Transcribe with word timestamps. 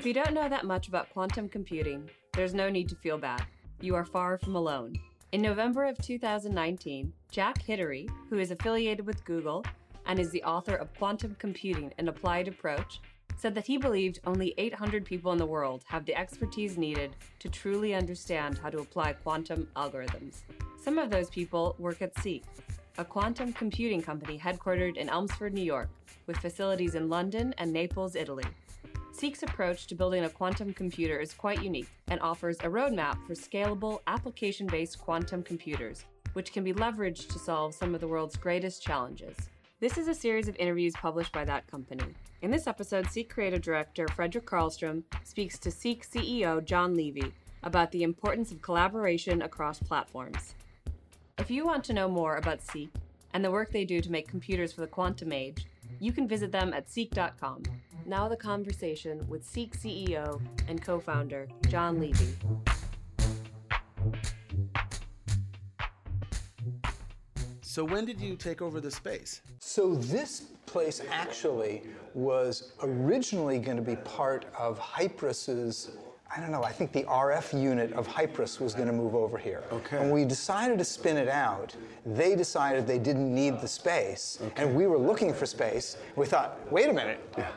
If 0.00 0.06
you 0.06 0.14
don't 0.14 0.32
know 0.32 0.48
that 0.48 0.64
much 0.64 0.88
about 0.88 1.10
quantum 1.10 1.46
computing, 1.46 2.08
there's 2.32 2.54
no 2.54 2.70
need 2.70 2.88
to 2.88 2.94
feel 2.94 3.18
bad. 3.18 3.44
You 3.82 3.94
are 3.96 4.04
far 4.06 4.38
from 4.38 4.56
alone. 4.56 4.94
In 5.32 5.42
November 5.42 5.84
of 5.84 5.98
2019, 5.98 7.12
Jack 7.30 7.58
Hidary, 7.58 8.08
who 8.30 8.38
is 8.38 8.50
affiliated 8.50 9.04
with 9.04 9.22
Google 9.26 9.62
and 10.06 10.18
is 10.18 10.30
the 10.30 10.42
author 10.42 10.74
of 10.74 10.94
Quantum 10.94 11.36
Computing 11.38 11.92
An 11.98 12.08
Applied 12.08 12.48
Approach, 12.48 13.02
said 13.36 13.54
that 13.54 13.66
he 13.66 13.76
believed 13.76 14.20
only 14.24 14.54
800 14.56 15.04
people 15.04 15.32
in 15.32 15.38
the 15.38 15.44
world 15.44 15.84
have 15.86 16.06
the 16.06 16.16
expertise 16.16 16.78
needed 16.78 17.14
to 17.38 17.50
truly 17.50 17.92
understand 17.92 18.56
how 18.56 18.70
to 18.70 18.78
apply 18.78 19.12
quantum 19.12 19.68
algorithms. 19.76 20.44
Some 20.82 20.96
of 20.96 21.10
those 21.10 21.28
people 21.28 21.76
work 21.78 22.00
at 22.00 22.14
SEEQC, 22.14 22.42
a 22.96 23.04
quantum 23.04 23.52
computing 23.52 24.00
company 24.00 24.38
headquartered 24.38 24.96
in 24.96 25.10
Elmsford, 25.10 25.52
New 25.52 25.60
York, 25.60 25.90
with 26.26 26.38
facilities 26.38 26.94
in 26.94 27.10
London 27.10 27.54
and 27.58 27.70
Naples, 27.70 28.16
Italy. 28.16 28.46
SEEQC's 29.20 29.42
approach 29.42 29.86
to 29.86 29.94
building 29.94 30.24
a 30.24 30.30
quantum 30.30 30.72
computer 30.72 31.18
is 31.20 31.34
quite 31.34 31.62
unique 31.62 31.90
and 32.08 32.18
offers 32.20 32.56
a 32.60 32.70
roadmap 32.70 33.18
for 33.26 33.34
scalable, 33.34 34.00
application 34.06 34.66
based 34.66 34.98
quantum 34.98 35.42
computers, 35.42 36.06
which 36.32 36.54
can 36.54 36.64
be 36.64 36.72
leveraged 36.72 37.28
to 37.28 37.38
solve 37.38 37.74
some 37.74 37.94
of 37.94 38.00
the 38.00 38.08
world's 38.08 38.38
greatest 38.38 38.82
challenges. 38.82 39.36
This 39.78 39.98
is 39.98 40.08
a 40.08 40.14
series 40.14 40.48
of 40.48 40.56
interviews 40.56 40.94
published 40.94 41.32
by 41.32 41.44
that 41.44 41.66
company. 41.66 42.14
In 42.40 42.50
this 42.50 42.66
episode, 42.66 43.04
SEEQC 43.08 43.28
Creative 43.28 43.60
Director 43.60 44.08
Fredrik 44.08 44.46
Carlström 44.46 45.02
speaks 45.22 45.58
to 45.58 45.68
SEEQC 45.68 46.06
CEO 46.06 46.64
John 46.64 46.96
Leavy 46.96 47.30
about 47.62 47.92
the 47.92 48.04
importance 48.04 48.50
of 48.52 48.62
collaboration 48.62 49.42
across 49.42 49.80
platforms. 49.80 50.54
If 51.38 51.50
you 51.50 51.66
want 51.66 51.84
to 51.84 51.92
know 51.92 52.08
more 52.08 52.36
about 52.36 52.60
SEEQC 52.60 52.88
and 53.34 53.44
the 53.44 53.50
work 53.50 53.70
they 53.70 53.84
do 53.84 54.00
to 54.00 54.10
make 54.10 54.28
computers 54.28 54.72
for 54.72 54.80
the 54.80 54.86
quantum 54.86 55.30
age, 55.30 55.66
you 55.98 56.10
can 56.10 56.26
visit 56.26 56.50
them 56.52 56.72
at 56.72 56.88
seeqc.com. 56.88 57.64
Now, 58.10 58.26
the 58.26 58.36
conversation 58.36 59.24
with 59.28 59.46
SEEQC 59.48 60.08
CEO 60.08 60.40
and 60.66 60.82
co 60.82 60.98
founder 60.98 61.46
John 61.68 62.00
Leavy. 62.00 62.34
So, 67.60 67.84
when 67.84 68.04
did 68.04 68.20
you 68.20 68.34
take 68.34 68.62
over 68.62 68.80
the 68.80 68.90
space? 68.90 69.42
So, 69.60 69.94
this 69.94 70.40
place 70.66 71.00
actually 71.08 71.84
was 72.12 72.72
originally 72.82 73.60
going 73.60 73.76
to 73.76 73.82
be 73.82 73.94
part 73.94 74.46
of 74.58 74.80
Hypres's 74.80 75.92
I 76.32 76.40
don't 76.40 76.52
know, 76.52 76.62
I 76.62 76.70
think 76.70 76.92
the 76.92 77.02
RF 77.02 77.60
unit 77.60 77.92
of 77.94 78.06
Hypres 78.06 78.60
was 78.60 78.72
going 78.72 78.86
to 78.86 78.92
move 78.92 79.16
over 79.16 79.36
here. 79.36 79.64
Okay. 79.72 79.98
When 79.98 80.12
we 80.12 80.24
decided 80.24 80.78
to 80.78 80.84
spin 80.84 81.16
it 81.16 81.28
out, 81.28 81.74
they 82.06 82.36
decided 82.36 82.86
they 82.86 83.00
didn't 83.00 83.34
need 83.34 83.60
the 83.60 83.66
space, 83.66 84.38
okay. 84.40 84.62
and 84.62 84.76
we 84.76 84.86
were 84.86 84.96
looking 84.96 85.34
for 85.34 85.44
space. 85.44 85.96
We 86.14 86.26
thought, 86.26 86.60
wait 86.70 86.88
a 86.88 86.92
minute. 86.92 87.18
Yeah. 87.36 87.50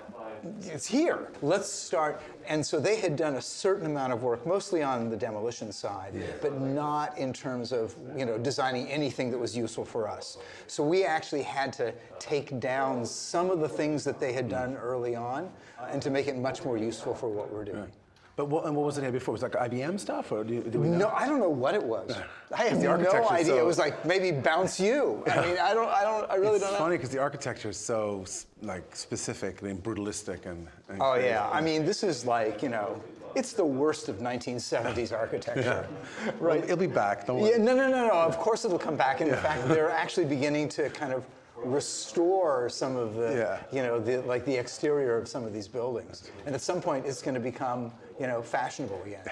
It's 0.61 0.87
here. 0.87 1.29
Let's 1.41 1.69
start. 1.69 2.21
And 2.47 2.65
so 2.65 2.79
they 2.79 2.97
had 2.97 3.15
done 3.15 3.35
a 3.35 3.41
certain 3.41 3.85
amount 3.85 4.13
of 4.13 4.23
work, 4.23 4.45
mostly 4.45 4.83
on 4.83 5.09
the 5.09 5.15
demolition 5.15 5.71
side, 5.71 6.13
yeah. 6.15 6.25
but 6.41 6.59
not 6.59 7.17
in 7.17 7.31
terms 7.33 7.71
of 7.71 7.95
you 8.17 8.25
know 8.25 8.37
designing 8.37 8.87
anything 8.87 9.31
that 9.31 9.37
was 9.37 9.55
useful 9.55 9.85
for 9.85 10.07
us. 10.07 10.37
So 10.67 10.83
we 10.83 11.05
actually 11.05 11.43
had 11.43 11.71
to 11.73 11.93
take 12.19 12.59
down 12.59 13.05
some 13.05 13.49
of 13.49 13.59
the 13.59 13.69
things 13.69 14.03
that 14.03 14.19
they 14.19 14.33
had 14.33 14.49
done 14.49 14.75
early 14.75 15.15
on, 15.15 15.49
and 15.89 16.01
to 16.01 16.09
make 16.09 16.27
it 16.27 16.37
much 16.37 16.63
more 16.63 16.77
useful 16.77 17.15
for 17.15 17.29
what 17.29 17.51
we're 17.51 17.65
doing. 17.65 17.79
Right. 17.81 18.02
But 18.35 18.47
what, 18.47 18.65
and 18.65 18.75
what 18.75 18.85
was 18.85 18.97
it 18.97 19.01
here 19.01 19.11
before? 19.11 19.33
Was 19.33 19.43
it 19.43 19.53
like 19.53 19.69
IBM 19.69 19.99
stuff, 19.99 20.31
or 20.31 20.43
do, 20.43 20.61
do 20.61 20.79
we 20.79 20.87
know? 20.87 20.97
No, 20.97 21.07
I 21.09 21.27
don't 21.27 21.39
know 21.39 21.49
what 21.49 21.75
it 21.75 21.83
was. 21.83 22.17
I 22.55 22.63
have 22.63 22.79
no 22.79 22.93
idea. 23.29 23.45
So, 23.45 23.59
it 23.59 23.65
was 23.65 23.77
like 23.77 24.05
maybe 24.05 24.31
Bounce 24.31 24.79
U. 24.79 25.23
I 25.27 25.45
mean, 25.45 25.57
I 25.59 25.75
don't, 25.75 25.87
I 25.87 26.01
don't, 26.03 26.29
I 26.31 26.35
really 26.35 26.55
it's 26.55 26.63
don't. 26.63 26.71
It's 26.71 26.79
funny 26.79 26.97
because 26.97 27.11
the 27.11 27.19
architecture 27.19 27.69
is 27.69 27.77
so 27.77 28.25
like 28.63 28.95
specific, 28.95 29.61
and 29.61 29.81
brutalistic 29.83 30.47
and. 30.47 30.67
and 30.89 30.99
oh 30.99 31.13
crazy. 31.13 31.27
yeah, 31.27 31.47
I 31.51 31.61
mean, 31.61 31.85
this 31.85 32.01
is 32.01 32.25
like 32.25 32.63
you 32.63 32.69
know, 32.69 32.99
it's 33.35 33.53
the 33.53 33.65
worst 33.65 34.09
of 34.09 34.17
1970s 34.17 35.11
architecture. 35.17 35.87
Yeah. 36.25 36.31
Right. 36.39 36.61
Well, 36.61 36.63
it'll 36.63 36.77
be 36.77 36.87
back. 36.87 37.27
Don't 37.27 37.39
worry. 37.39 37.51
Yeah, 37.51 37.57
no, 37.57 37.75
no, 37.75 37.87
no, 37.87 38.07
no. 38.07 38.13
Of 38.13 38.39
course 38.39 38.65
it'll 38.65 38.79
come 38.79 38.95
back. 38.95 39.21
And 39.21 39.29
in 39.29 39.35
yeah. 39.35 39.43
fact, 39.43 39.67
they're 39.67 39.91
actually 39.91 40.25
beginning 40.25 40.69
to 40.69 40.89
kind 40.89 41.13
of 41.13 41.23
restore 41.65 42.69
some 42.69 42.95
of 42.95 43.15
the, 43.15 43.33
yeah. 43.33 43.75
you 43.75 43.85
know, 43.85 43.99
the, 43.99 44.21
like 44.23 44.45
the 44.45 44.55
exterior 44.55 45.17
of 45.17 45.27
some 45.27 45.43
of 45.43 45.53
these 45.53 45.67
buildings. 45.67 46.29
And 46.45 46.55
at 46.55 46.61
some 46.61 46.81
point, 46.81 47.05
it's 47.05 47.21
going 47.21 47.35
to 47.35 47.39
become, 47.39 47.91
you 48.19 48.27
know, 48.27 48.41
fashionable 48.41 49.01
again. 49.05 49.25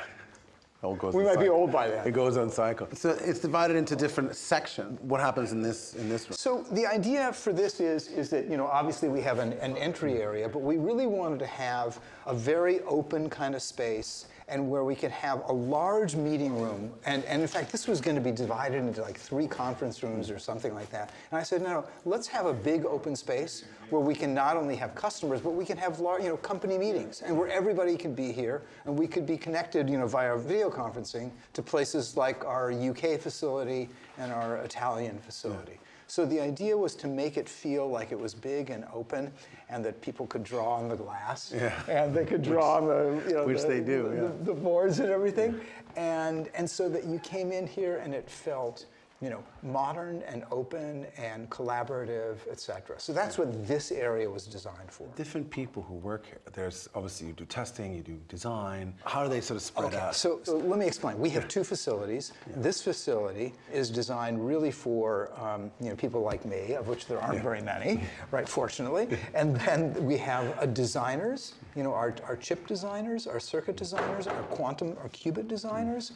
It 0.84 0.97
goes 0.97 1.14
we 1.14 1.24
might 1.24 1.31
cycle. 1.31 1.44
be 1.44 1.50
old 1.50 1.72
by 1.72 1.90
then. 1.90 2.08
It 2.08 2.12
goes 2.12 2.38
on 2.38 2.50
cycle. 2.50 2.88
So 2.94 3.12
it's 3.12 3.40
divided 3.40 3.75
into 3.75 3.96
different 3.96 4.36
sections. 4.36 5.00
What 5.02 5.22
happens 5.22 5.52
in 5.52 5.62
this 5.62 5.94
in 5.94 6.09
this 6.09 6.28
room? 6.28 6.36
So 6.36 6.66
the 6.72 6.88
idea 6.88 7.31
for 7.34 7.53
this 7.53 7.80
is 7.80 8.08
is 8.08 8.31
that 8.31 8.50
you 8.50 8.58
know 8.58 8.66
obviously 8.66 9.08
we 9.08 9.22
have 9.22 9.38
an, 9.38 9.53
an 9.53 9.78
entry 9.78 10.24
area, 10.24 10.50
but 10.50 10.64
we 10.64 10.78
really 10.78 11.06
wanted 11.06 11.38
to 11.40 11.46
have 11.46 12.00
a 12.25 12.34
very 12.34 12.80
open 12.81 13.30
kind 13.30 13.53
of 13.53 13.62
space 13.62 14.25
and 14.52 14.70
where 14.70 14.84
we 14.84 14.96
could 14.96 15.12
have 15.12 15.42
a 15.48 15.52
large 15.52 16.16
meeting 16.16 16.62
room. 16.62 16.92
And, 17.06 17.24
and 17.26 17.42
in 17.42 17.48
fact, 17.48 17.72
this 17.72 17.88
was 17.88 18.02
going 18.02 18.16
to 18.16 18.22
be 18.22 18.32
divided 18.32 18.78
into 18.78 19.02
like 19.02 19.18
three 19.18 19.48
conference 19.48 20.04
rooms 20.04 20.30
or 20.30 20.38
something 20.38 20.76
like 20.76 20.92
that. 20.92 21.12
And 21.32 21.40
I 21.40 21.44
said, 21.44 21.62
no, 21.62 21.70
no, 21.72 21.86
let's 22.04 22.28
have 22.28 22.46
a 22.46 22.54
big 22.54 22.86
open 22.86 23.16
space 23.16 23.64
where 23.90 24.02
we 24.02 24.14
can 24.14 24.34
not 24.34 24.58
only 24.58 24.76
have 24.76 24.94
customers, 24.94 25.40
but 25.40 25.52
we 25.52 25.64
can 25.64 25.78
have 25.78 26.00
large, 26.02 26.22
you 26.24 26.30
know, 26.30 26.38
company 26.38 26.78
meetings 26.78 27.22
and 27.22 27.38
where 27.38 27.48
everybody 27.48 27.96
can 27.96 28.14
be 28.14 28.32
here 28.32 28.64
and 28.86 28.98
we 28.98 29.08
could 29.08 29.26
be 29.26 29.38
connected, 29.38 29.90
you 29.90 29.98
know, 29.98 30.08
via 30.08 30.38
video 30.38 30.70
conferencing 30.70 31.32
to 31.54 31.62
places 31.62 32.18
like 32.18 32.44
our 32.46 32.72
UK 32.72 33.20
facility 33.20 33.90
and 34.18 34.32
our 34.32 34.58
Italian 34.58 35.18
facility. 35.20 35.80
So 36.08 36.26
the 36.26 36.42
idea 36.42 36.76
was 36.76 36.94
to 36.96 37.08
make 37.08 37.38
it 37.38 37.48
feel 37.48 37.90
like 37.90 38.12
it 38.12 38.20
was 38.20 38.34
big 38.34 38.70
and 38.70 38.84
open, 38.94 39.32
and 39.72 39.84
that 39.86 40.02
people 40.02 40.28
could 40.28 40.44
draw 40.44 40.76
on 40.76 40.90
the 40.90 40.96
glass, 40.96 41.54
yeah. 41.56 41.82
and 41.88 42.14
they 42.14 42.26
could 42.26 42.42
draw 42.42 42.80
which, 42.80 42.82
on 42.82 42.88
the 42.88 43.30
you 43.30 43.36
know 43.36 43.46
which 43.46 43.62
the, 43.62 43.68
they 43.68 43.80
do, 43.80 44.09
the, 44.09 44.16
yeah. 44.16 44.22
the, 44.22 44.44
the 44.46 44.54
boards 44.54 45.00
and 45.00 45.09
everything, 45.09 45.59
and 45.96 46.50
and 46.54 46.70
so 46.70 46.90
that 46.90 47.06
you 47.06 47.18
came 47.20 47.52
in 47.52 47.66
here 47.66 47.98
and 47.98 48.14
it 48.14 48.30
felt 48.30 48.86
you 49.22 49.30
know, 49.30 49.44
modern 49.62 50.24
and 50.24 50.44
open 50.52 51.06
and 51.16 51.48
collaborative, 51.52 52.38
etc. 52.50 53.00
So 53.00 53.14
that's 53.14 53.38
what 53.38 53.68
this 53.68 53.92
area 53.92 54.28
was 54.28 54.48
designed 54.48 54.90
for. 54.90 55.08
Different 55.16 55.48
people 55.50 55.84
who 55.84 55.94
work 55.96 56.26
here. 56.26 56.40
There's 56.54 56.90
obviously 56.96 57.28
you 57.28 57.34
do 57.34 57.46
testing, 57.46 57.94
you 57.94 58.02
do 58.02 58.20
design. 58.28 58.96
How 59.06 59.24
do 59.24 59.30
they 59.30 59.40
sort 59.40 59.58
of 59.58 59.62
spread 59.62 59.94
okay, 59.94 59.98
out? 59.98 60.16
So, 60.16 60.40
so 60.44 60.58
let 60.58 60.80
me 60.80 60.88
explain. 60.88 61.20
We 61.20 61.30
have 61.32 61.48
two 61.48 61.64
facilities. 61.64 62.34
Yeah. 62.50 62.56
This 62.58 62.82
facility 62.82 63.54
is 63.72 63.92
designed 63.92 64.46
really 64.46 64.72
for 64.72 65.32
um, 65.40 65.72
you 65.80 65.90
know 65.90 65.96
people 65.96 66.22
like 66.22 66.44
me, 66.44 66.74
of 66.74 66.88
which 66.88 67.06
there 67.06 67.20
aren't 67.20 67.36
yeah. 67.36 67.44
very 67.44 67.62
many, 67.62 68.03
right? 68.32 68.50
Fortunately, 68.50 69.08
and 69.36 69.56
then 69.58 69.94
we 70.03 70.18
have 70.18 70.58
uh, 70.58 70.66
designers. 70.66 71.53
You 71.76 71.84
know, 71.84 71.94
our, 71.94 72.14
our 72.26 72.36
chip 72.36 72.68
designers, 72.68 73.28
our 73.28 73.40
circuit 73.40 73.78
designers, 73.78 74.28
our 74.28 74.44
quantum, 74.44 74.98
our 75.02 75.09
qubit 75.09 75.48
designers, 75.48 76.14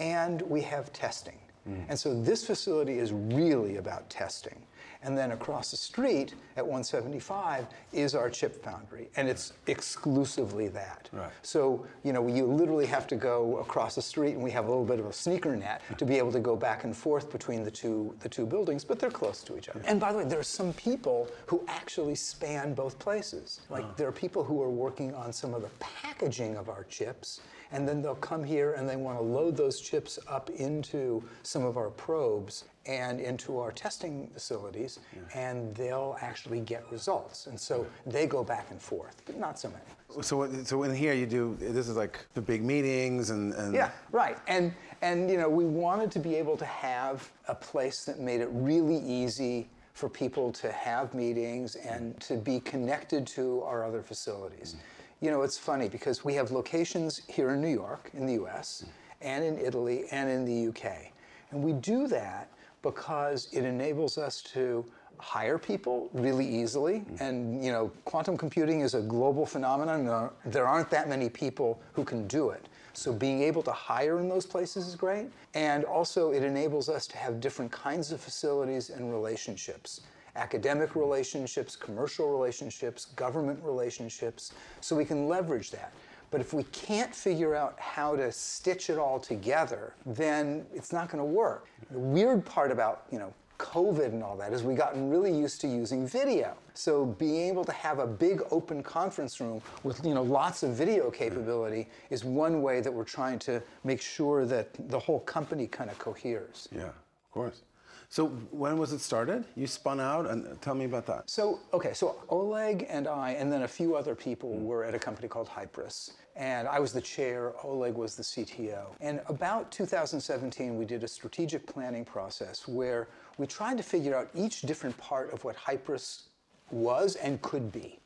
and 0.00 0.42
we 0.42 0.62
have 0.62 0.92
testing. 0.92 1.38
Mm. 1.68 1.84
And 1.88 1.98
so 1.98 2.20
this 2.20 2.46
facility 2.46 2.98
is 2.98 3.12
really 3.12 3.76
about 3.76 4.08
testing. 4.10 4.56
And 5.02 5.16
then 5.16 5.32
across 5.32 5.70
the 5.70 5.76
street 5.76 6.34
at 6.56 6.64
175 6.64 7.66
is 7.92 8.14
our 8.14 8.28
chip 8.28 8.62
foundry, 8.64 9.08
and 9.16 9.28
it's 9.28 9.52
exclusively 9.66 10.68
that. 10.68 11.08
Right. 11.12 11.30
So, 11.42 11.86
you 12.02 12.12
know, 12.12 12.26
you 12.26 12.44
literally 12.44 12.86
have 12.86 13.06
to 13.08 13.16
go 13.16 13.58
across 13.58 13.94
the 13.94 14.02
street, 14.02 14.32
and 14.32 14.42
we 14.42 14.50
have 14.50 14.64
a 14.64 14.68
little 14.68 14.84
bit 14.84 14.98
of 14.98 15.06
a 15.06 15.12
sneaker 15.12 15.54
net 15.54 15.82
to 15.98 16.04
be 16.04 16.18
able 16.18 16.32
to 16.32 16.40
go 16.40 16.56
back 16.56 16.84
and 16.84 16.96
forth 16.96 17.30
between 17.30 17.62
the 17.62 17.70
two, 17.70 18.14
the 18.20 18.28
two 18.28 18.46
buildings, 18.46 18.84
but 18.84 18.98
they're 18.98 19.10
close 19.10 19.42
to 19.44 19.56
each 19.56 19.68
other. 19.68 19.80
And 19.84 20.00
by 20.00 20.12
the 20.12 20.18
way, 20.18 20.24
there 20.24 20.40
are 20.40 20.44
some 20.44 20.72
people 20.72 21.28
who 21.46 21.62
actually 21.68 22.14
span 22.14 22.74
both 22.74 22.98
places. 22.98 23.60
Like, 23.70 23.84
oh. 23.84 23.94
there 23.96 24.08
are 24.08 24.12
people 24.12 24.42
who 24.42 24.60
are 24.62 24.70
working 24.70 25.14
on 25.14 25.32
some 25.32 25.54
of 25.54 25.62
the 25.62 25.70
packaging 25.78 26.56
of 26.56 26.68
our 26.68 26.84
chips 26.84 27.42
and 27.72 27.88
then 27.88 28.02
they'll 28.02 28.14
come 28.16 28.44
here 28.44 28.74
and 28.74 28.88
they 28.88 28.96
want 28.96 29.18
to 29.18 29.22
load 29.22 29.56
those 29.56 29.80
chips 29.80 30.18
up 30.28 30.50
into 30.50 31.22
some 31.42 31.64
of 31.64 31.76
our 31.76 31.90
probes 31.90 32.64
and 32.86 33.20
into 33.20 33.58
our 33.58 33.72
testing 33.72 34.28
facilities, 34.32 35.00
yeah. 35.12 35.20
and 35.48 35.74
they'll 35.74 36.16
actually 36.20 36.60
get 36.60 36.84
results. 36.90 37.46
And 37.48 37.58
so 37.58 37.86
they 38.06 38.26
go 38.26 38.44
back 38.44 38.70
and 38.70 38.80
forth, 38.80 39.22
but 39.26 39.36
not 39.38 39.58
so 39.58 39.68
many. 39.68 40.22
So, 40.22 40.48
so 40.64 40.82
in 40.84 40.94
here 40.94 41.12
you 41.12 41.26
do 41.26 41.56
this 41.60 41.88
is 41.88 41.96
like 41.96 42.24
the 42.34 42.40
big 42.40 42.62
meetings 42.62 43.30
and, 43.30 43.52
and 43.54 43.74
yeah, 43.74 43.90
right. 44.12 44.38
And 44.46 44.72
and 45.02 45.28
you 45.28 45.36
know 45.36 45.48
we 45.48 45.64
wanted 45.64 46.10
to 46.12 46.20
be 46.20 46.36
able 46.36 46.56
to 46.56 46.64
have 46.64 47.30
a 47.48 47.54
place 47.54 48.04
that 48.04 48.20
made 48.20 48.40
it 48.40 48.48
really 48.52 48.98
easy 48.98 49.68
for 49.92 50.08
people 50.08 50.52
to 50.52 50.70
have 50.70 51.12
meetings 51.12 51.74
and 51.74 52.18
to 52.20 52.36
be 52.36 52.60
connected 52.60 53.26
to 53.26 53.62
our 53.62 53.84
other 53.84 54.02
facilities. 54.02 54.74
Mm-hmm 54.74 54.95
you 55.20 55.30
know, 55.30 55.42
it's 55.42 55.58
funny 55.58 55.88
because 55.88 56.24
we 56.24 56.34
have 56.34 56.50
locations 56.50 57.22
here 57.26 57.50
in 57.50 57.60
New 57.60 57.72
York, 57.72 58.10
in 58.14 58.26
the 58.26 58.34
US, 58.44 58.84
and 59.20 59.44
in 59.44 59.58
Italy, 59.58 60.04
and 60.10 60.28
in 60.28 60.44
the 60.44 60.68
UK. 60.68 61.12
And 61.50 61.62
we 61.62 61.72
do 61.72 62.06
that 62.08 62.50
because 62.82 63.48
it 63.52 63.64
enables 63.64 64.18
us 64.18 64.42
to 64.42 64.84
hire 65.18 65.58
people 65.58 66.10
really 66.12 66.46
easily. 66.46 67.04
And, 67.20 67.64
you 67.64 67.72
know, 67.72 67.90
quantum 68.04 68.36
computing 68.36 68.80
is 68.80 68.94
a 68.94 69.00
global 69.00 69.46
phenomenon. 69.46 70.30
There 70.44 70.66
aren't 70.66 70.90
that 70.90 71.08
many 71.08 71.30
people 71.30 71.80
who 71.94 72.04
can 72.04 72.26
do 72.26 72.50
it. 72.50 72.68
So 72.92 73.12
being 73.12 73.42
able 73.42 73.62
to 73.62 73.72
hire 73.72 74.20
in 74.20 74.28
those 74.28 74.46
places 74.46 74.86
is 74.86 74.94
great. 74.94 75.26
And 75.54 75.84
also, 75.84 76.32
it 76.32 76.42
enables 76.42 76.88
us 76.88 77.06
to 77.08 77.16
have 77.16 77.40
different 77.40 77.72
kinds 77.72 78.12
of 78.12 78.20
facilities 78.20 78.90
and 78.90 79.10
relationships 79.10 80.02
academic 80.36 80.94
relationships, 80.94 81.76
commercial 81.76 82.30
relationships, 82.30 83.06
government 83.16 83.58
relationships, 83.62 84.52
so 84.80 84.94
we 84.94 85.04
can 85.04 85.28
leverage 85.28 85.70
that. 85.70 85.92
But 86.30 86.40
if 86.40 86.52
we 86.52 86.64
can't 86.64 87.14
figure 87.14 87.54
out 87.54 87.78
how 87.78 88.16
to 88.16 88.30
stitch 88.32 88.90
it 88.90 88.98
all 88.98 89.18
together, 89.18 89.94
then 90.04 90.66
it's 90.74 90.92
not 90.92 91.08
going 91.08 91.20
to 91.20 91.24
work. 91.24 91.68
The 91.90 91.98
weird 91.98 92.44
part 92.44 92.72
about, 92.72 93.04
you 93.10 93.18
know, 93.18 93.32
COVID 93.58 94.06
and 94.06 94.22
all 94.22 94.36
that 94.36 94.52
is 94.52 94.62
we've 94.62 94.76
gotten 94.76 95.08
really 95.08 95.36
used 95.36 95.60
to 95.62 95.68
using 95.68 96.06
video. 96.06 96.54
So 96.74 97.06
being 97.06 97.48
able 97.48 97.64
to 97.64 97.72
have 97.72 97.98
a 97.98 98.06
big 98.06 98.42
open 98.50 98.82
conference 98.82 99.40
room 99.40 99.62
with 99.82 100.04
you 100.04 100.14
know 100.14 100.22
lots 100.22 100.62
of 100.62 100.74
video 100.74 101.04
hmm. 101.04 101.16
capability 101.16 101.88
is 102.10 102.24
one 102.24 102.62
way 102.62 102.80
that 102.80 102.92
we're 102.92 103.04
trying 103.04 103.38
to 103.40 103.62
make 103.84 104.00
sure 104.00 104.44
that 104.46 104.68
the 104.90 104.98
whole 104.98 105.20
company 105.20 105.66
kind 105.66 105.90
of 105.90 105.98
coheres. 105.98 106.68
Yeah, 106.70 106.84
of 106.84 107.30
course. 107.32 107.62
So 108.08 108.28
when 108.50 108.78
was 108.78 108.92
it 108.92 109.00
started? 109.00 109.44
You 109.56 109.66
spun 109.66 110.00
out, 110.00 110.26
and 110.26 110.60
tell 110.62 110.74
me 110.74 110.84
about 110.84 111.06
that. 111.06 111.28
So 111.28 111.60
okay, 111.72 111.92
so 111.92 112.16
Oleg 112.28 112.86
and 112.88 113.06
I, 113.06 113.32
and 113.32 113.52
then 113.52 113.62
a 113.62 113.68
few 113.68 113.96
other 113.96 114.14
people 114.14 114.50
mm. 114.50 114.62
were 114.62 114.84
at 114.84 114.94
a 114.94 114.98
company 114.98 115.28
called 115.28 115.48
Hypres, 115.48 116.12
and 116.34 116.68
I 116.68 116.78
was 116.78 116.92
the 116.92 117.00
chair. 117.00 117.52
Oleg 117.64 117.94
was 117.94 118.14
the 118.14 118.22
CTO. 118.22 118.94
And 119.00 119.20
about 119.26 119.70
2017, 119.72 120.76
we 120.76 120.84
did 120.84 121.04
a 121.04 121.08
strategic 121.08 121.66
planning 121.66 122.04
process 122.04 122.68
where 122.68 123.08
we 123.38 123.46
tried 123.46 123.76
to 123.76 123.82
figure 123.82 124.16
out 124.16 124.28
each 124.34 124.62
different 124.62 124.96
part 124.98 125.32
of 125.32 125.44
what 125.44 125.56
Hypres 125.56 126.24
was 126.70 127.16
and 127.16 127.40
could 127.42 127.72
be. 127.72 127.98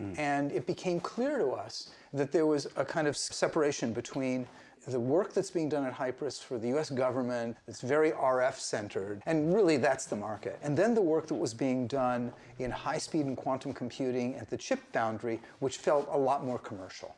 Mm. 0.00 0.18
And 0.18 0.52
it 0.52 0.66
became 0.66 1.00
clear 1.00 1.38
to 1.38 1.50
us 1.50 1.90
that 2.12 2.32
there 2.32 2.46
was 2.46 2.66
a 2.76 2.84
kind 2.84 3.06
of 3.06 3.16
separation 3.16 3.92
between 3.92 4.46
the 4.86 4.98
work 4.98 5.32
that's 5.32 5.50
being 5.50 5.68
done 5.68 5.84
at 5.84 5.94
Hypres 5.94 6.42
for 6.42 6.58
the 6.58 6.68
US 6.76 6.90
government, 6.90 7.56
that's 7.66 7.80
very 7.80 8.10
RF 8.12 8.54
centered, 8.54 9.22
and 9.26 9.54
really 9.54 9.76
that's 9.76 10.06
the 10.06 10.16
market. 10.16 10.58
And 10.62 10.76
then 10.76 10.94
the 10.94 11.02
work 11.02 11.26
that 11.28 11.34
was 11.34 11.54
being 11.54 11.86
done 11.86 12.32
in 12.58 12.70
high 12.70 12.98
speed 12.98 13.26
and 13.26 13.36
quantum 13.36 13.72
computing 13.72 14.34
at 14.36 14.50
the 14.50 14.56
chip 14.56 14.80
foundry, 14.92 15.40
which 15.60 15.78
felt 15.78 16.08
a 16.10 16.18
lot 16.18 16.44
more 16.44 16.58
commercial. 16.58 17.14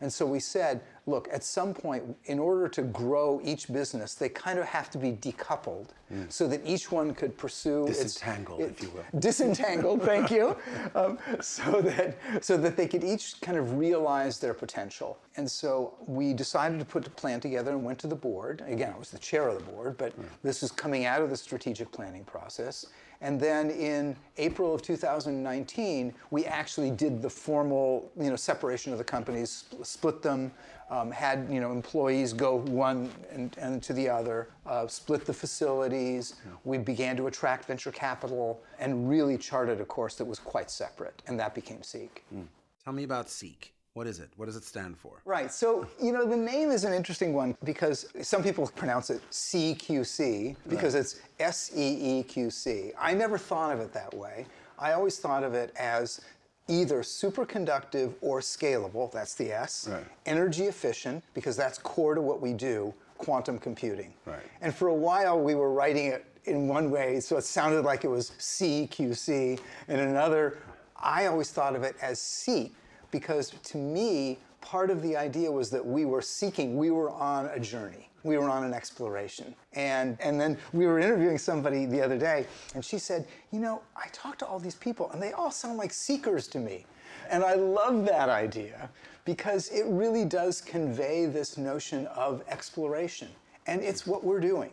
And 0.00 0.12
so 0.12 0.26
we 0.26 0.40
said, 0.40 0.82
look, 1.06 1.28
at 1.32 1.44
some 1.44 1.74
point, 1.74 2.04
in 2.26 2.38
order 2.38 2.68
to 2.68 2.82
grow 2.82 3.40
each 3.44 3.72
business, 3.72 4.14
they 4.14 4.28
kind 4.28 4.58
of 4.58 4.64
have 4.64 4.90
to 4.90 4.98
be 4.98 5.12
decoupled 5.12 5.88
so 6.28 6.46
that 6.46 6.60
each 6.64 6.92
one 6.92 7.12
could 7.12 7.36
pursue 7.36 7.86
its- 7.88 7.98
Disentangled, 8.02 8.60
if 8.60 8.80
you 8.82 8.90
will. 8.90 9.04
disentangled 9.20 10.02
thank 10.02 10.30
you. 10.30 10.56
Um, 10.94 11.18
so 11.40 11.80
that 11.80 12.16
so 12.40 12.56
that 12.56 12.76
they 12.76 12.86
could 12.86 13.02
each 13.02 13.40
kind 13.40 13.58
of 13.58 13.78
realize 13.78 14.38
their 14.38 14.54
potential. 14.54 15.18
And 15.36 15.50
so 15.50 15.94
we 16.06 16.32
decided 16.32 16.78
to 16.78 16.84
put 16.84 17.04
a 17.06 17.10
plan 17.10 17.40
together 17.40 17.72
and 17.72 17.82
went 17.82 17.98
to 18.00 18.06
the 18.06 18.14
board. 18.14 18.62
Again 18.68 18.92
i 18.94 18.98
was 18.98 19.10
the 19.10 19.18
chair 19.18 19.48
of 19.48 19.58
the 19.58 19.72
board 19.72 19.96
but 19.98 20.12
this 20.42 20.62
is 20.62 20.70
coming 20.70 21.04
out 21.04 21.20
of 21.20 21.30
the 21.30 21.36
strategic 21.36 21.90
planning 21.90 22.22
process. 22.24 22.86
And 23.20 23.40
then 23.40 23.70
in 23.70 24.14
april 24.36 24.72
of 24.74 24.82
2019 24.82 26.14
we 26.30 26.44
actually 26.44 26.90
did 26.90 27.20
the 27.22 27.30
formal 27.30 28.10
you 28.16 28.30
know 28.30 28.36
separation 28.36 28.92
of 28.92 28.98
the 28.98 29.04
companies 29.04 29.64
split 29.82 30.22
them 30.22 30.52
um, 30.90 31.10
had 31.10 31.48
you 31.50 31.60
know 31.60 31.72
employees 31.72 32.32
go 32.32 32.56
one 32.56 33.10
and, 33.30 33.56
and 33.58 33.82
to 33.82 33.92
the 33.92 34.08
other, 34.08 34.48
uh, 34.66 34.86
split 34.86 35.24
the 35.24 35.32
facilities. 35.32 36.36
We 36.64 36.78
began 36.78 37.16
to 37.16 37.26
attract 37.26 37.66
venture 37.66 37.92
capital 37.92 38.62
and 38.78 39.08
really 39.08 39.38
charted 39.38 39.80
a 39.80 39.84
course 39.84 40.14
that 40.16 40.24
was 40.24 40.38
quite 40.38 40.70
separate, 40.70 41.22
and 41.26 41.38
that 41.40 41.54
became 41.54 41.78
SEEQC. 41.78 42.46
Tell 42.84 42.92
me 42.92 43.04
about 43.04 43.28
SEEQC. 43.28 43.70
What 43.94 44.08
is 44.08 44.18
it? 44.18 44.28
What 44.36 44.46
does 44.46 44.56
it 44.56 44.64
stand 44.64 44.98
for? 44.98 45.22
Right. 45.24 45.52
So, 45.52 45.86
you 46.02 46.10
know, 46.10 46.26
the 46.26 46.36
name 46.36 46.72
is 46.72 46.82
an 46.82 46.92
interesting 46.92 47.32
one 47.32 47.56
because 47.62 48.06
some 48.22 48.42
people 48.42 48.66
pronounce 48.74 49.08
it 49.08 49.22
CQC 49.30 50.56
because 50.68 50.96
it's 50.96 51.20
S 51.38 51.70
E 51.76 52.18
E 52.18 52.22
Q 52.24 52.50
C. 52.50 52.90
I 52.98 53.14
never 53.14 53.38
thought 53.38 53.72
of 53.72 53.78
it 53.78 53.92
that 53.92 54.12
way. 54.12 54.46
I 54.80 54.94
always 54.94 55.20
thought 55.20 55.44
of 55.44 55.54
it 55.54 55.72
as 55.78 56.20
either 56.68 57.02
superconductive 57.02 58.14
or 58.20 58.40
scalable, 58.40 59.10
that's 59.12 59.34
the 59.34 59.52
S, 59.52 59.88
Right. 59.90 60.04
energy 60.26 60.64
efficient, 60.66 61.22
because 61.34 61.56
that's 61.56 61.78
core 61.78 62.14
to 62.14 62.20
what 62.22 62.40
we 62.40 62.52
do, 62.52 62.94
quantum 63.18 63.58
computing. 63.58 64.14
Right. 64.24 64.40
And 64.60 64.74
for 64.74 64.88
a 64.88 64.94
while, 64.94 65.40
we 65.40 65.54
were 65.54 65.72
writing 65.72 66.06
it 66.06 66.24
in 66.44 66.68
one 66.68 66.90
way, 66.90 67.20
so 67.20 67.36
it 67.36 67.44
sounded 67.44 67.84
like 67.84 68.04
it 68.04 68.08
was 68.08 68.32
CQC. 68.38 69.58
And 69.88 70.00
another, 70.00 70.58
I 70.96 71.26
always 71.26 71.50
thought 71.50 71.74
of 71.76 71.82
it 71.82 71.96
as 72.00 72.20
seek, 72.20 72.74
because 73.10 73.50
to 73.50 73.78
me, 73.78 74.38
part 74.60 74.90
of 74.90 75.02
the 75.02 75.16
idea 75.16 75.50
was 75.52 75.70
that 75.70 75.84
we 75.84 76.04
were 76.06 76.22
seeking, 76.22 76.76
we 76.78 76.90
were 76.90 77.10
on 77.10 77.46
a 77.46 77.60
journey. 77.60 78.08
We 78.24 78.36
were 78.36 78.50
on 78.50 78.64
an 78.64 78.74
exploration. 78.74 79.54
And, 79.74 80.18
and 80.20 80.40
then 80.40 80.58
we 80.72 80.86
were 80.86 80.98
interviewing 80.98 81.38
somebody 81.38 81.86
the 81.86 82.02
other 82.02 82.18
day, 82.18 82.46
and 82.74 82.84
she 82.84 82.98
said, 82.98 83.26
You 83.52 83.60
know, 83.60 83.82
I 83.96 84.08
talked 84.12 84.40
to 84.40 84.46
all 84.46 84.58
these 84.58 84.74
people, 84.74 85.10
and 85.12 85.22
they 85.22 85.32
all 85.32 85.50
sound 85.50 85.78
like 85.78 85.92
seekers 85.92 86.48
to 86.48 86.58
me. 86.58 86.86
And 87.30 87.44
I 87.44 87.54
love 87.54 88.04
that 88.06 88.28
idea 88.28 88.90
because 89.24 89.68
it 89.68 89.84
really 89.86 90.24
does 90.24 90.60
convey 90.60 91.26
this 91.26 91.56
notion 91.56 92.06
of 92.08 92.42
exploration. 92.48 93.28
And 93.66 93.82
it's 93.82 94.06
what 94.06 94.24
we're 94.24 94.40
doing. 94.40 94.70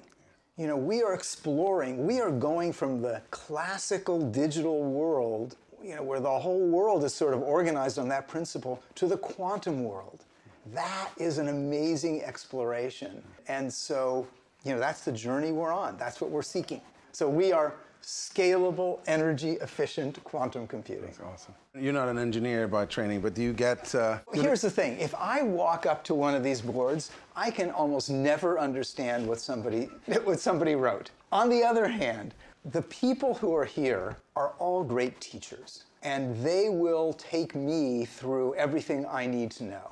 You 0.57 0.67
know, 0.67 0.77
we 0.77 1.01
are 1.01 1.13
exploring, 1.13 2.05
we 2.05 2.19
are 2.19 2.31
going 2.31 2.73
from 2.73 3.01
the 3.01 3.21
classical 3.31 4.21
digital 4.21 4.83
world, 4.83 5.55
you 5.81 5.95
know, 5.95 6.03
where 6.03 6.19
the 6.19 6.29
whole 6.29 6.67
world 6.67 7.03
is 7.03 7.13
sort 7.13 7.33
of 7.33 7.41
organized 7.41 7.97
on 7.97 8.09
that 8.09 8.27
principle, 8.27 8.83
to 8.95 9.07
the 9.07 9.17
quantum 9.17 9.83
world. 9.83 10.25
That 10.73 11.09
is 11.17 11.37
an 11.37 11.47
amazing 11.47 12.23
exploration. 12.23 13.23
And 13.47 13.71
so, 13.71 14.27
you 14.63 14.73
know, 14.73 14.79
that's 14.79 15.03
the 15.03 15.11
journey 15.11 15.51
we're 15.51 15.73
on. 15.73 15.97
That's 15.97 16.21
what 16.21 16.29
we're 16.29 16.41
seeking. 16.41 16.81
So 17.11 17.27
we 17.27 17.51
are 17.51 17.73
scalable, 18.01 18.99
energy 19.05 19.51
efficient 19.61 20.23
quantum 20.23 20.67
computing. 20.67 21.05
That's 21.05 21.19
awesome. 21.19 21.53
You're 21.77 21.93
not 21.93 22.09
an 22.09 22.17
engineer 22.17 22.67
by 22.67 22.85
training, 22.85 23.21
but 23.21 23.33
do 23.33 23.41
you 23.41 23.53
get? 23.53 23.93
Uh, 23.93 24.19
Here's 24.33 24.61
the 24.61 24.71
thing 24.71 24.97
if 24.99 25.13
I 25.15 25.43
walk 25.43 25.85
up 25.85 26.03
to 26.05 26.15
one 26.15 26.33
of 26.33 26.43
these 26.43 26.61
boards, 26.61 27.11
I 27.35 27.51
can 27.51 27.69
almost 27.71 28.09
never 28.09 28.59
understand 28.59 29.27
what 29.27 29.39
somebody, 29.39 29.89
what 30.23 30.39
somebody 30.39 30.75
wrote. 30.75 31.11
On 31.31 31.49
the 31.49 31.63
other 31.63 31.87
hand, 31.87 32.33
the 32.71 32.81
people 32.83 33.35
who 33.35 33.55
are 33.55 33.65
here 33.65 34.17
are 34.35 34.53
all 34.59 34.83
great 34.83 35.19
teachers, 35.21 35.83
and 36.03 36.35
they 36.43 36.69
will 36.69 37.13
take 37.13 37.55
me 37.55 38.05
through 38.05 38.55
everything 38.55 39.05
I 39.05 39.25
need 39.25 39.51
to 39.51 39.63
know. 39.63 39.91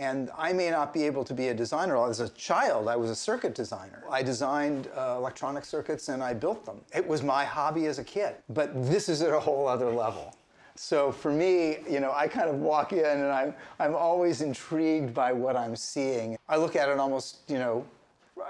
And 0.00 0.30
I 0.38 0.54
may 0.54 0.70
not 0.70 0.94
be 0.94 1.04
able 1.04 1.24
to 1.24 1.34
be 1.34 1.48
a 1.48 1.54
designer. 1.54 1.94
As 2.08 2.20
a 2.20 2.30
child, 2.30 2.88
I 2.88 2.96
was 2.96 3.10
a 3.10 3.14
circuit 3.14 3.54
designer. 3.54 4.02
I 4.10 4.22
designed 4.22 4.88
uh, 4.96 5.16
electronic 5.18 5.62
circuits 5.62 6.08
and 6.08 6.22
I 6.22 6.32
built 6.32 6.64
them. 6.64 6.80
It 6.94 7.06
was 7.06 7.22
my 7.22 7.44
hobby 7.44 7.84
as 7.84 7.98
a 7.98 8.04
kid. 8.04 8.36
But 8.48 8.70
this 8.88 9.10
is 9.10 9.20
at 9.20 9.34
a 9.34 9.38
whole 9.38 9.68
other 9.68 9.92
level. 9.92 10.34
So 10.74 11.12
for 11.12 11.30
me, 11.30 11.80
you 11.86 12.00
know, 12.00 12.12
I 12.16 12.28
kind 12.28 12.48
of 12.48 12.56
walk 12.56 12.94
in 12.94 13.04
and 13.04 13.30
I'm, 13.30 13.54
I'm 13.78 13.94
always 13.94 14.40
intrigued 14.40 15.12
by 15.12 15.34
what 15.34 15.54
I'm 15.54 15.76
seeing. 15.76 16.38
I 16.48 16.56
look 16.56 16.76
at 16.76 16.88
it 16.88 16.98
almost, 16.98 17.40
you 17.46 17.58
know, 17.58 17.86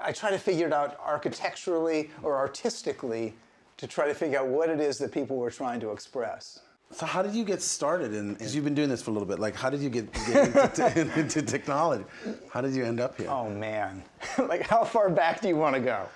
I 0.00 0.12
try 0.12 0.30
to 0.30 0.38
figure 0.38 0.68
it 0.68 0.72
out 0.72 1.00
architecturally 1.04 2.10
or 2.22 2.36
artistically 2.36 3.34
to 3.76 3.88
try 3.88 4.06
to 4.06 4.14
figure 4.14 4.38
out 4.38 4.46
what 4.46 4.70
it 4.70 4.78
is 4.78 4.98
that 4.98 5.10
people 5.10 5.36
were 5.36 5.50
trying 5.50 5.80
to 5.80 5.90
express. 5.90 6.60
So 6.92 7.06
how 7.06 7.22
did 7.22 7.34
you 7.34 7.44
get 7.44 7.62
started? 7.62 8.12
In 8.14 8.34
because 8.34 8.54
you've 8.54 8.64
been 8.64 8.74
doing 8.74 8.88
this 8.88 9.02
for 9.02 9.10
a 9.10 9.14
little 9.14 9.28
bit. 9.28 9.38
Like, 9.38 9.54
how 9.54 9.70
did 9.70 9.80
you 9.80 9.90
get, 9.90 10.12
get 10.12 10.56
into, 10.98 11.00
into 11.20 11.42
technology? 11.42 12.04
How 12.52 12.60
did 12.60 12.74
you 12.74 12.84
end 12.84 13.00
up 13.00 13.16
here? 13.16 13.28
Oh 13.30 13.48
man, 13.48 14.02
like 14.48 14.62
how 14.62 14.84
far 14.84 15.08
back 15.10 15.40
do 15.40 15.48
you 15.48 15.56
want 15.56 15.74
to 15.74 15.80
go? 15.80 16.06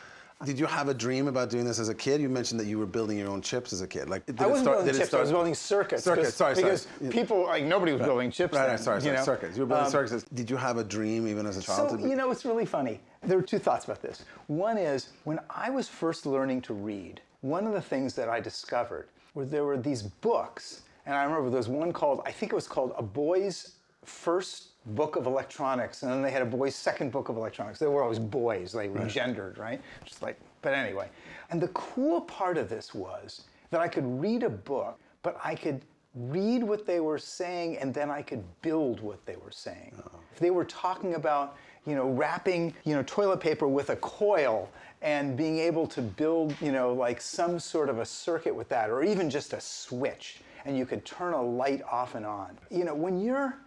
Did 0.44 0.58
you 0.58 0.66
have 0.66 0.88
a 0.88 0.94
dream 0.94 1.28
about 1.28 1.48
doing 1.48 1.64
this 1.64 1.78
as 1.78 1.88
a 1.88 1.94
kid? 1.94 2.20
You 2.20 2.28
mentioned 2.28 2.60
that 2.60 2.66
you 2.66 2.78
were 2.78 2.86
building 2.86 3.16
your 3.16 3.30
own 3.30 3.40
chips 3.40 3.72
as 3.72 3.80
a 3.80 3.86
kid. 3.86 4.10
Like, 4.10 4.26
did 4.26 4.38
I 4.42 4.44
it 4.44 4.48
wasn't 4.50 4.64
start- 4.64 4.76
building 4.78 4.92
did 4.92 5.00
it 5.00 5.04
chips. 5.04 5.14
I 5.14 5.20
was 5.20 5.30
building 5.30 5.54
circuits. 5.54 6.02
Circuits, 6.04 6.34
sorry, 6.34 6.54
sorry. 6.56 6.64
Because 6.66 6.88
people 7.10 7.44
like 7.44 7.64
nobody 7.64 7.92
was 7.92 8.02
building 8.02 8.30
chips. 8.30 8.52
Right, 8.52 8.62
then, 8.62 8.70
right, 8.72 8.80
sorry, 8.80 9.00
sorry. 9.00 9.16
know? 9.16 9.22
Circuits. 9.22 9.56
You 9.56 9.62
were 9.62 9.68
building 9.68 9.86
Um, 9.86 9.90
circuits. 9.92 10.24
Did 10.34 10.50
you 10.50 10.56
have 10.56 10.76
a 10.76 10.84
dream 10.84 11.28
even 11.28 11.46
as 11.46 11.56
a 11.56 11.62
child? 11.62 11.90
So 12.00 12.06
you 12.06 12.16
know, 12.16 12.30
it's 12.30 12.44
really 12.44 12.66
funny. 12.66 13.00
There 13.22 13.38
are 13.38 13.42
two 13.42 13.60
thoughts 13.60 13.84
about 13.86 14.02
this. 14.02 14.24
One 14.48 14.76
is 14.76 15.10
when 15.22 15.38
I 15.48 15.70
was 15.70 15.88
first 15.88 16.26
learning 16.26 16.62
to 16.62 16.74
read, 16.74 17.22
one 17.40 17.66
of 17.66 17.72
the 17.72 17.80
things 17.80 18.14
that 18.14 18.28
I 18.28 18.40
discovered 18.40 19.06
were 19.34 19.44
there 19.44 19.64
were 19.64 19.76
these 19.76 20.02
books, 20.02 20.82
and 21.06 21.14
I 21.14 21.24
remember 21.24 21.50
there 21.50 21.58
was 21.58 21.68
one 21.68 21.92
called 21.92 22.22
I 22.24 22.32
think 22.32 22.52
it 22.52 22.54
was 22.54 22.68
called 22.68 22.92
A 22.96 23.02
Boy's 23.02 23.72
First 24.04 24.68
Book 24.86 25.16
of 25.16 25.26
Electronics, 25.26 26.02
and 26.02 26.12
then 26.12 26.22
they 26.22 26.30
had 26.30 26.42
a 26.42 26.46
boy's 26.46 26.76
second 26.76 27.10
book 27.10 27.28
of 27.28 27.36
electronics. 27.36 27.78
They 27.78 27.86
were 27.86 28.02
always 28.02 28.18
boys, 28.18 28.72
they 28.72 28.88
were 28.88 29.06
gendered, 29.06 29.58
right? 29.58 29.80
Just 30.04 30.22
like, 30.22 30.38
but 30.62 30.74
anyway. 30.74 31.08
And 31.50 31.60
the 31.60 31.68
cool 31.68 32.20
part 32.22 32.58
of 32.58 32.68
this 32.68 32.94
was 32.94 33.44
that 33.70 33.80
I 33.80 33.88
could 33.88 34.04
read 34.20 34.42
a 34.42 34.50
book, 34.50 34.98
but 35.22 35.38
I 35.42 35.54
could 35.54 35.80
read 36.14 36.62
what 36.62 36.86
they 36.86 37.00
were 37.00 37.18
saying 37.18 37.78
and 37.78 37.92
then 37.92 38.10
I 38.10 38.22
could 38.22 38.44
build 38.62 39.00
what 39.00 39.24
they 39.26 39.36
were 39.36 39.50
saying. 39.50 39.92
Oh. 40.06 40.18
If 40.32 40.38
they 40.38 40.50
were 40.50 40.64
talking 40.64 41.14
about, 41.14 41.56
you 41.86 41.94
know, 41.94 42.08
wrapping, 42.08 42.74
you 42.84 42.94
know, 42.94 43.02
toilet 43.02 43.40
paper 43.40 43.68
with 43.68 43.90
a 43.90 43.96
coil 43.96 44.70
and 45.02 45.36
being 45.36 45.58
able 45.58 45.86
to 45.86 46.00
build, 46.00 46.54
you 46.60 46.72
know, 46.72 46.92
like 46.92 47.20
some 47.20 47.58
sort 47.58 47.88
of 47.88 47.98
a 47.98 48.06
circuit 48.06 48.54
with 48.54 48.68
that 48.70 48.88
or 48.90 49.02
even 49.02 49.28
just 49.28 49.52
a 49.52 49.60
switch 49.60 50.40
and 50.64 50.78
you 50.78 50.86
could 50.86 51.04
turn 51.04 51.34
a 51.34 51.42
light 51.42 51.82
off 51.90 52.14
and 52.14 52.24
on. 52.24 52.56
You 52.70 52.84
know, 52.84 52.94
when 52.94 53.20
you're 53.20 53.58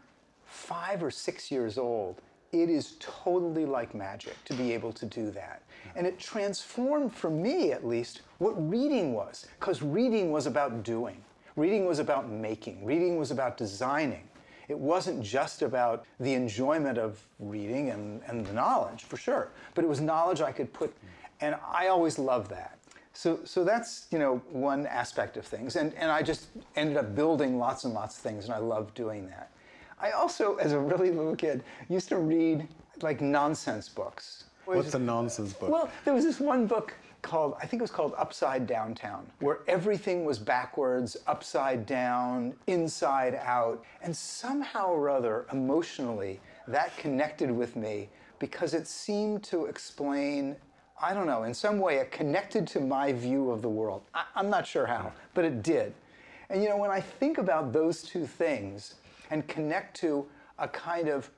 5 0.45 1.03
or 1.03 1.11
6 1.11 1.51
years 1.51 1.77
old, 1.77 2.21
it 2.51 2.69
is 2.69 2.95
totally 2.99 3.65
like 3.65 3.93
magic 3.93 4.43
to 4.45 4.53
be 4.53 4.73
able 4.73 4.93
to 4.93 5.05
do 5.05 5.29
that. 5.31 5.61
And 5.95 6.07
it 6.07 6.17
transformed, 6.17 7.13
for 7.13 7.29
me 7.29 7.71
at 7.71 7.85
least, 7.85 8.21
what 8.39 8.53
reading 8.69 9.13
was. 9.13 9.45
Because 9.59 9.83
reading 9.83 10.31
was 10.31 10.47
about 10.47 10.83
doing, 10.83 11.23
reading 11.55 11.85
was 11.85 11.99
about 11.99 12.29
making, 12.29 12.83
reading 12.85 13.17
was 13.17 13.31
about 13.31 13.57
designing. 13.57 14.26
It 14.67 14.77
wasn't 14.77 15.23
just 15.23 15.61
about 15.61 16.05
the 16.19 16.33
enjoyment 16.33 16.97
of 16.97 17.19
reading 17.39 17.89
and, 17.89 18.21
and 18.27 18.45
the 18.45 18.53
knowledge, 18.53 19.03
for 19.03 19.17
sure, 19.17 19.49
but 19.75 19.83
it 19.83 19.87
was 19.87 20.01
knowledge 20.01 20.41
I 20.41 20.51
could 20.51 20.73
put, 20.73 20.93
and 21.39 21.55
I 21.71 21.87
always 21.87 22.19
loved 22.19 22.49
that. 22.51 22.77
So, 23.13 23.39
so 23.45 23.63
that's 23.63 24.07
you 24.11 24.19
know 24.19 24.41
one 24.51 24.85
aspect 24.85 25.37
of 25.37 25.45
things, 25.45 25.75
and, 25.75 25.93
and 25.95 26.11
I 26.11 26.21
just 26.21 26.47
ended 26.75 26.97
up 26.97 27.15
building 27.15 27.57
lots 27.57 27.85
and 27.85 27.93
lots 27.93 28.17
of 28.17 28.21
things, 28.21 28.45
and 28.45 28.53
I 28.53 28.59
loved 28.59 28.93
doing 28.93 29.27
that. 29.29 29.49
I 29.99 30.11
also, 30.11 30.57
as 30.57 30.73
a 30.73 30.79
really 30.79 31.11
little 31.11 31.35
kid, 31.35 31.63
used 31.89 32.09
to 32.09 32.17
read 32.17 32.67
like 33.01 33.21
nonsense 33.21 33.89
books. 33.89 34.43
What's 34.65 34.93
a 34.93 34.99
nonsense 34.99 35.53
book? 35.53 35.69
Well, 35.69 35.89
there 36.03 36.13
was 36.13 36.25
this 36.25 36.39
one 36.39 36.67
book 36.67 36.93
called, 37.27 37.55
I 37.61 37.65
think 37.67 37.81
it 37.81 37.83
was 37.83 37.91
called 37.91 38.13
Upside 38.17 38.65
Downtown, 38.65 39.27
where 39.39 39.59
everything 39.67 40.23
was 40.23 40.39
backwards, 40.39 41.17
upside 41.27 41.85
down, 41.85 42.53
inside 42.67 43.35
out. 43.43 43.83
And 44.01 44.15
somehow 44.15 44.87
or 44.87 45.09
other, 45.09 45.45
emotionally, 45.51 46.39
that 46.69 46.95
connected 46.97 47.51
with 47.51 47.75
me 47.75 48.07
because 48.39 48.73
it 48.73 48.87
seemed 48.87 49.43
to 49.43 49.65
explain, 49.65 50.55
I 51.01 51.13
don't 51.13 51.27
know, 51.27 51.43
in 51.43 51.53
some 51.53 51.79
way 51.79 51.97
it 51.97 52.11
connected 52.11 52.65
to 52.67 52.79
my 52.79 53.11
view 53.11 53.51
of 53.51 53.61
the 53.61 53.69
world. 53.69 54.03
I, 54.13 54.23
am 54.37 54.49
not 54.49 54.65
sure 54.65 54.85
how, 54.85 55.11
but 55.33 55.43
it 55.43 55.61
did. 55.61 55.93
And 56.49 56.63
you 56.63 56.69
know, 56.69 56.77
when 56.77 56.91
I 56.91 57.01
think 57.01 57.39
about 57.39 57.73
those 57.73 58.03
two 58.03 58.25
things 58.25 58.95
and 59.31 59.45
connect 59.49 59.97
to 59.97 60.25
a 60.59 60.67
kind 60.67 61.09
of 61.09 61.29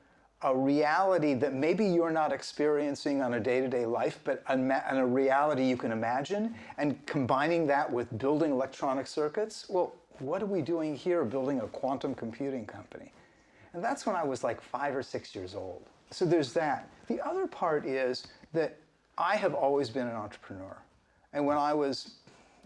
a 0.42 0.56
reality 0.56 1.34
that 1.34 1.54
maybe 1.54 1.86
you're 1.86 2.12
not 2.12 2.32
experiencing 2.32 3.22
on 3.22 3.34
a 3.34 3.40
day 3.40 3.60
to 3.60 3.68
day 3.68 3.86
life, 3.86 4.20
but 4.24 4.42
a, 4.48 4.84
a 4.92 5.06
reality 5.06 5.66
you 5.66 5.76
can 5.76 5.92
imagine, 5.92 6.56
and 6.78 7.06
combining 7.06 7.68
that 7.68 7.92
with 7.92 8.18
building 8.18 8.52
electronic 8.52 9.06
circuits, 9.06 9.66
well, 9.70 9.94
what 10.20 10.42
are 10.42 10.48
we 10.48 10.62
doing 10.62 10.96
here 10.96 11.24
building 11.26 11.60
a 11.60 11.68
quantum 11.68 12.14
computing 12.14 12.66
company? 12.66 13.12
And 13.74 13.84
that's 13.84 14.06
when 14.06 14.16
I 14.16 14.24
was 14.24 14.44
like 14.44 14.62
five 14.62 14.96
or 14.96 15.04
six 15.04 15.36
years 15.36 15.56
old. 15.56 15.84
So 16.12 16.26
there's 16.26 16.54
that. 16.54 16.90
The 17.08 17.22
other 17.26 17.46
part 17.46 17.86
is 17.86 18.28
that 18.54 18.78
I 19.18 19.36
have 19.36 19.54
always 19.54 19.90
been 19.90 20.08
an 20.08 20.16
entrepreneur. 20.16 20.78
And 21.34 21.46
when 21.46 21.58
I 21.58 21.74
was, 21.74 22.16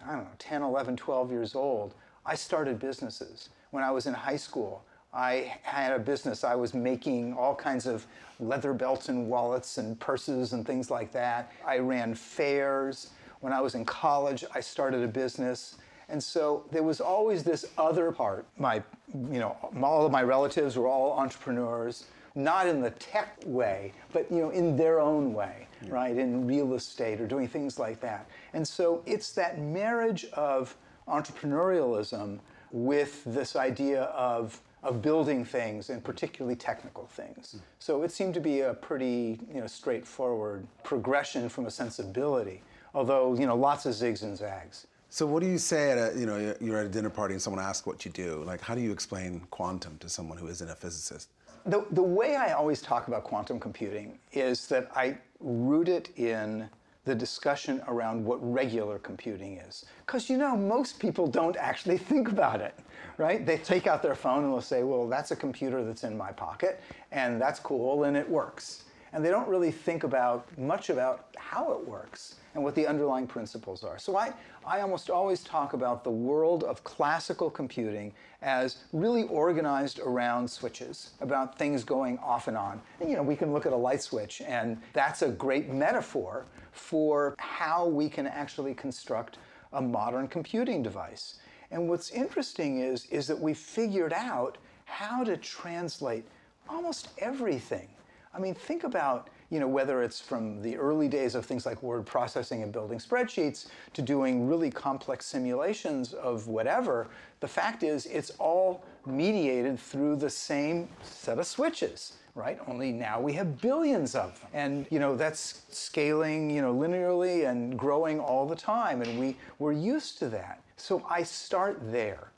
I 0.05 0.13
don't 0.13 0.23
know, 0.23 0.29
10, 0.39 0.61
11, 0.61 0.95
12 0.95 1.31
years 1.31 1.55
old, 1.55 1.95
I 2.25 2.35
started 2.35 2.79
businesses. 2.79 3.49
When 3.71 3.83
I 3.83 3.91
was 3.91 4.05
in 4.05 4.13
high 4.13 4.37
school, 4.37 4.85
I 5.13 5.55
had 5.61 5.93
a 5.93 5.99
business. 5.99 6.43
I 6.43 6.55
was 6.55 6.73
making 6.73 7.33
all 7.33 7.55
kinds 7.55 7.85
of 7.85 8.05
leather 8.39 8.73
belts 8.73 9.09
and 9.09 9.27
wallets 9.27 9.77
and 9.77 9.99
purses 9.99 10.53
and 10.53 10.65
things 10.65 10.89
like 10.89 11.11
that. 11.11 11.51
I 11.65 11.77
ran 11.77 12.15
fairs. 12.15 13.11
When 13.41 13.53
I 13.53 13.61
was 13.61 13.75
in 13.75 13.85
college, 13.85 14.43
I 14.55 14.59
started 14.59 15.03
a 15.03 15.07
business. 15.07 15.75
And 16.09 16.21
so 16.21 16.65
there 16.71 16.83
was 16.83 16.99
always 16.99 17.43
this 17.43 17.65
other 17.77 18.11
part. 18.11 18.45
My, 18.57 18.81
you 19.13 19.39
know, 19.39 19.55
all 19.81 20.05
of 20.05 20.11
my 20.11 20.23
relatives 20.23 20.77
were 20.77 20.87
all 20.87 21.17
entrepreneurs, 21.17 22.05
not 22.35 22.67
in 22.67 22.81
the 22.81 22.91
tech 22.91 23.37
way, 23.45 23.93
but 24.11 24.29
you 24.31 24.39
know, 24.39 24.49
in 24.49 24.75
their 24.75 24.99
own 24.99 25.33
way, 25.33 25.67
yeah. 25.81 25.93
right? 25.93 26.17
In 26.17 26.47
real 26.47 26.73
estate 26.73 27.21
or 27.21 27.27
doing 27.27 27.47
things 27.47 27.77
like 27.79 27.99
that. 28.01 28.27
And 28.53 28.67
so 28.67 29.03
it's 29.05 29.31
that 29.33 29.59
marriage 29.59 30.25
of 30.33 30.75
entrepreneurialism 31.07 32.39
with 32.71 33.23
this 33.25 33.55
idea 33.55 34.03
of 34.03 34.59
of 34.83 35.01
building 35.01 35.45
things 35.45 35.89
and 35.89 36.03
particularly 36.03 36.55
technical 36.55 37.07
things. 37.07 37.53
Hmm. 37.53 37.57
So 37.79 38.03
it 38.03 38.11
seemed 38.11 38.33
to 38.35 38.41
be 38.41 38.61
a 38.61 38.73
pretty 38.73 39.39
you 39.53 39.61
know, 39.61 39.67
straightforward 39.67 40.67
progression 40.83 41.49
from 41.49 41.65
a 41.65 41.71
sensibility, 41.71 42.61
although 42.93 43.33
you 43.33 43.45
know, 43.45 43.55
lots 43.55 43.85
of 43.85 43.93
zigs 43.93 44.23
and 44.23 44.37
zags. 44.37 44.87
So 45.09 45.27
what 45.27 45.43
do 45.43 45.47
you 45.47 45.59
say 45.59 45.91
at 45.91 45.97
a, 45.97 46.19
you 46.19 46.25
know, 46.25 46.55
you're 46.59 46.79
at 46.79 46.87
a 46.87 46.89
dinner 46.89 47.11
party 47.11 47.35
and 47.35 47.41
someone 47.41 47.63
asks 47.63 47.85
what 47.85 48.03
you 48.03 48.09
do? 48.09 48.43
Like, 48.45 48.61
how 48.61 48.73
do 48.73 48.81
you 48.81 48.91
explain 48.91 49.41
quantum 49.51 49.95
to 49.99 50.09
someone 50.09 50.39
who 50.39 50.47
isn't 50.47 50.67
a 50.67 50.75
physicist? 50.75 51.29
The, 51.67 51.85
the 51.91 52.01
way 52.01 52.35
I 52.35 52.53
always 52.53 52.81
talk 52.81 53.07
about 53.07 53.23
quantum 53.23 53.59
computing 53.59 54.17
is 54.31 54.67
that 54.69 54.89
I 54.95 55.17
root 55.39 55.87
it 55.87 56.09
in 56.17 56.67
the 57.05 57.13
discussion 57.13 57.81
around 57.87 58.25
what 58.25 58.39
regular 58.41 58.97
computing 58.97 59.57
is. 59.57 59.85
Because 60.05 60.29
you 60.29 60.37
know, 60.37 60.55
most 60.55 60.99
people 60.99 61.27
don't 61.27 61.57
actually 61.57 61.97
think 62.09 62.29
about 62.29 62.59
it, 62.61 62.73
right? 63.17 63.45
They 63.45 63.57
take 63.57 63.87
out 63.87 64.01
their 64.01 64.15
phone 64.15 64.43
and 64.43 64.51
will 64.51 64.61
say, 64.61 64.83
well, 64.83 65.07
that's 65.07 65.31
a 65.31 65.35
computer 65.35 65.83
that's 65.83 66.03
in 66.03 66.17
my 66.17 66.31
pocket, 66.31 66.81
and 67.11 67.41
that's 67.41 67.59
cool, 67.59 68.03
and 68.03 68.17
it 68.17 68.29
works. 68.29 68.83
And 69.13 69.23
they 69.23 69.29
don't 69.29 69.47
really 69.47 69.71
think 69.71 70.03
about 70.03 70.47
much 70.57 70.89
about 70.89 71.27
how 71.37 71.71
it 71.73 71.87
works 71.87 72.35
and 72.55 72.63
what 72.63 72.73
the 72.73 72.85
underlying 72.87 73.27
principles 73.27 73.83
are. 73.83 73.99
So 73.99 74.17
I, 74.17 74.33
I 74.65 74.81
almost 74.81 75.09
always 75.09 75.43
talk 75.43 75.73
about 75.73 76.03
the 76.03 76.11
world 76.11 76.63
of 76.63 76.83
classical 76.83 77.49
computing 77.49 78.13
as 78.41 78.77
really 78.91 79.23
organized 79.23 79.99
around 79.99 80.49
switches, 80.49 81.11
about 81.21 81.57
things 81.57 81.83
going 81.83 82.17
off 82.19 82.47
and 82.47 82.57
on. 82.57 82.81
And, 82.99 83.09
you 83.09 83.15
know, 83.15 83.23
we 83.23 83.35
can 83.35 83.53
look 83.53 83.65
at 83.65 83.73
a 83.73 83.77
light 83.77 84.01
switch, 84.01 84.41
and 84.41 84.81
that's 84.93 85.21
a 85.21 85.29
great 85.29 85.69
metaphor 85.69 86.45
for 86.71 87.35
how 87.37 87.85
we 87.85 88.09
can 88.09 88.25
actually 88.25 88.73
construct 88.73 89.37
a 89.73 89.81
modern 89.81 90.27
computing 90.27 90.81
device. 90.81 91.35
And 91.73 91.89
what's 91.89 92.11
interesting 92.11 92.79
is, 92.79 93.07
is 93.07 93.27
that 93.27 93.39
we 93.39 93.53
figured 93.53 94.13
out 94.13 94.57
how 94.85 95.23
to 95.23 95.35
translate 95.37 96.25
almost 96.69 97.09
everything. 97.17 97.89
I 98.33 98.39
mean, 98.39 98.53
think 98.53 98.83
about 98.83 99.29
you 99.49 99.59
know, 99.59 99.67
whether 99.67 100.01
it's 100.01 100.19
from 100.19 100.63
the 100.63 100.75
early 100.77 101.07
days 101.07 101.35
of 101.35 101.45
things 101.45 101.63
like 101.63 101.83
word 101.83 102.07
processing 102.07 102.63
and 102.63 102.71
building 102.71 102.97
spreadsheets 102.97 103.67
to 103.93 104.01
doing 104.01 104.47
really 104.47 104.71
complex 104.71 105.27
simulations 105.27 106.13
of 106.13 106.47
whatever, 106.47 107.07
the 107.39 107.47
fact 107.47 107.83
is 107.83 108.07
it's 108.07 108.31
all 108.39 108.83
mediated 109.05 109.79
through 109.79 110.15
the 110.15 110.29
same 110.29 110.89
set 111.03 111.37
of 111.37 111.45
switches 111.45 112.13
right? 112.35 112.57
Only 112.67 112.91
now 112.91 113.21
we 113.21 113.33
have 113.33 113.61
billions 113.61 114.15
of 114.15 114.39
them. 114.39 114.49
And 114.53 114.87
you 114.89 114.97
know, 114.97 115.15
that's 115.15 115.61
scaling, 115.69 116.49
you 116.49 116.63
know, 116.63 116.73
linearly 116.73 117.47
and 117.47 117.77
growing 117.77 118.19
all 118.19 118.47
the 118.47 118.55
time 118.55 119.03
and 119.03 119.19
we 119.19 119.37
we're 119.59 119.73
used 119.73 120.17
to 120.17 120.29
that. 120.29 120.62
So 120.77 121.05
I 121.09 121.23
start 121.23 121.79
there. 121.91 122.31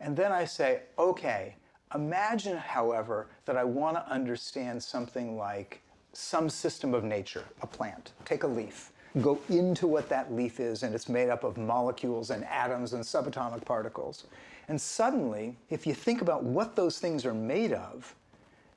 And 0.00 0.16
then 0.16 0.32
I 0.32 0.44
say, 0.44 0.82
okay, 0.98 1.56
imagine 1.94 2.56
however 2.56 3.28
that 3.44 3.56
I 3.56 3.64
want 3.64 3.96
to 3.96 4.10
understand 4.10 4.82
something 4.82 5.36
like 5.36 5.82
some 6.12 6.48
system 6.48 6.94
of 6.94 7.04
nature, 7.04 7.44
a 7.62 7.66
plant. 7.66 8.12
Take 8.24 8.42
a 8.42 8.46
leaf 8.46 8.92
go 9.22 9.38
into 9.48 9.86
what 9.86 10.08
that 10.08 10.32
leaf 10.32 10.60
is, 10.60 10.82
and 10.82 10.94
it's 10.94 11.08
made 11.08 11.30
up 11.30 11.44
of 11.44 11.56
molecules 11.56 12.30
and 12.30 12.44
atoms 12.44 12.92
and 12.92 13.02
subatomic 13.02 13.64
particles. 13.64 14.24
And 14.68 14.80
suddenly, 14.80 15.56
if 15.70 15.86
you 15.86 15.94
think 15.94 16.22
about 16.22 16.42
what 16.42 16.76
those 16.76 16.98
things 16.98 17.24
are 17.24 17.34
made 17.34 17.72
of, 17.72 18.14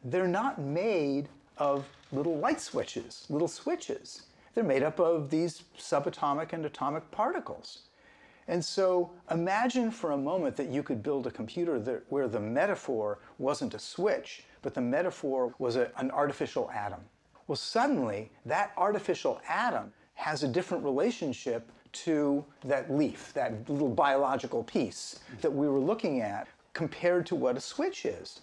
they're 0.04 0.28
not 0.28 0.60
made 0.60 1.28
of 1.58 1.86
little 2.12 2.38
light 2.38 2.62
switches, 2.62 3.26
little 3.30 3.48
switches. 3.48 4.24
They're 4.54 4.64
made 4.64 4.84
up 4.84 5.00
of 5.00 5.30
these 5.30 5.64
subatomic 5.78 6.54
and 6.54 6.66
atomic 6.66 7.10
particles. 7.12 7.80
And 8.50 8.66
so 8.66 9.12
imagine 9.30 9.92
for 9.92 10.12
a 10.12 10.18
moment 10.18 10.56
that 10.56 10.70
you 10.70 10.82
could 10.82 11.04
build 11.04 11.28
a 11.28 11.32
computer 11.32 11.80
that, 11.82 12.04
where 12.10 12.28
the 12.28 12.40
metaphor 12.40 13.20
wasn't 13.38 13.76
a 13.76 13.80
switch, 13.80 14.44
but 14.64 14.74
the 14.74 14.82
metaphor 14.82 15.54
was 15.60 15.76
a, 15.76 15.92
an 15.98 16.10
artificial 16.10 16.70
atom. 16.72 17.00
Well, 17.48 17.56
suddenly 17.56 18.32
that 18.48 18.72
artificial 18.76 19.40
atom 19.48 19.94
has 20.16 20.42
a 20.42 20.48
different 20.48 20.84
relationship 20.84 21.72
to 21.92 22.44
that 22.66 22.92
leaf, 22.92 23.32
that 23.36 23.70
little 23.70 23.88
biological 23.88 24.64
piece 24.64 25.20
that 25.42 25.52
we 25.52 25.68
were 25.68 25.80
looking 25.80 26.22
at, 26.22 26.48
compared 26.74 27.28
to 27.28 27.36
what 27.36 27.56
a 27.56 27.62
switch 27.62 28.06
is. 28.06 28.42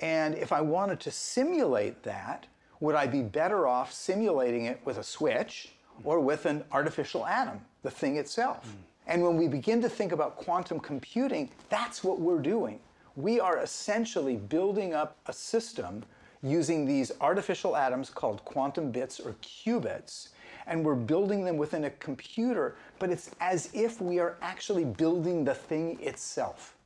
And 0.00 0.34
if 0.34 0.52
I 0.52 0.60
wanted 0.60 0.98
to 1.00 1.12
simulate 1.12 2.02
that, 2.02 2.46
would 2.80 2.96
I 2.96 3.06
be 3.06 3.22
better 3.22 3.68
off 3.68 3.92
simulating 3.92 4.64
it 4.66 4.80
with 4.84 4.98
a 4.98 5.02
switch 5.02 5.74
or 6.02 6.18
with 6.20 6.46
an 6.46 6.64
artificial 6.72 7.24
atom, 7.24 7.60
the 7.82 7.90
thing 7.90 8.16
itself? 8.16 8.66
Mm. 8.66 8.87
And 9.08 9.22
when 9.22 9.38
we 9.38 9.48
begin 9.48 9.80
to 9.80 9.88
think 9.88 10.12
about 10.12 10.36
quantum 10.36 10.78
computing, 10.78 11.48
that's 11.70 12.04
what 12.04 12.20
we're 12.20 12.42
doing. 12.42 12.78
We 13.16 13.40
are 13.40 13.58
essentially 13.58 14.36
building 14.36 14.92
up 14.92 15.16
a 15.26 15.32
system 15.32 16.04
using 16.42 16.84
these 16.84 17.10
artificial 17.22 17.74
atoms 17.74 18.10
called 18.10 18.44
quantum 18.44 18.92
bits 18.92 19.18
or 19.18 19.34
qubits, 19.42 20.28
and 20.66 20.84
we're 20.84 20.94
building 20.94 21.42
them 21.42 21.56
within 21.56 21.84
a 21.84 21.90
computer, 21.90 22.76
but 22.98 23.08
it's 23.08 23.30
as 23.40 23.70
if 23.72 23.98
we 24.00 24.18
are 24.18 24.36
actually 24.42 24.84
building 24.84 25.42
the 25.42 25.54
thing 25.54 25.98
itself. 26.02 26.76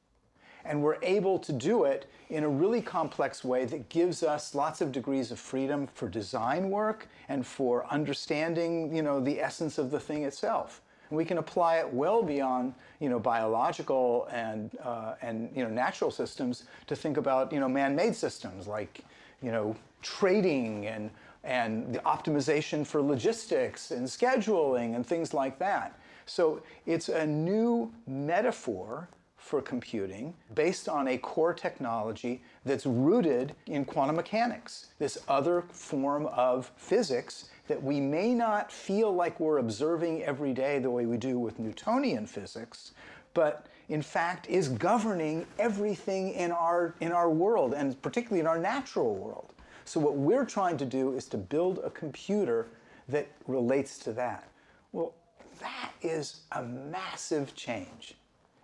And 0.65 0.81
we're 0.81 0.99
able 1.03 1.41
to 1.41 1.53
do 1.53 1.85
it 1.85 2.09
in 2.31 2.45
a 2.45 2.49
really 2.49 2.81
complex 2.81 3.43
way 3.43 3.65
that 3.65 3.89
gives 3.89 4.23
us 4.23 4.55
lots 4.55 4.81
of 4.81 4.93
degrees 4.93 5.33
of 5.33 5.41
freedom 5.41 5.89
for 5.89 6.09
design 6.09 6.71
work 6.71 7.09
and 7.29 7.45
for 7.45 7.85
understanding, 7.87 8.95
you 8.95 9.03
know, 9.03 9.19
the 9.19 9.41
essence 9.41 9.77
of 9.77 9.91
the 9.91 9.99
thing 9.99 10.23
itself. 10.23 10.82
And 11.13 11.19
we 11.19 11.27
can 11.27 11.37
apply 11.37 11.77
it 11.77 11.93
well 11.93 12.23
beyond, 12.23 12.73
you 12.99 13.11
know, 13.11 13.19
biological 13.19 14.27
and, 14.33 14.71
uh, 14.83 15.17
and 15.21 15.51
you 15.55 15.63
know, 15.63 15.69
natural 15.69 16.11
systems 16.11 16.65
to 16.87 16.97
think 16.97 17.19
about, 17.19 17.53
you 17.53 17.61
know, 17.61 17.69
man-made 17.69 18.17
systems 18.17 18.67
like, 18.67 19.05
you 19.43 19.53
know, 19.53 19.77
trading 20.01 20.87
and, 20.87 21.11
and 21.45 21.95
the 21.95 21.99
optimization 21.99 22.87
for 22.87 23.03
logistics 23.03 23.91
and 23.91 24.07
scheduling 24.07 24.97
and 24.97 25.07
things 25.07 25.35
like 25.35 25.59
that. 25.59 26.01
So 26.25 26.63
it's 26.87 27.11
a 27.11 27.27
new 27.27 27.93
metaphor 28.07 29.07
for 29.37 29.61
computing 29.61 30.33
based 30.55 30.89
on 30.89 31.09
a 31.09 31.19
core 31.19 31.53
technology 31.53 32.43
that's 32.65 32.87
rooted 32.87 33.55
in 33.67 33.85
quantum 33.85 34.17
mechanics, 34.17 34.87
this 34.99 35.19
other 35.29 35.65
form 35.69 36.25
of 36.29 36.73
physics 36.79 37.51
that 37.69 37.83
we 37.83 38.01
may 38.01 38.35
not 38.35 38.73
feel 38.73 39.13
like 39.13 39.39
we're 39.39 39.59
observing 39.59 40.23
every 40.23 40.53
day 40.53 40.79
the 40.79 40.91
way 40.91 41.07
we 41.07 41.17
do 41.17 41.39
with 41.39 41.59
Newtonian 41.59 42.27
physics, 42.27 42.93
but 43.35 43.67
in 43.89 44.03
fact 44.03 44.49
is 44.49 44.69
governing 44.69 45.47
everything 45.59 46.31
in 46.33 46.51
our, 46.51 46.95
in 47.01 47.13
our 47.13 47.31
world, 47.31 47.75
and 47.75 48.01
particularly 48.03 48.41
in 48.41 48.47
our 48.47 48.59
natural 48.59 49.15
world. 49.15 49.53
So, 49.85 50.01
what 50.01 50.15
we're 50.15 50.45
trying 50.45 50.77
to 50.79 50.85
do 50.85 51.15
is 51.15 51.27
to 51.27 51.37
build 51.37 51.81
a 51.85 51.91
computer 51.91 52.69
that 53.09 53.29
relates 53.47 53.99
to 53.99 54.13
that. 54.13 54.49
Well, 54.93 55.13
that 55.61 55.93
is 56.03 56.43
a 56.53 56.63
massive 56.63 57.55
change. 57.55 58.15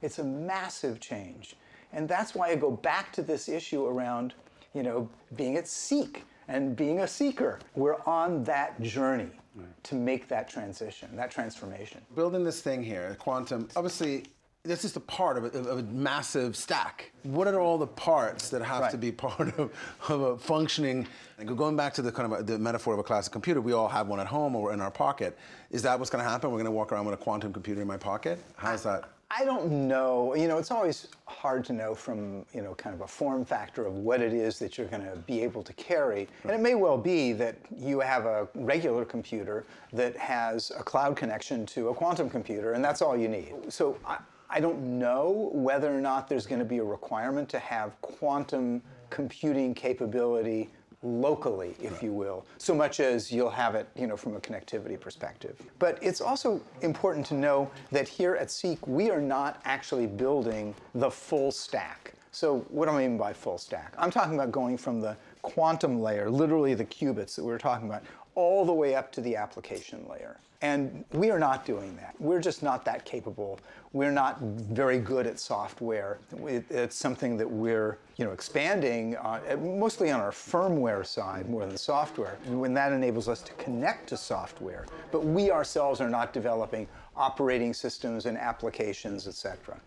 It's 0.01 0.19
a 0.19 0.25
massive 0.25 1.01
change. 1.01 1.57
And 1.93 2.09
that's 2.09 2.35
why 2.35 2.49
I 2.49 2.55
go 2.55 2.71
back 2.71 3.13
to 3.15 3.23
this 3.23 3.49
issue 3.49 3.87
around, 3.87 4.35
you 4.75 4.83
know, 4.83 5.09
being 5.37 5.57
at 5.57 5.65
SEEQC 5.65 6.23
and 6.49 6.75
being 6.75 7.01
a 7.01 7.07
seeker. 7.07 7.59
We're 7.77 8.01
on 8.07 8.43
that 8.45 8.81
journey 8.81 9.31
right. 9.55 9.67
to 9.85 9.95
make 9.95 10.29
that 10.29 10.49
transition, 10.49 11.15
that 11.17 11.31
transformation. 11.31 12.01
Building 12.15 12.45
this 12.45 12.61
thing 12.61 12.83
here, 12.83 13.17
quantum, 13.21 13.69
obviously 13.77 14.25
this 14.65 14.85
is 14.85 14.95
a 14.97 15.01
part 15.01 15.39
of 15.39 15.45
a, 15.45 15.59
of 15.71 15.79
a, 15.79 15.83
massive 15.85 16.57
stack. 16.57 17.13
What 17.23 17.47
are 17.47 17.61
all 17.61 17.79
the 17.79 17.87
parts 17.87 18.51
that 18.51 18.61
have 18.63 18.83
right. 18.83 18.91
to 18.91 18.99
be 18.99 19.13
part 19.27 19.59
of, 19.59 19.73
of 20.09 20.21
a 20.21 20.39
functioning? 20.39 21.07
Like 21.39 21.55
Going 21.57 21.77
back 21.77 21.95
to 21.95 22.03
the 22.03 22.13
kind 22.13 22.33
of 22.33 22.41
a, 22.41 22.43
the 22.43 22.59
metaphor 22.59 22.93
of 22.93 23.01
a 23.01 23.03
classic 23.03 23.33
computer, 23.33 23.61
we 23.61 23.73
all 23.73 23.89
have 23.89 24.09
one 24.09 24.21
at 24.21 24.27
home 24.27 24.55
or 24.57 24.73
in 24.73 24.81
our 24.81 24.91
pocket. 24.91 25.39
Is 25.71 25.83
that 25.83 25.99
what's 25.99 26.11
going 26.11 26.23
to 26.23 26.29
happen? 26.29 26.51
We're 26.51 26.57
going 26.57 26.67
to 26.67 26.71
walk 26.71 26.93
around 26.93 27.07
with 27.07 27.15
a 27.15 27.23
quantum 27.23 27.53
computer 27.53 27.81
in 27.81 27.89
my 27.89 27.97
pocket? 27.97 28.39
How's 28.57 28.83
that? 28.83 29.11
I 29.31 29.45
don't 29.45 29.71
know. 29.87 30.35
You 30.35 30.49
know, 30.49 30.57
it's 30.57 30.71
always 30.71 31.09
hard 31.27 31.65
to 31.67 31.75
know 31.75 31.95
from, 31.95 32.47
you 32.55 32.63
know, 32.63 32.75
kind 32.75 32.95
of 32.95 33.03
a 33.03 33.07
form 33.07 33.45
factor 33.45 33.85
of 33.87 33.95
what 33.95 34.23
it 34.23 34.33
is 34.33 34.59
that 34.59 34.79
you're 34.79 34.87
going 34.87 35.05
to 35.05 35.17
be 35.17 35.43
able 35.43 35.63
to 35.63 35.73
carry. 35.75 36.21
Right. 36.21 36.29
And 36.45 36.53
it 36.53 36.61
may 36.61 36.75
well 36.75 36.97
be 36.97 37.35
that 37.35 37.57
you 37.77 38.01
have 38.01 38.25
a 38.25 38.49
regular 38.55 39.05
computer 39.05 39.67
that 39.93 40.17
has 40.17 40.73
a 40.79 40.83
cloud 40.83 41.17
connection 41.17 41.67
to 41.67 41.89
a 41.89 41.95
quantum 41.95 42.31
computer, 42.31 42.73
and 42.73 42.83
that's 42.83 43.03
all 43.03 43.19
you 43.19 43.29
need. 43.29 43.53
So 43.69 43.99
I, 44.07 44.19
I 44.49 44.61
don't 44.61 44.99
know 44.99 45.51
whether 45.53 45.95
or 45.95 46.01
not 46.01 46.27
there's 46.29 46.47
going 46.47 46.61
to 46.61 46.65
be 46.65 46.79
a 46.79 46.85
requirement 46.85 47.51
to 47.51 47.59
have 47.59 48.01
quantum 48.01 48.83
computing 49.11 49.75
capability 49.75 50.71
locally, 51.03 51.77
if 51.81 52.03
you 52.03 52.13
will, 52.13 52.45
so 52.59 52.75
much 52.75 53.01
as 53.01 53.31
you'll 53.31 53.51
have 53.51 53.75
it, 53.75 53.89
you 53.95 54.07
know, 54.07 54.17
from 54.17 54.35
a 54.35 54.41
connectivity 54.41 54.99
perspective. 54.99 55.61
But 55.79 55.99
it's 56.03 56.21
also 56.21 56.61
important 56.83 57.25
to 57.27 57.35
know 57.35 57.71
that 57.93 58.09
here 58.09 58.35
at 58.35 58.49
SEEQC, 58.49 58.87
we 58.89 59.11
are 59.11 59.21
not 59.21 59.61
actually 59.65 60.07
building 60.07 60.75
the 60.95 61.11
full 61.11 61.51
stack. 61.53 62.15
So 62.33 62.67
what 62.69 62.87
do 62.87 62.93
I 62.93 63.07
mean 63.07 63.17
by 63.17 63.33
full 63.33 63.59
stack? 63.59 63.95
I'm 63.99 64.11
talking 64.11 64.35
about 64.35 64.53
going 64.53 64.77
from 64.77 65.01
the 65.01 65.17
quantum 65.43 66.01
layer, 66.01 66.29
literally 66.31 66.75
the 66.75 66.85
qubits 66.85 67.37
that 67.37 67.45
we 67.45 67.51
were 67.51 67.59
talking 67.59 67.89
about, 67.89 68.03
all 68.35 68.65
the 68.65 68.73
way 68.73 68.95
up 68.95 69.11
to 69.13 69.21
the 69.21 69.37
application 69.37 70.05
layer. 70.09 70.39
And 70.61 71.05
we 71.13 71.31
are 71.31 71.39
not 71.39 71.65
doing 71.65 71.95
that. 71.97 72.15
We're 72.19 72.41
just 72.41 72.65
not 72.65 72.85
that 72.85 73.05
capable. 73.05 73.61
We're 73.93 74.11
not 74.11 74.41
very 74.41 74.99
good 74.99 75.27
at 75.27 75.39
software. 75.39 76.19
It's 76.45 76.97
something 76.97 77.37
that 77.37 77.49
we're 77.49 77.99
you 78.17 78.25
know, 78.25 78.33
expanding 78.33 79.17
on, 79.19 79.41
mostly 79.79 80.11
on 80.11 80.21
our 80.21 80.33
firmware 80.33 81.07
side 81.07 81.49
more 81.49 81.65
than 81.65 81.77
software, 81.77 82.39
when 82.47 82.75
that 82.75 82.91
enables 82.93 83.29
us 83.29 83.41
to 83.43 83.53
connect 83.53 84.09
to 84.09 84.17
software. 84.17 84.87
But 85.13 85.25
we 85.25 85.53
ourselves 85.53 86.01
are 86.01 86.11
not 86.11 86.33
developing 86.33 86.89
operating 87.17 87.73
systems 87.73 88.27
and 88.27 88.37
applications, 88.37 89.29
et 89.29 89.35
cetera. 89.35 89.79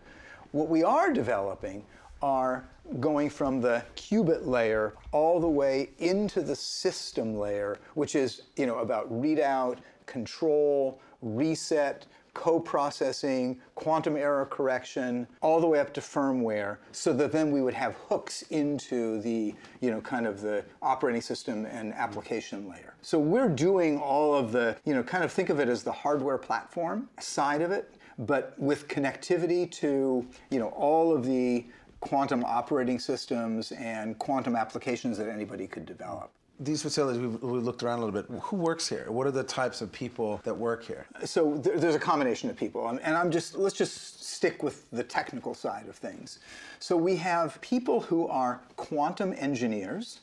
What 0.52 0.68
we 0.68 0.82
are 0.82 1.12
developing 1.12 1.84
are 2.22 2.64
going 3.00 3.28
from 3.28 3.60
the 3.60 3.82
qubit 3.96 4.46
layer 4.46 4.94
all 5.12 5.40
the 5.40 5.48
way 5.48 5.90
into 5.98 6.40
the 6.40 6.54
system 6.54 7.36
layer, 7.36 7.78
which 7.94 8.14
is 8.14 8.42
you 8.56 8.66
know, 8.66 8.78
about 8.78 9.12
readout, 9.12 9.78
control, 10.12 11.00
reset, 11.22 12.06
co-processing, 12.34 13.58
quantum 13.74 14.16
error 14.16 14.46
correction, 14.46 15.26
all 15.40 15.60
the 15.60 15.66
way 15.66 15.78
up 15.80 15.92
to 15.94 16.00
firmware, 16.00 16.78
so 16.92 17.12
that 17.12 17.32
then 17.32 17.50
we 17.50 17.62
would 17.62 17.74
have 17.74 17.94
hooks 18.08 18.42
into 18.50 19.20
the, 19.22 19.54
you 19.80 19.90
know, 19.90 20.00
kind 20.00 20.26
of 20.26 20.40
the 20.40 20.64
operating 20.82 21.22
system 21.22 21.64
and 21.66 21.94
application 21.94 22.68
layer. 22.68 22.94
So 23.00 23.18
we're 23.18 23.48
doing 23.48 23.98
all 23.98 24.34
of 24.34 24.52
the, 24.52 24.76
you 24.84 24.94
know, 24.94 25.02
kind 25.02 25.24
of 25.24 25.32
think 25.32 25.48
of 25.48 25.60
it 25.60 25.68
as 25.68 25.82
the 25.82 25.92
hardware 25.92 26.38
platform 26.38 27.08
side 27.20 27.62
of 27.62 27.70
it, 27.70 27.94
but 28.18 28.54
with 28.58 28.88
connectivity 28.88 29.70
to, 29.72 30.26
you 30.50 30.58
know, 30.58 30.68
all 30.68 31.14
of 31.14 31.24
the 31.24 31.66
quantum 32.00 32.44
operating 32.44 32.98
systems 32.98 33.72
and 33.72 34.18
quantum 34.18 34.56
applications 34.56 35.16
that 35.16 35.28
anybody 35.28 35.66
could 35.66 35.86
develop 35.86 36.32
these 36.64 36.82
facilities, 36.82 37.20
we 37.20 37.58
looked 37.58 37.82
around 37.82 37.98
a 37.98 38.04
little 38.04 38.22
bit. 38.22 38.30
Who 38.42 38.56
works 38.56 38.88
here? 38.88 39.06
What 39.08 39.26
are 39.26 39.30
the 39.30 39.42
types 39.42 39.80
of 39.80 39.90
people 39.92 40.40
that 40.44 40.54
work 40.54 40.84
here? 40.84 41.06
So 41.24 41.56
there, 41.58 41.78
there's 41.78 41.94
a 41.94 42.00
combination 42.00 42.50
of 42.50 42.56
people, 42.56 42.88
and 42.88 43.16
I'm 43.16 43.30
just 43.30 43.54
let's 43.54 43.76
just 43.76 44.24
stick 44.24 44.62
with 44.62 44.90
the 44.90 45.04
technical 45.04 45.54
side 45.54 45.88
of 45.88 45.96
things. 45.96 46.38
So 46.78 46.96
we 46.96 47.16
have 47.16 47.60
people 47.60 48.00
who 48.00 48.28
are 48.28 48.60
quantum 48.76 49.34
engineers, 49.36 50.20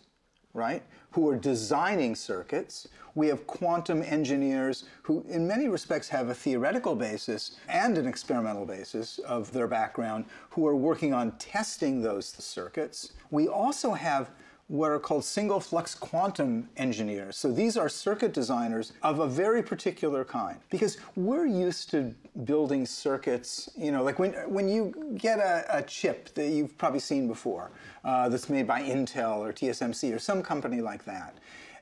right? 0.54 0.84
Who 1.12 1.30
are 1.30 1.38
designing 1.38 2.15
circuits. 2.15 2.88
We 3.15 3.28
have 3.28 3.45
quantum 3.47 4.02
engineers 4.04 4.86
who, 5.04 5.25
in 5.28 5.47
many 5.47 5.67
respects, 5.67 6.08
have 6.10 6.30
a 6.30 6.34
theoretical 6.34 6.95
basis 6.95 7.58
and 7.67 7.97
an 7.97 8.08
experimental 8.08 8.65
basis 8.65 9.19
of 9.19 9.52
their 9.52 9.67
background, 9.67 10.25
who 10.49 10.67
are 10.67 10.75
working 10.75 11.13
on 11.13 11.32
testing 11.34 12.02
those 12.02 12.28
circuits. 12.28 13.13
We 13.32 13.47
also 13.47 13.91
have 13.91 14.32
what 14.69 14.91
are 14.91 14.99
called 14.99 15.25
single 15.25 15.60
flux 15.60 15.95
quantum 15.95 16.69
engineers. 16.77 17.36
So 17.36 17.51
these 17.51 17.75
are 17.75 17.89
circuit 17.89 18.34
designers 18.34 18.93
of 19.01 19.19
a 19.19 19.27
very 19.27 19.63
particular 19.63 20.23
kind 20.23 20.60
because 20.69 20.99
we're 21.15 21.47
used 21.47 21.89
to 21.89 22.13
building 22.43 22.86
circuits, 22.86 23.69
you 23.75 23.91
know, 23.91 24.03
like 24.03 24.19
when, 24.19 24.34
when 24.47 24.69
you 24.69 25.15
get 25.17 25.39
a, 25.39 25.65
a 25.79 25.82
chip 25.82 26.32
that 26.36 26.49
you've 26.49 26.77
probably 26.77 26.99
seen 26.99 27.27
before 27.27 27.71
uh, 28.03 28.29
that's 28.29 28.47
made 28.47 28.67
by 28.67 28.84
Intel 28.84 29.39
or 29.39 29.51
TSMC 29.51 30.15
or 30.15 30.19
some 30.19 30.43
company 30.43 30.82
like 30.82 31.03
that. 31.03 31.39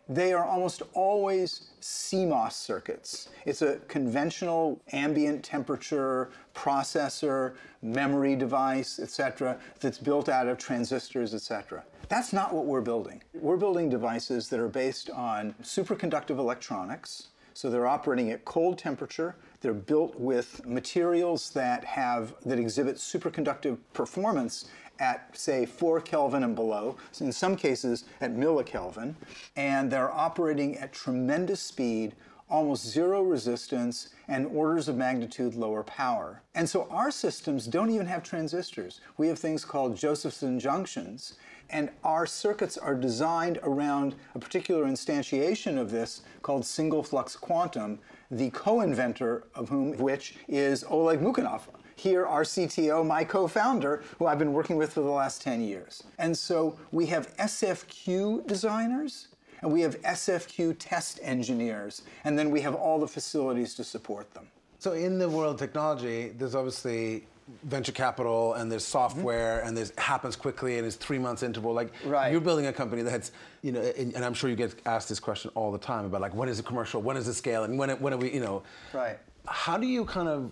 They 0.09 0.31
are 0.31 0.45
almost 0.45 0.81
always 0.93 1.71
CMOS 1.81 2.53
circuits. 2.53 3.27
It's 3.45 3.61
a 3.61 3.79
conventional 3.89 4.81
ambient 4.93 5.43
temperature 5.43 6.29
processor, 6.55 7.55
memory 7.81 8.37
device, 8.37 8.99
etc., 8.99 9.59
that's 9.81 9.97
built 9.97 10.29
out 10.29 10.47
of 10.47 10.57
transistors, 10.57 11.33
etc. 11.33 11.83
That's 12.09 12.31
not 12.31 12.53
what 12.53 12.65
we're 12.65 12.81
building. 12.81 13.21
We're 13.33 13.57
building 13.57 13.89
devices 13.89 14.47
that 14.49 14.59
are 14.59 14.69
based 14.69 15.09
on 15.09 15.55
superconductive 15.61 16.37
electronics. 16.37 17.27
So 17.53 17.69
they're 17.69 17.87
operating 17.87 18.31
at 18.31 18.45
cold 18.45 18.77
temperature. 18.77 19.35
They're 19.61 19.73
built 19.73 20.17
with 20.17 20.65
materials 20.65 21.49
that 21.51 21.83
have 21.83 22.33
that 22.45 22.59
exhibit 22.59 22.95
superconductive 22.97 23.77
performance 23.93 24.65
at 24.99 25.35
say 25.37 25.65
4 25.65 26.01
Kelvin 26.01 26.43
and 26.43 26.55
below, 26.55 26.95
in 27.19 27.31
some 27.31 27.55
cases 27.55 28.05
at 28.21 28.35
millikelvin, 28.35 29.15
and 29.55 29.91
they're 29.91 30.11
operating 30.11 30.77
at 30.77 30.93
tremendous 30.93 31.59
speed, 31.59 32.15
almost 32.49 32.85
zero 32.87 33.21
resistance, 33.21 34.09
and 34.27 34.47
orders 34.47 34.87
of 34.87 34.95
magnitude 34.95 35.55
lower 35.55 35.83
power. 35.83 36.41
And 36.55 36.67
so 36.69 36.87
our 36.89 37.11
systems 37.11 37.67
don't 37.67 37.91
even 37.91 38.07
have 38.07 38.23
transistors. 38.23 39.01
We 39.17 39.27
have 39.27 39.37
things 39.37 39.65
called 39.65 39.97
Josephson 39.97 40.59
junctions, 40.59 41.37
and 41.69 41.89
our 42.03 42.25
circuits 42.25 42.77
are 42.77 42.95
designed 42.95 43.59
around 43.63 44.15
a 44.35 44.39
particular 44.39 44.85
instantiation 44.85 45.77
of 45.77 45.91
this 45.91 46.21
called 46.41 46.65
single 46.65 47.03
flux 47.03 47.35
quantum, 47.35 47.99
the 48.31 48.49
co-inventor 48.51 49.43
of 49.55 49.69
whom 49.69 49.97
which 49.97 50.35
is 50.47 50.83
Oleg 50.89 51.19
Mukhanov. 51.19 51.61
Here, 51.95 52.25
our 52.25 52.43
CTO, 52.43 53.05
my 53.05 53.23
co-founder, 53.23 54.03
who 54.19 54.27
I've 54.27 54.37
been 54.37 54.53
working 54.53 54.75
with 54.77 54.93
for 54.93 55.01
the 55.01 55.09
last 55.09 55.41
10 55.41 55.61
years. 55.61 56.03
And 56.19 56.37
so 56.37 56.77
we 56.91 57.07
have 57.07 57.35
SFQ 57.37 58.45
designers, 58.45 59.29
and 59.61 59.73
we 59.73 59.81
have 59.81 59.99
SFQ 60.03 60.75
test 60.77 61.19
engineers, 61.23 62.03
and 62.23 62.37
then 62.37 62.51
we 62.51 62.61
have 62.61 62.75
all 62.75 62.99
the 62.99 63.07
facilities 63.07 63.73
to 63.75 63.83
support 63.83 64.31
them. 64.33 64.47
So 64.79 64.91
in 64.91 65.17
the 65.17 65.27
world 65.27 65.55
of 65.55 65.59
technology, 65.59 66.29
there's 66.29 66.53
obviously 66.53 67.25
venture 67.63 67.91
capital 67.91 68.53
and 68.53 68.71
there's 68.71 68.83
software 68.83 69.59
mm-hmm. 69.59 69.67
and 69.67 69.77
there's 69.77 69.93
happens 69.97 70.35
quickly 70.35 70.77
and 70.77 70.85
it's 70.85 70.95
three 70.95 71.17
months 71.17 71.43
interval. 71.43 71.73
Like 71.73 71.93
right. 72.05 72.31
you're 72.31 72.41
building 72.41 72.67
a 72.67 72.73
company 72.73 73.01
that's 73.01 73.31
you 73.61 73.71
know 73.71 73.81
and, 73.81 74.13
and, 74.13 74.23
i'm 74.23 74.33
sure 74.33 74.49
you 74.49 74.55
get 74.55 74.75
asked 74.85 75.09
this 75.09 75.19
question 75.19 75.51
all 75.55 75.71
the 75.71 75.77
time 75.77 76.05
about 76.05 76.21
like 76.21 76.35
when 76.35 76.49
is 76.49 76.59
it 76.59 76.65
commercial? 76.65 77.01
When 77.01 77.17
is 77.17 77.27
it 77.27 77.33
scale? 77.33 77.63
And 77.63 77.77
when, 77.79 77.89
when 78.01 78.13
are 78.13 78.17
we 78.17 78.33
you 78.33 78.41
know? 78.41 78.63
Right. 78.93 79.17
How 79.47 79.77
do 79.77 79.87
you 79.87 80.05
kind 80.05 80.27
of 80.27 80.51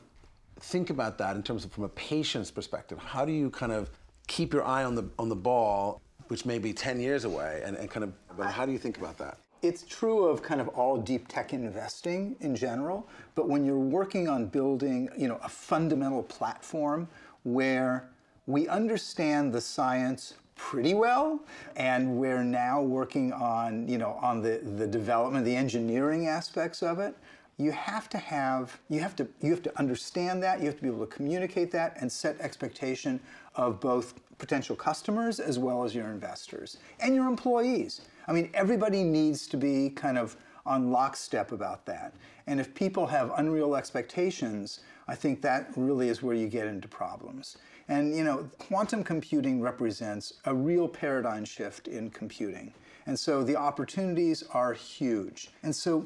think 0.59 0.89
about 0.89 1.17
that 1.17 1.35
in 1.35 1.43
terms 1.43 1.65
of 1.65 1.71
from 1.71 1.83
a 1.83 1.89
patient's 1.89 2.49
perspective? 2.49 2.97
How 2.99 3.25
do 3.25 3.31
you 3.31 3.49
kind 3.49 3.71
of 3.71 3.89
keep 4.27 4.53
your 4.53 4.63
eye 4.65 4.83
on 4.83 4.95
the 4.95 5.09
on 5.19 5.29
the 5.29 5.35
ball 5.35 6.01
which 6.27 6.45
may 6.45 6.57
be 6.57 6.73
10 6.73 6.99
years 6.99 7.23
away 7.23 7.61
and, 7.63 7.75
and 7.77 7.89
kind 7.89 8.03
of 8.03 8.11
but 8.35 8.47
how 8.47 8.65
do 8.65 8.71
you 8.71 8.79
think 8.79 8.97
about 8.97 9.17
that 9.17 9.37
it's 9.61 9.83
true 9.83 10.25
of 10.25 10.41
kind 10.41 10.61
of 10.61 10.67
all 10.69 10.97
deep 10.97 11.27
tech 11.27 11.53
investing 11.53 12.35
in 12.41 12.55
general, 12.55 13.07
but 13.33 13.49
when 13.49 13.65
you're 13.65 13.77
working 13.77 14.27
on 14.27 14.45
building, 14.47 15.09
you 15.17 15.27
know, 15.27 15.39
a 15.43 15.49
fundamental 15.49 16.23
platform 16.23 17.07
where 17.43 18.09
we 18.47 18.67
understand 18.67 19.53
the 19.53 19.61
science 19.61 20.35
pretty 20.55 20.93
well 20.93 21.39
and 21.75 22.17
we're 22.17 22.43
now 22.43 22.81
working 22.81 23.33
on 23.33 23.87
you 23.87 23.97
know 23.97 24.17
on 24.21 24.41
the, 24.41 24.61
the 24.77 24.87
development 24.87 25.43
the 25.43 25.55
engineering 25.55 26.27
aspects 26.27 26.81
of 26.81 26.97
it 26.99 27.13
you 27.57 27.71
have 27.71 28.09
to 28.09 28.17
have 28.17 28.79
you 28.89 28.99
have 28.99 29.15
to 29.15 29.27
you 29.41 29.51
have 29.51 29.61
to 29.61 29.77
understand 29.77 30.41
that 30.41 30.59
you 30.59 30.65
have 30.65 30.75
to 30.75 30.81
be 30.81 30.87
able 30.87 31.05
to 31.05 31.11
communicate 31.11 31.71
that 31.71 31.97
and 31.99 32.09
set 32.09 32.39
expectation 32.39 33.19
of 33.55 33.81
both 33.81 34.13
potential 34.37 34.75
customers 34.75 35.39
as 35.39 35.59
well 35.59 35.83
as 35.83 35.93
your 35.93 36.07
investors 36.07 36.77
and 37.01 37.13
your 37.13 37.27
employees 37.27 38.01
i 38.27 38.33
mean 38.33 38.49
everybody 38.53 39.03
needs 39.03 39.47
to 39.47 39.57
be 39.57 39.89
kind 39.89 40.17
of 40.17 40.35
on 40.65 40.91
lockstep 40.91 41.51
about 41.51 41.85
that 41.85 42.13
and 42.47 42.59
if 42.59 42.73
people 42.73 43.05
have 43.07 43.31
unreal 43.37 43.75
expectations 43.75 44.81
i 45.07 45.15
think 45.15 45.41
that 45.41 45.69
really 45.75 46.09
is 46.09 46.21
where 46.21 46.35
you 46.35 46.47
get 46.47 46.67
into 46.67 46.87
problems 46.87 47.57
and 47.87 48.15
you 48.15 48.23
know, 48.23 48.49
quantum 48.57 49.03
computing 49.03 49.61
represents 49.61 50.33
a 50.45 50.53
real 50.53 50.87
paradigm 50.87 51.45
shift 51.45 51.87
in 51.87 52.09
computing. 52.09 52.73
And 53.05 53.17
so 53.17 53.43
the 53.43 53.55
opportunities 53.55 54.43
are 54.51 54.73
huge. 54.73 55.49
And 55.61 55.75
so 55.75 56.05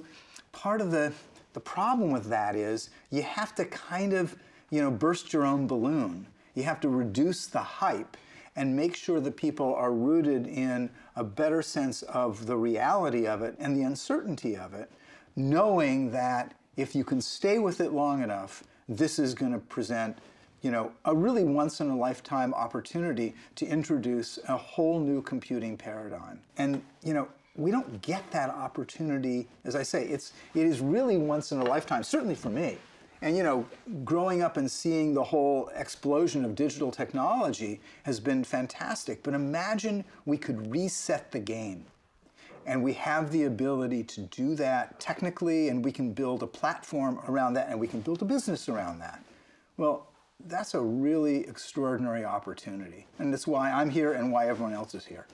part 0.52 0.82
of 0.82 0.92
the 0.92 1.14
the 1.54 1.60
problem 1.60 2.12
with 2.12 2.26
that 2.26 2.56
is 2.56 2.92
you 3.10 3.24
have 3.24 3.56
to 3.56 3.66
kind 3.66 4.14
of, 4.14 4.36
you 4.70 4.82
know, 4.82 4.92
burst 4.92 5.34
your 5.34 5.46
own 5.46 5.66
balloon. 5.66 6.28
You 6.54 6.62
have 6.64 6.80
to 6.82 6.90
reduce 6.90 7.48
the 7.48 7.60
hype 7.60 8.16
and 8.56 8.76
make 8.76 8.96
sure 8.96 9.20
that 9.20 9.36
people 9.36 9.74
are 9.76 9.94
rooted 9.94 10.48
in 10.48 10.90
a 11.16 11.24
better 11.24 11.62
sense 11.62 12.02
of 12.04 12.46
the 12.46 12.58
reality 12.58 13.28
of 13.28 13.42
it 13.42 13.56
and 13.60 13.76
the 13.76 13.84
uncertainty 13.84 14.56
of 14.56 14.74
it, 14.74 14.92
knowing 15.36 16.12
that 16.12 16.54
if 16.78 16.96
you 16.96 17.04
can 17.04 17.22
stay 17.22 17.60
with 17.60 17.80
it 17.82 17.92
long 17.92 18.22
enough, 18.24 18.64
this 18.88 19.20
is 19.20 19.34
going 19.34 19.52
to 19.52 19.60
present 19.60 20.18
you 20.62 20.72
know, 20.72 20.92
a 21.06 21.16
really 21.16 21.44
once 21.44 21.80
in 21.80 21.90
a 21.90 21.96
lifetime 21.96 22.54
opportunity 22.54 23.34
to 23.56 23.66
introduce 23.66 24.40
a 24.48 24.58
whole 24.58 25.00
new 25.00 25.22
computing 25.22 25.78
paradigm. 25.78 26.42
And, 26.58 26.82
you 27.04 27.14
know, 27.14 27.30
we 27.56 27.72
don't 27.72 28.02
get 28.02 28.30
that 28.32 28.50
opportunity, 28.50 29.48
as 29.64 29.76
I 29.76 29.84
say, 29.84 30.06
it's, 30.06 30.34
it 30.54 30.66
is 30.66 30.80
really 30.80 31.18
once 31.18 31.52
in 31.52 31.60
a 31.60 31.64
lifetime, 31.64 32.04
certainly 32.04 32.36
for 32.36 32.50
me. 32.50 32.78
And 33.22 33.36
you 33.36 33.44
know, 33.44 33.66
growing 34.04 34.42
up 34.42 34.58
and 34.58 34.70
seeing 34.70 35.14
the 35.14 35.24
whole 35.24 35.70
explosion 35.76 36.46
of 36.46 36.56
digital 36.56 36.92
technology 36.92 37.82
has 38.04 38.20
been 38.20 38.44
fantastic. 38.44 39.24
But 39.24 39.34
imagine 39.34 40.06
we 40.26 40.38
could 40.38 40.72
reset 40.72 41.32
the 41.32 41.40
game. 41.40 41.86
And 42.66 42.84
we 42.84 42.94
have 42.94 43.32
the 43.32 43.46
ability 43.46 44.04
to 44.04 44.22
do 44.22 44.54
that 44.56 45.00
technically, 45.00 45.70
and 45.70 45.84
we 45.84 45.92
can 45.92 46.14
build 46.14 46.44
a 46.44 46.48
platform 46.48 47.20
around 47.28 47.54
that, 47.56 47.70
and 47.70 47.80
we 47.80 47.88
can 47.88 48.02
build 48.02 48.22
a 48.22 48.26
business 48.26 48.70
around 48.70 49.00
that. 49.00 49.24
Well, 49.78 50.08
that's 50.46 50.74
a 50.74 50.80
really 50.80 51.48
extraordinary 51.48 52.24
opportunity. 52.24 53.08
And 53.18 53.34
that's 53.34 53.48
why 53.48 53.72
I'm 53.72 53.90
here 53.90 54.14
and 54.14 54.32
why 54.32 54.48
everyone 54.48 54.74
else 54.74 54.94
is 54.94 55.06
here. 55.06 55.26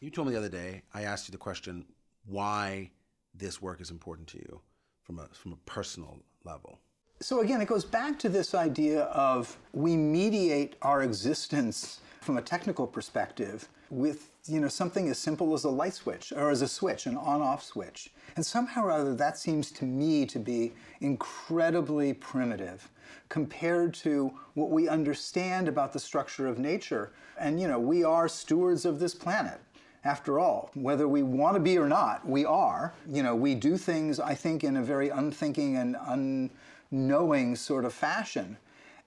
You 0.00 0.10
told 0.10 0.28
me 0.28 0.32
the 0.32 0.38
other 0.38 0.48
day, 0.48 0.82
I 0.94 1.02
asked 1.02 1.28
you 1.28 1.32
the 1.32 1.38
question 1.38 1.84
why 2.26 2.90
this 3.34 3.60
work 3.60 3.80
is 3.80 3.90
important 3.90 4.28
to 4.28 4.38
you 4.38 4.60
from 5.02 5.18
a, 5.18 5.26
from 5.32 5.52
a 5.52 5.56
personal 5.66 6.20
level. 6.44 6.78
So 7.20 7.40
again, 7.40 7.62
it 7.62 7.68
goes 7.68 7.84
back 7.84 8.18
to 8.20 8.28
this 8.28 8.54
idea 8.54 9.04
of 9.04 9.56
we 9.72 9.96
mediate 9.96 10.76
our 10.82 11.02
existence 11.02 12.00
from 12.20 12.36
a 12.36 12.42
technical 12.42 12.86
perspective 12.86 13.68
with 13.88 14.28
you 14.46 14.60
know 14.60 14.68
something 14.68 15.08
as 15.08 15.18
simple 15.18 15.54
as 15.54 15.64
a 15.64 15.70
light 15.70 15.94
switch 15.94 16.30
or 16.36 16.50
as 16.50 16.60
a 16.60 16.68
switch, 16.68 17.06
an 17.06 17.16
on-off 17.16 17.62
switch. 17.62 18.10
And 18.36 18.44
somehow 18.44 18.84
or 18.84 18.90
other 18.90 19.14
that 19.14 19.38
seems 19.38 19.70
to 19.72 19.86
me 19.86 20.26
to 20.26 20.38
be 20.38 20.74
incredibly 21.00 22.12
primitive 22.12 22.90
compared 23.30 23.94
to 23.94 24.30
what 24.52 24.70
we 24.70 24.86
understand 24.86 25.68
about 25.68 25.94
the 25.94 25.98
structure 25.98 26.46
of 26.46 26.58
nature. 26.58 27.12
And 27.40 27.58
you 27.58 27.66
know, 27.66 27.78
we 27.78 28.04
are 28.04 28.28
stewards 28.28 28.84
of 28.84 28.98
this 28.98 29.14
planet. 29.14 29.58
After 30.04 30.38
all, 30.38 30.70
whether 30.74 31.08
we 31.08 31.24
want 31.24 31.56
to 31.56 31.60
be 31.60 31.78
or 31.78 31.88
not, 31.88 32.28
we 32.28 32.44
are. 32.44 32.94
You 33.10 33.24
know, 33.24 33.34
we 33.34 33.56
do 33.56 33.76
things, 33.76 34.20
I 34.20 34.34
think, 34.34 34.62
in 34.62 34.76
a 34.76 34.82
very 34.82 35.08
unthinking 35.08 35.76
and 35.76 36.50
unknowing 36.90 37.56
sort 37.56 37.84
of 37.84 37.92
fashion. 37.92 38.56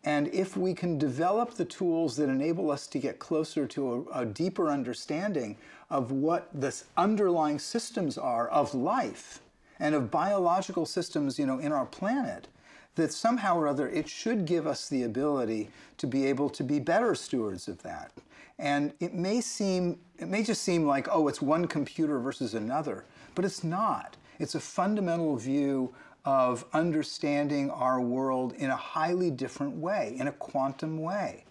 And 0.03 0.27
if 0.29 0.55
we 0.55 0.73
can 0.73 0.97
develop 0.97 1.55
the 1.55 1.65
tools 1.65 2.15
that 2.17 2.29
enable 2.29 2.71
us 2.71 2.87
to 2.87 2.99
get 2.99 3.19
closer 3.19 3.67
to 3.67 4.07
a, 4.13 4.21
a, 4.21 4.25
deeper 4.25 4.69
understanding 4.69 5.57
of 5.89 6.11
what 6.11 6.47
the 6.53 6.73
underlying 6.95 7.59
systems 7.59 8.17
are 8.17 8.47
of 8.47 8.73
life 8.73 9.41
and 9.79 9.93
of 9.93 10.09
biological 10.09 10.85
systems, 10.85 11.37
you 11.37 11.45
know, 11.45 11.59
in 11.59 11.73
our 11.73 11.85
planet, 11.85 12.47
that 12.95 13.11
somehow 13.11 13.57
or 13.57 13.67
other 13.67 13.89
it 13.89 14.07
should 14.07 14.45
give 14.45 14.65
us 14.65 14.87
the 14.87 15.03
ability 15.03 15.69
to 15.97 16.07
be 16.07 16.25
able 16.25 16.49
to 16.49 16.63
be 16.63 16.79
better 16.79 17.13
stewards 17.13 17.67
of 17.67 17.81
that. 17.83 18.11
And 18.57 18.93
it 18.99 19.13
may 19.13 19.41
seem, 19.41 19.99
it 20.17 20.27
may 20.27 20.43
just 20.43 20.63
seem 20.63 20.85
like, 20.85 21.07
oh, 21.11 21.27
it's 21.27 21.41
one 21.41 21.67
computer 21.67 22.19
versus 22.19 22.53
another, 22.53 23.05
but 23.35 23.45
it's 23.45 23.63
not. 23.63 24.15
It's 24.37 24.55
a 24.55 24.59
fundamental 24.59 25.35
view 25.35 25.93
of 26.29 26.63
understanding 26.73 27.71
our 27.71 27.99
world 27.99 28.53
in 28.53 28.69
a 28.69 28.75
highly 28.75 29.31
different 29.31 29.75
way, 29.75 30.15
in 30.19 30.27
a 30.27 30.31
quantum 30.31 31.01
way. 31.01 31.43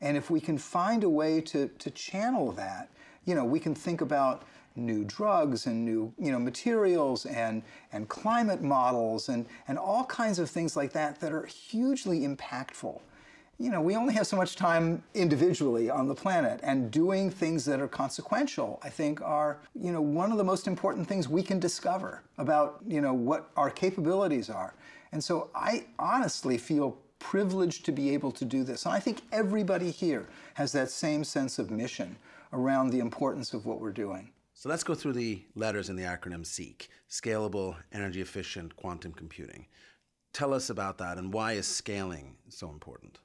And 0.00 0.16
if 0.16 0.30
we 0.30 0.40
can 0.40 0.56
find 0.56 1.02
a 1.02 1.08
way 1.08 1.40
to, 1.40 1.66
to 1.66 1.90
channel 1.90 2.52
that, 2.52 2.88
you 3.24 3.34
know, 3.34 3.44
we 3.44 3.58
can 3.58 3.74
think 3.74 4.00
about 4.00 4.44
new 4.76 5.02
drugs 5.02 5.66
and 5.66 5.84
new 5.84 6.12
you 6.16 6.30
know 6.30 6.38
materials 6.38 7.26
and 7.26 7.60
and 7.92 8.08
climate 8.08 8.62
models 8.62 9.28
and 9.28 9.44
and 9.66 9.76
all 9.76 10.04
kinds 10.04 10.38
of 10.38 10.48
things 10.48 10.76
like 10.76 10.92
that 10.92 11.20
that 11.20 11.32
are 11.32 11.44
hugely 11.44 12.20
impactful 12.20 13.00
you 13.60 13.70
know, 13.70 13.82
we 13.82 13.94
only 13.94 14.14
have 14.14 14.26
so 14.26 14.38
much 14.38 14.56
time 14.56 15.02
individually 15.12 15.90
on 15.90 16.08
the 16.08 16.14
planet, 16.14 16.60
and 16.62 16.90
doing 16.90 17.30
things 17.30 17.66
that 17.66 17.78
are 17.78 17.86
consequential, 17.86 18.80
I 18.82 18.88
think, 18.88 19.20
are, 19.20 19.58
you 19.74 19.92
know, 19.92 20.00
one 20.00 20.32
of 20.32 20.38
the 20.38 20.44
most 20.44 20.66
important 20.66 21.06
things 21.06 21.28
we 21.28 21.42
can 21.42 21.60
discover 21.60 22.22
about, 22.38 22.80
you 22.86 23.02
know, 23.02 23.12
what 23.12 23.50
our 23.58 23.68
capabilities 23.68 24.48
are. 24.48 24.72
And 25.12 25.22
so 25.22 25.50
I 25.54 25.84
honestly 25.98 26.56
feel 26.56 26.96
privileged 27.18 27.84
to 27.84 27.92
be 27.92 28.14
able 28.14 28.32
to 28.32 28.46
do 28.46 28.64
this. 28.64 28.86
And 28.86 28.94
I 28.94 28.98
think 28.98 29.20
everybody 29.30 29.90
here 29.90 30.26
has 30.54 30.72
that 30.72 30.90
same 30.90 31.22
sense 31.22 31.58
of 31.58 31.70
mission 31.70 32.16
around 32.54 32.88
the 32.88 33.00
importance 33.00 33.52
of 33.52 33.66
what 33.66 33.78
we're 33.78 33.92
doing. 33.92 34.30
So 34.54 34.70
let's 34.70 34.84
go 34.84 34.94
through 34.94 35.12
the 35.12 35.44
letters 35.54 35.90
in 35.90 35.96
the 35.96 36.04
acronym 36.04 36.46
SEEQ 36.46 36.88
Scalable, 37.10 37.76
Energy 37.92 38.22
Efficient, 38.22 38.74
Quantum 38.76 39.12
Computing. 39.12 39.66
Tell 40.32 40.54
us 40.54 40.70
about 40.70 40.96
that 40.98 41.18
and 41.18 41.30
why 41.34 41.52
is 41.52 41.66
scaling 41.66 42.36
so 42.48 42.70
important? 42.70 43.18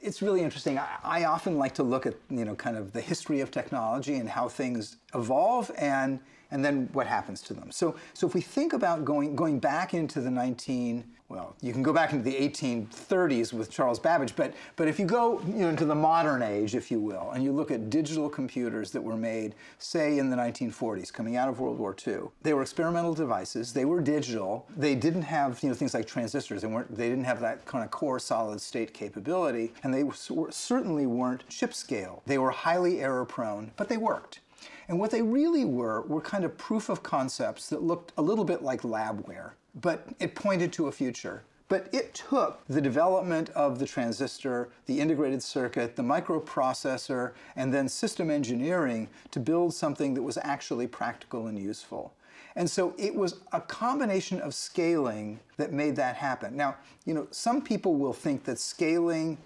It's 0.00 0.22
really 0.22 0.42
interesting. 0.42 0.78
I, 0.78 0.88
I, 1.02 1.24
often 1.24 1.58
like 1.58 1.74
to 1.74 1.82
look 1.82 2.06
at 2.06 2.14
you 2.30 2.44
know 2.44 2.54
kind 2.54 2.76
of 2.76 2.92
the 2.92 3.00
history 3.00 3.40
of 3.40 3.50
technology 3.50 4.16
and 4.16 4.28
how 4.28 4.48
things 4.48 4.96
evolve 5.14 5.70
and 5.76 6.20
and 6.50 6.64
then 6.64 6.88
what 6.92 7.06
happens 7.06 7.40
to 7.42 7.54
them. 7.54 7.70
So 7.70 7.96
so 8.14 8.26
if 8.26 8.34
we 8.34 8.40
think 8.40 8.72
about 8.72 9.04
going 9.04 9.36
going 9.36 9.58
back 9.58 9.94
into 9.94 10.20
the 10.20 10.30
19 10.30 11.04
well, 11.28 11.54
you 11.60 11.74
can 11.74 11.82
go 11.82 11.92
back 11.92 12.14
into 12.14 12.24
the 12.24 12.34
1830s 12.34 13.52
with 13.52 13.70
Charles 13.70 13.98
Babbage, 13.98 14.34
but, 14.34 14.54
but 14.76 14.88
if 14.88 14.98
you 14.98 15.04
go 15.04 15.42
you 15.42 15.56
know, 15.56 15.68
into 15.68 15.84
the 15.84 15.94
modern 15.94 16.40
age, 16.40 16.74
if 16.74 16.90
you 16.90 17.00
will, 17.00 17.32
and 17.32 17.44
you 17.44 17.52
look 17.52 17.70
at 17.70 17.90
digital 17.90 18.30
computers 18.30 18.92
that 18.92 19.02
were 19.02 19.16
made, 19.16 19.54
say, 19.78 20.18
in 20.18 20.30
the 20.30 20.36
1940s, 20.36 21.12
coming 21.12 21.36
out 21.36 21.50
of 21.50 21.60
World 21.60 21.78
War 21.78 21.94
II, 22.06 22.20
they 22.42 22.54
were 22.54 22.62
experimental 22.62 23.12
devices. 23.12 23.74
They 23.74 23.84
were 23.84 24.00
digital. 24.00 24.66
They 24.74 24.94
didn't 24.94 25.22
have 25.22 25.62
you 25.62 25.68
know, 25.68 25.74
things 25.74 25.92
like 25.92 26.06
transistors. 26.06 26.62
They, 26.62 26.68
weren't, 26.68 26.96
they 26.96 27.10
didn't 27.10 27.24
have 27.24 27.40
that 27.40 27.66
kind 27.66 27.84
of 27.84 27.90
core 27.90 28.18
solid 28.18 28.58
state 28.58 28.94
capability, 28.94 29.74
and 29.82 29.92
they 29.92 30.04
were, 30.04 30.14
certainly 30.50 31.04
weren't 31.04 31.46
chip 31.50 31.74
scale. 31.74 32.22
They 32.24 32.38
were 32.38 32.50
highly 32.50 33.02
error 33.02 33.26
prone, 33.26 33.72
but 33.76 33.90
they 33.90 33.98
worked. 33.98 34.40
And 34.88 34.98
what 34.98 35.10
they 35.10 35.22
really 35.22 35.64
were 35.64 36.02
were 36.02 36.20
kind 36.20 36.44
of 36.44 36.56
proof 36.56 36.88
of 36.88 37.02
concepts 37.02 37.68
that 37.68 37.82
looked 37.82 38.12
a 38.16 38.22
little 38.22 38.44
bit 38.44 38.62
like 38.62 38.82
labware 38.82 39.52
but 39.80 40.08
it 40.18 40.34
pointed 40.34 40.72
to 40.74 40.86
a 40.86 40.92
future. 40.92 41.42
But 41.68 41.92
it 41.92 42.14
took 42.14 42.64
the 42.66 42.80
development 42.80 43.50
of 43.50 43.78
the 43.78 43.86
transistor, 43.86 44.70
the 44.86 45.00
integrated 45.00 45.42
circuit, 45.42 45.96
the 45.96 46.02
microprocessor, 46.02 47.32
and 47.56 47.72
then 47.72 47.88
system 47.88 48.30
engineering 48.30 49.08
to 49.32 49.40
build 49.40 49.74
something 49.74 50.14
that 50.14 50.22
was 50.22 50.38
actually 50.42 50.86
practical 50.86 51.46
and 51.46 51.58
useful. 51.58 52.14
And 52.56 52.68
so 52.68 52.94
it 52.96 53.14
was 53.14 53.36
a 53.52 53.60
combination 53.60 54.40
of 54.40 54.54
scaling 54.54 55.40
that 55.58 55.72
made 55.72 55.94
that 55.96 56.16
happen. 56.16 56.56
Now, 56.56 56.76
you 57.04 57.12
know, 57.12 57.28
some 57.30 57.60
people 57.60 57.96
will 57.96 58.14
think 58.14 58.44
that 58.44 58.58
scaling 58.58 59.36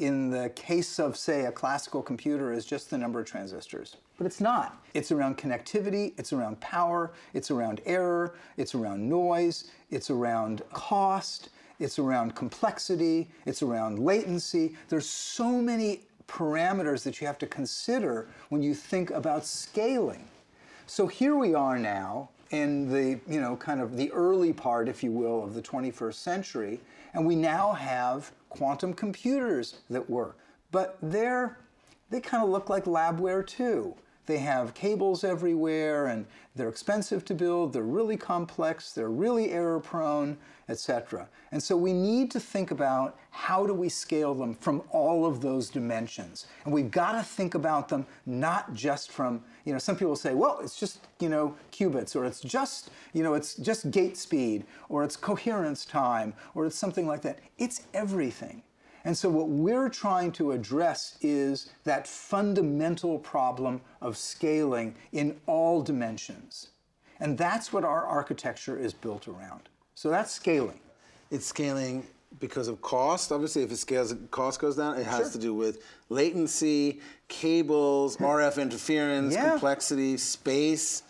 in 0.00 0.30
the 0.30 0.48
case 0.50 0.98
of, 0.98 1.16
say, 1.16 1.44
a 1.44 1.52
classical 1.52 2.02
computer 2.02 2.52
is 2.52 2.64
just 2.64 2.90
the 2.90 2.96
number 2.96 3.20
of 3.20 3.26
transistors. 3.26 3.96
But 4.16 4.26
it's 4.26 4.40
not. 4.40 4.82
It's 4.94 5.12
around 5.12 5.36
connectivity, 5.36 6.14
it's 6.18 6.32
around 6.32 6.60
power, 6.60 7.12
it's 7.34 7.50
around 7.50 7.80
error, 7.84 8.34
it's 8.56 8.74
around 8.74 9.08
noise, 9.08 9.70
it's 9.90 10.10
around 10.10 10.62
cost, 10.72 11.50
it's 11.78 11.98
around 11.98 12.34
complexity, 12.34 13.30
it's 13.44 13.62
around 13.62 13.98
latency. 13.98 14.74
There's 14.88 15.06
so 15.06 15.50
many 15.50 16.02
parameters 16.28 17.02
that 17.04 17.20
you 17.20 17.26
have 17.26 17.38
to 17.38 17.46
consider 17.46 18.28
when 18.48 18.62
you 18.62 18.74
think 18.74 19.10
about 19.10 19.44
scaling. 19.44 20.28
So 20.86 21.06
here 21.06 21.36
we 21.36 21.54
are 21.54 21.78
now 21.78 22.30
in 22.50 22.90
the, 22.90 23.20
you 23.28 23.40
know, 23.40 23.56
kind 23.56 23.80
of 23.80 23.96
the 23.96 24.10
early 24.12 24.52
part, 24.52 24.88
if 24.88 25.02
you 25.02 25.12
will, 25.12 25.44
of 25.44 25.54
the 25.54 25.62
21st 25.62 26.14
century, 26.14 26.80
and 27.14 27.26
we 27.26 27.36
now 27.36 27.72
have 27.72 28.32
quantum 28.50 28.92
computers 28.92 29.78
that 29.88 30.10
work. 30.10 30.36
But 30.70 30.98
they're 31.00 31.58
they 32.10 32.20
kind 32.20 32.42
of 32.42 32.50
look 32.50 32.68
like 32.68 32.84
labware 32.84 33.46
too. 33.46 33.94
They 34.30 34.38
have 34.38 34.74
cables 34.74 35.24
everywhere 35.24 36.06
and 36.06 36.24
they're 36.54 36.68
expensive 36.68 37.24
to 37.24 37.34
build, 37.34 37.72
they're 37.72 37.82
really 37.82 38.16
complex, 38.16 38.92
they're 38.92 39.10
really 39.10 39.50
error 39.50 39.80
prone, 39.80 40.38
etc. 40.68 41.28
And 41.50 41.60
so 41.60 41.76
we 41.76 41.92
need 41.92 42.30
to 42.30 42.38
think 42.38 42.70
about 42.70 43.18
how 43.30 43.66
do 43.66 43.74
we 43.74 43.88
scale 43.88 44.36
them 44.36 44.54
from 44.54 44.84
all 44.92 45.26
of 45.26 45.40
those 45.40 45.68
dimensions. 45.68 46.46
And 46.64 46.72
we've 46.72 46.92
got 46.92 47.10
to 47.18 47.24
think 47.24 47.56
about 47.56 47.88
them 47.88 48.06
not 48.24 48.72
just 48.72 49.10
from, 49.10 49.42
you 49.64 49.72
know, 49.72 49.80
some 49.80 49.96
people 49.96 50.14
say, 50.14 50.32
well, 50.34 50.60
it's 50.62 50.78
just, 50.78 51.08
you 51.18 51.28
know, 51.28 51.56
qubits 51.72 52.14
or 52.14 52.24
it's 52.24 52.40
just, 52.40 52.90
you 53.12 53.24
know, 53.24 53.34
it's 53.34 53.56
just 53.56 53.90
gate 53.90 54.16
speed 54.16 54.64
or 54.88 55.02
it's 55.02 55.16
coherence 55.16 55.84
time 55.84 56.34
or 56.54 56.66
it's 56.66 56.76
something 56.76 57.04
like 57.04 57.22
that. 57.22 57.40
It's 57.58 57.82
everything. 57.94 58.62
And 59.04 59.16
so, 59.16 59.30
what 59.30 59.48
we're 59.48 59.88
trying 59.88 60.32
to 60.32 60.52
address 60.52 61.16
is 61.22 61.70
that 61.84 62.06
fundamental 62.06 63.18
problem 63.18 63.80
of 64.00 64.16
scaling 64.16 64.94
in 65.12 65.36
all 65.46 65.82
dimensions. 65.82 66.68
And 67.18 67.36
that's 67.36 67.72
what 67.72 67.84
our 67.84 68.04
architecture 68.04 68.78
is 68.78 68.92
built 68.92 69.28
around. 69.28 69.68
So, 69.94 70.10
that's 70.10 70.32
scaling. 70.32 70.80
It's 71.30 71.46
scaling 71.46 72.06
because 72.38 72.68
of 72.68 72.80
cost. 72.82 73.32
Obviously, 73.32 73.62
if 73.62 73.72
it 73.72 73.76
scales, 73.76 74.14
cost 74.30 74.60
goes 74.60 74.76
down. 74.76 74.98
It 74.98 75.06
has 75.06 75.18
sure. 75.18 75.30
to 75.32 75.38
do 75.38 75.54
with 75.54 75.82
latency, 76.08 77.00
cables, 77.28 78.16
RF 78.18 78.60
interference, 78.60 79.34
yeah. 79.34 79.50
complexity, 79.50 80.16
space, 80.16 81.02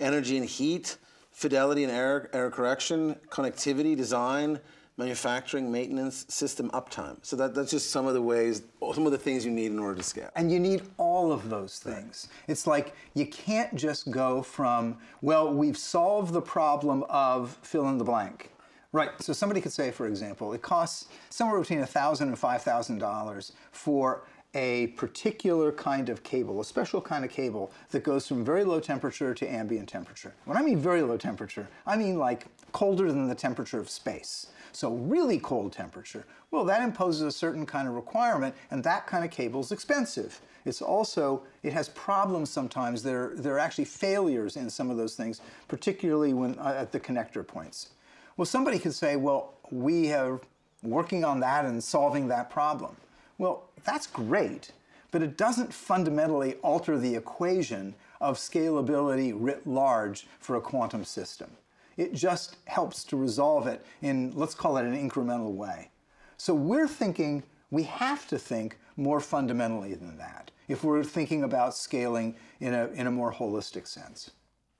energy 0.00 0.36
and 0.36 0.46
heat, 0.46 0.96
fidelity 1.30 1.84
and 1.84 1.92
error, 1.92 2.28
error 2.32 2.50
correction, 2.50 3.16
connectivity, 3.28 3.96
design 3.96 4.60
manufacturing, 4.98 5.70
maintenance, 5.70 6.26
system 6.28 6.70
uptime. 6.72 7.16
So 7.22 7.36
that, 7.36 7.54
that's 7.54 7.70
just 7.70 7.90
some 7.90 8.06
of 8.06 8.14
the 8.14 8.20
ways, 8.20 8.62
some 8.92 9.06
of 9.06 9.12
the 9.12 9.18
things 9.18 9.44
you 9.44 9.52
need 9.52 9.70
in 9.70 9.78
order 9.78 9.94
to 9.94 10.02
scale. 10.02 10.28
And 10.34 10.52
you 10.52 10.58
need 10.58 10.82
all 10.98 11.32
of 11.32 11.48
those 11.48 11.78
things. 11.78 12.28
Right. 12.28 12.48
It's 12.48 12.66
like 12.66 12.94
you 13.14 13.26
can't 13.26 13.74
just 13.74 14.10
go 14.10 14.42
from, 14.42 14.98
well, 15.22 15.54
we've 15.54 15.78
solved 15.78 16.34
the 16.34 16.42
problem 16.42 17.04
of 17.08 17.56
fill 17.62 17.88
in 17.88 17.96
the 17.96 18.04
blank. 18.04 18.50
Right. 18.90 19.10
So 19.20 19.32
somebody 19.32 19.60
could 19.60 19.72
say, 19.72 19.90
for 19.90 20.06
example, 20.06 20.52
it 20.52 20.62
costs 20.62 21.06
somewhere 21.30 21.60
between 21.60 21.80
$1,000 21.80 22.20
and 22.22 22.36
$5,000 22.36 23.52
for 23.70 24.24
a 24.54 24.88
particular 24.88 25.70
kind 25.72 26.08
of 26.08 26.22
cable, 26.22 26.60
a 26.60 26.64
special 26.64 27.00
kind 27.00 27.24
of 27.24 27.30
cable 27.30 27.70
that 27.90 28.02
goes 28.02 28.26
from 28.26 28.44
very 28.44 28.64
low 28.64 28.80
temperature 28.80 29.34
to 29.34 29.46
ambient 29.46 29.88
temperature. 29.88 30.32
When 30.46 30.56
I 30.56 30.62
mean 30.62 30.78
very 30.78 31.02
low 31.02 31.18
temperature, 31.18 31.68
I 31.86 31.96
mean 31.96 32.18
like 32.18 32.46
colder 32.72 33.12
than 33.12 33.28
the 33.28 33.34
temperature 33.34 33.78
of 33.78 33.90
space. 33.90 34.46
So 34.78 34.92
really 34.92 35.40
cold 35.40 35.72
temperature, 35.72 36.24
well, 36.52 36.64
that 36.66 36.82
imposes 36.82 37.22
a 37.22 37.32
certain 37.32 37.66
kind 37.66 37.88
of 37.88 37.94
requirement, 37.94 38.54
and 38.70 38.84
that 38.84 39.08
kind 39.08 39.24
of 39.24 39.32
cable 39.32 39.58
is 39.58 39.72
expensive. 39.72 40.40
It's 40.64 40.80
also, 40.80 41.42
it 41.64 41.72
has 41.72 41.88
problems 41.88 42.48
sometimes. 42.48 43.02
There, 43.02 43.32
there 43.34 43.56
are 43.56 43.58
actually 43.58 43.86
failures 43.86 44.56
in 44.56 44.70
some 44.70 44.88
of 44.88 44.96
those 44.96 45.16
things, 45.16 45.40
particularly 45.66 46.32
when 46.32 46.56
uh, 46.60 46.76
at 46.78 46.92
the 46.92 47.00
connector 47.00 47.44
points. 47.44 47.88
Well, 48.36 48.46
somebody 48.46 48.78
could 48.78 48.94
say, 48.94 49.16
well, 49.16 49.54
we 49.72 50.12
are 50.12 50.40
working 50.84 51.24
on 51.24 51.40
that 51.40 51.64
and 51.64 51.82
solving 51.82 52.28
that 52.28 52.48
problem. 52.48 52.94
Well, 53.36 53.64
that's 53.82 54.06
great, 54.06 54.70
but 55.10 55.24
it 55.24 55.36
doesn't 55.36 55.74
fundamentally 55.74 56.54
alter 56.62 56.96
the 56.96 57.16
equation 57.16 57.96
of 58.20 58.36
scalability 58.36 59.32
writ 59.34 59.66
large 59.66 60.28
for 60.38 60.54
a 60.54 60.60
quantum 60.60 61.04
system. 61.04 61.50
It 61.98 62.14
just 62.14 62.56
helps 62.64 63.04
to 63.04 63.16
resolve 63.16 63.66
it 63.66 63.84
in, 64.00 64.32
let's 64.34 64.54
call 64.54 64.78
it 64.78 64.86
an 64.86 64.96
incremental 64.96 65.52
way. 65.52 65.90
So 66.38 66.54
we're 66.54 66.88
thinking, 66.88 67.42
we 67.70 67.82
have 67.82 68.26
to 68.28 68.38
think 68.38 68.78
more 68.96 69.20
fundamentally 69.20 69.94
than 69.94 70.16
that 70.16 70.50
if 70.68 70.84
we're 70.84 71.04
thinking 71.04 71.42
about 71.42 71.74
scaling 71.74 72.36
in 72.60 72.72
a, 72.72 72.86
in 72.88 73.08
a 73.08 73.10
more 73.10 73.32
holistic 73.32 73.86
sense. 73.86 74.30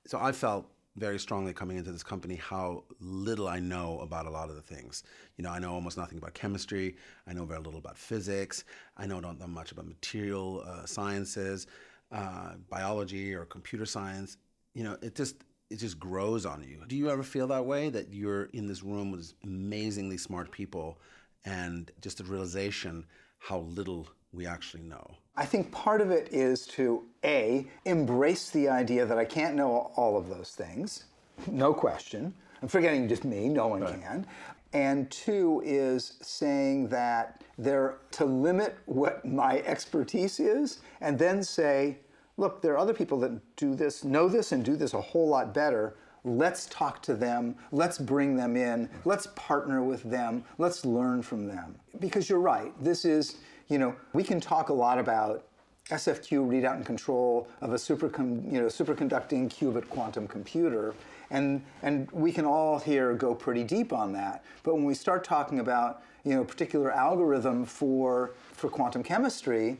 So 0.07 0.17
I 0.19 0.31
felt 0.31 0.65
very 0.95 1.19
strongly 1.19 1.53
coming 1.53 1.77
into 1.77 1.91
this 1.91 2.03
company 2.03 2.35
how 2.35 2.83
little 2.99 3.47
I 3.47 3.59
know 3.59 3.99
about 3.99 4.25
a 4.25 4.29
lot 4.29 4.49
of 4.49 4.55
the 4.55 4.61
things. 4.61 5.03
You 5.37 5.43
know, 5.43 5.51
I 5.51 5.59
know 5.59 5.73
almost 5.73 5.97
nothing 5.97 6.17
about 6.17 6.33
chemistry. 6.33 6.95
I 7.27 7.33
know 7.33 7.45
very 7.45 7.59
little 7.59 7.79
about 7.79 7.97
physics. 7.97 8.63
I 8.97 9.05
know 9.07 9.19
not 9.19 9.39
that 9.39 9.47
much 9.47 9.71
about 9.71 9.87
material 9.87 10.63
uh, 10.65 10.85
sciences, 10.85 11.67
uh, 12.11 12.53
biology, 12.69 13.33
or 13.33 13.45
computer 13.45 13.85
science. 13.85 14.37
You 14.73 14.83
know, 14.83 14.97
it 15.01 15.15
just 15.15 15.35
it 15.69 15.77
just 15.77 15.99
grows 15.99 16.45
on 16.45 16.63
you. 16.63 16.83
Do 16.87 16.95
you 16.95 17.09
ever 17.09 17.23
feel 17.23 17.47
that 17.47 17.65
way 17.65 17.89
that 17.89 18.13
you're 18.13 18.45
in 18.53 18.67
this 18.67 18.83
room 18.83 19.11
with 19.11 19.33
amazingly 19.43 20.17
smart 20.17 20.51
people 20.51 20.97
and 21.45 21.91
just 22.01 22.19
a 22.19 22.23
realization 22.23 23.05
how 23.37 23.59
little 23.59 24.07
we 24.33 24.45
actually 24.45 24.83
know? 24.83 25.11
I 25.35 25.45
think 25.45 25.71
part 25.71 26.01
of 26.01 26.11
it 26.11 26.29
is 26.31 26.65
to 26.67 27.03
A, 27.23 27.67
embrace 27.85 28.49
the 28.49 28.67
idea 28.67 29.05
that 29.05 29.17
I 29.17 29.25
can't 29.25 29.55
know 29.55 29.91
all 29.95 30.17
of 30.17 30.27
those 30.27 30.51
things, 30.51 31.05
no 31.47 31.73
question. 31.73 32.33
I'm 32.61 32.67
forgetting 32.67 33.07
just 33.07 33.23
me, 33.23 33.47
no 33.47 33.67
one 33.67 33.81
right. 33.81 34.01
can. 34.01 34.27
And 34.73 35.09
two 35.09 35.61
is 35.65 36.17
saying 36.21 36.89
that 36.89 37.43
they're 37.57 37.97
to 38.11 38.25
limit 38.25 38.77
what 38.85 39.25
my 39.25 39.59
expertise 39.59 40.39
is 40.39 40.79
and 41.01 41.17
then 41.17 41.43
say, 41.43 41.97
look, 42.39 42.61
there 42.61 42.73
are 42.73 42.77
other 42.77 42.93
people 42.93 43.19
that 43.19 43.55
do 43.57 43.75
this, 43.75 44.03
know 44.03 44.29
this, 44.29 44.53
and 44.53 44.63
do 44.63 44.75
this 44.75 44.93
a 44.93 45.01
whole 45.01 45.27
lot 45.27 45.53
better. 45.53 45.95
Let's 46.23 46.67
talk 46.67 47.01
to 47.03 47.13
them. 47.13 47.55
Let's 47.71 47.97
bring 47.97 48.35
them 48.35 48.55
in. 48.55 48.89
Let's 49.03 49.27
partner 49.35 49.83
with 49.83 50.03
them. 50.03 50.43
Let's 50.57 50.85
learn 50.85 51.21
from 51.21 51.47
them. 51.47 51.75
Because 51.99 52.29
you're 52.29 52.39
right. 52.39 52.71
This 52.81 53.03
is, 53.03 53.37
you 53.67 53.77
know, 53.77 53.95
we 54.13 54.23
can 54.23 54.39
talk 54.39 54.69
a 54.69 54.73
lot 54.73 54.99
about 54.99 55.45
SFQ 55.89 56.47
readout 56.47 56.75
and 56.75 56.85
control 56.85 57.47
of 57.61 57.71
a 57.71 57.77
you 57.77 58.61
know, 58.61 58.67
superconducting 58.67 59.49
qubit 59.49 59.89
quantum 59.89 60.27
computer. 60.27 60.93
And, 61.31 61.61
and 61.83 62.09
we 62.11 62.31
can 62.31 62.45
all 62.45 62.79
here 62.79 63.13
go 63.13 63.35
pretty 63.35 63.63
deep 63.63 63.91
on 63.91 64.13
that. 64.13 64.45
But 64.63 64.75
when 64.75 64.85
we 64.85 64.93
start 64.93 65.23
talking 65.23 65.59
about 65.59 66.03
you 66.23 66.35
know, 66.35 66.41
a 66.41 66.45
particular 66.45 66.91
algorithm 66.91 67.65
for, 67.65 68.31
for 68.53 68.69
quantum 68.69 69.03
chemistry, 69.03 69.77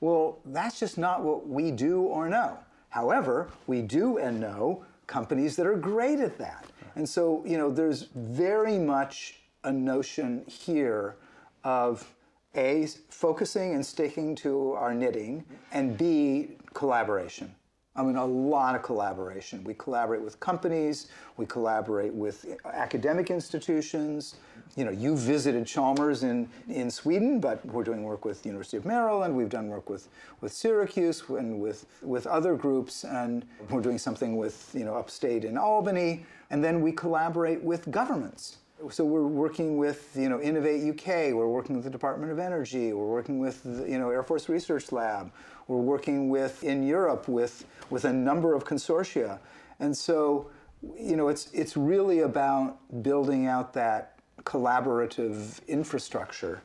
well, 0.00 0.38
that's 0.44 0.78
just 0.78 0.98
not 0.98 1.22
what 1.22 1.48
we 1.48 1.70
do 1.70 2.02
or 2.02 2.28
know. 2.28 2.58
However, 2.88 3.48
we 3.66 3.82
do 3.82 4.18
and 4.18 4.40
know 4.40 4.84
companies 5.06 5.56
that 5.56 5.66
are 5.66 5.76
great 5.76 6.20
at 6.20 6.38
that. 6.38 6.66
And 6.94 7.08
so, 7.08 7.44
you 7.46 7.58
know, 7.58 7.70
there's 7.70 8.04
very 8.14 8.78
much 8.78 9.40
a 9.64 9.72
notion 9.72 10.44
here 10.46 11.16
of 11.64 12.14
A, 12.54 12.86
focusing 13.10 13.74
and 13.74 13.84
sticking 13.84 14.34
to 14.36 14.72
our 14.72 14.94
knitting, 14.94 15.44
and 15.72 15.96
B, 15.98 16.56
collaboration. 16.72 17.54
I 17.96 18.02
mean, 18.02 18.16
a 18.16 18.24
lot 18.24 18.74
of 18.74 18.82
collaboration. 18.82 19.64
We 19.64 19.74
collaborate 19.74 20.20
with 20.22 20.38
companies, 20.38 21.08
we 21.36 21.46
collaborate 21.46 22.12
with 22.12 22.44
academic 22.64 23.30
institutions. 23.30 24.36
You 24.76 24.84
know, 24.84 24.90
you 24.90 25.16
visited 25.16 25.66
Chalmers 25.66 26.22
in, 26.22 26.48
in 26.68 26.90
Sweden, 26.90 27.40
but 27.40 27.64
we're 27.64 27.84
doing 27.84 28.02
work 28.02 28.24
with 28.24 28.42
the 28.42 28.48
University 28.50 28.76
of 28.76 28.84
Maryland, 28.84 29.34
we've 29.34 29.48
done 29.48 29.68
work 29.68 29.88
with, 29.88 30.08
with 30.40 30.52
Syracuse 30.52 31.22
and 31.28 31.60
with, 31.60 31.86
with 32.02 32.26
other 32.26 32.54
groups, 32.54 33.04
and 33.04 33.46
we're 33.70 33.80
doing 33.80 33.98
something 33.98 34.36
with, 34.36 34.70
you 34.74 34.84
know, 34.84 34.94
upstate 34.94 35.44
in 35.44 35.56
Albany, 35.56 36.26
and 36.50 36.62
then 36.62 36.82
we 36.82 36.92
collaborate 36.92 37.62
with 37.62 37.90
governments. 37.90 38.58
So 38.90 39.04
we're 39.06 39.26
working 39.26 39.78
with, 39.78 40.10
you 40.14 40.28
know, 40.28 40.38
Innovate 40.40 40.82
UK, 40.82 41.32
we're 41.32 41.48
working 41.48 41.76
with 41.76 41.84
the 41.84 41.90
Department 41.90 42.30
of 42.30 42.38
Energy, 42.38 42.92
we're 42.92 43.06
working 43.06 43.38
with, 43.38 43.62
the, 43.62 43.90
you 43.90 43.98
know, 43.98 44.10
Air 44.10 44.22
Force 44.22 44.50
Research 44.50 44.92
Lab, 44.92 45.32
we're 45.66 45.78
working 45.78 46.28
with, 46.28 46.62
in 46.62 46.86
Europe, 46.86 47.26
with, 47.26 47.64
with 47.88 48.04
a 48.04 48.12
number 48.12 48.54
of 48.54 48.64
consortia. 48.64 49.38
And 49.80 49.96
so, 49.96 50.50
you 50.98 51.16
know, 51.16 51.28
it's, 51.28 51.50
it's 51.52 51.74
really 51.74 52.20
about 52.20 53.02
building 53.02 53.46
out 53.46 53.72
that 53.72 54.18
collaborative 54.44 55.66
infrastructure 55.66 56.62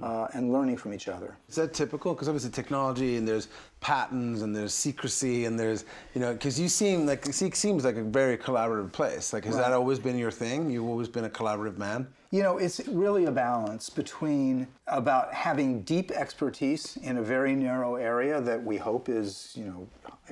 uh, 0.00 0.26
and 0.32 0.52
learning 0.52 0.76
from 0.76 0.94
each 0.94 1.08
other. 1.08 1.36
Is 1.48 1.56
that 1.56 1.74
typical? 1.74 2.14
Because 2.14 2.28
obviously 2.28 2.50
technology 2.50 3.16
and 3.16 3.28
there's 3.28 3.48
patents 3.80 4.42
and 4.42 4.54
there's 4.54 4.72
secrecy 4.72 5.44
and 5.44 5.58
there's 5.58 5.84
you 6.14 6.20
know 6.20 6.32
because 6.32 6.58
you 6.58 6.68
seem 6.68 7.04
like 7.04 7.24
SEEQC 7.24 7.54
seems 7.54 7.84
like 7.84 7.96
a 7.96 8.02
very 8.02 8.38
collaborative 8.38 8.92
place. 8.92 9.32
Like 9.32 9.44
has 9.44 9.54
right. 9.54 9.62
that 9.62 9.72
always 9.72 9.98
been 9.98 10.16
your 10.16 10.30
thing? 10.30 10.70
You've 10.70 10.88
always 10.88 11.08
been 11.08 11.24
a 11.24 11.30
collaborative 11.30 11.76
man. 11.76 12.06
You 12.30 12.42
know, 12.42 12.56
it's 12.56 12.80
really 12.88 13.26
a 13.26 13.30
balance 13.30 13.90
between 13.90 14.66
about 14.86 15.34
having 15.34 15.82
deep 15.82 16.10
expertise 16.10 16.96
in 17.02 17.18
a 17.18 17.22
very 17.22 17.54
narrow 17.54 17.96
area 17.96 18.40
that 18.40 18.62
we 18.62 18.78
hope 18.78 19.10
is 19.10 19.52
you 19.54 19.64
know 19.64 19.88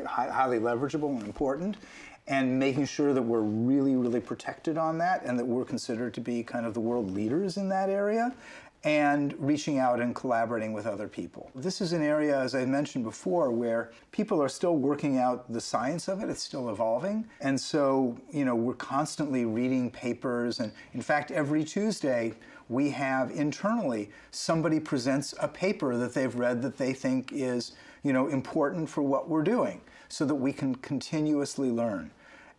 highly 0.07 0.59
leverageable 0.59 1.11
and 1.11 1.23
important, 1.23 1.77
and 2.27 2.59
making 2.59 2.87
sure 2.87 3.13
that 3.13 3.21
we're 3.21 3.41
really, 3.41 3.97
really 3.97 4.21
protected 4.21 4.79
on 4.79 4.97
that 4.99 5.23
and 5.25 5.39
that 5.39 5.45
we're 5.45 5.65
considered 5.65 6.15
to 6.15 6.21
be 6.21 6.43
kind 6.43 6.65
of 6.65 6.73
the 6.75 6.81
world 6.81 7.11
leaders 7.11 7.57
in 7.57 7.69
that 7.69 7.91
area 7.91 8.33
and 8.83 9.35
reaching 9.39 9.79
out 9.79 10.01
and 10.01 10.15
collaborating 10.15 10.73
with 10.73 10.87
other 10.87 11.07
people. 11.07 11.51
This 11.55 11.83
is 11.83 11.93
an 11.93 12.03
area, 12.03 12.39
as 12.39 12.55
I 12.55 12.65
mentioned 12.65 13.05
before, 13.05 13.51
where 13.51 13.93
people 14.11 14.43
are 14.43 14.49
still 14.49 14.77
working 14.77 15.19
out 15.19 15.53
the 15.53 15.61
science 15.61 16.09
of 16.09 16.23
it. 16.23 16.31
It's 16.31 16.43
still 16.43 16.71
evolving. 16.71 17.29
And 17.43 17.61
so, 17.61 18.17
you 18.31 18.47
know, 18.47 18.55
we're 18.55 18.75
constantly 18.75 19.45
reading 19.45 19.91
papers. 19.91 20.61
And 20.61 20.73
in 20.95 21.03
fact, 21.03 21.31
every 21.31 21.63
Tuesday, 21.63 22.35
We 22.71 22.89
have 22.91 23.33
internally 23.33 24.11
somebody 24.31 24.79
presents 24.79 25.35
a 25.41 25.49
paper 25.49 25.97
that 25.97 26.15
they've 26.15 26.35
read 26.35 26.63
that 26.63 26.79
they 26.79 26.93
think 26.93 27.33
is, 27.33 27.73
you 28.05 28.13
know, 28.13 28.29
important 28.29 28.89
for 28.89 29.03
what 29.03 29.29
we're 29.29 29.43
doing 29.43 29.81
so 30.09 30.25
that 30.25 30.37
we 30.37 30.53
can 30.53 30.77
continuously 30.77 31.69
learn. 31.73 32.13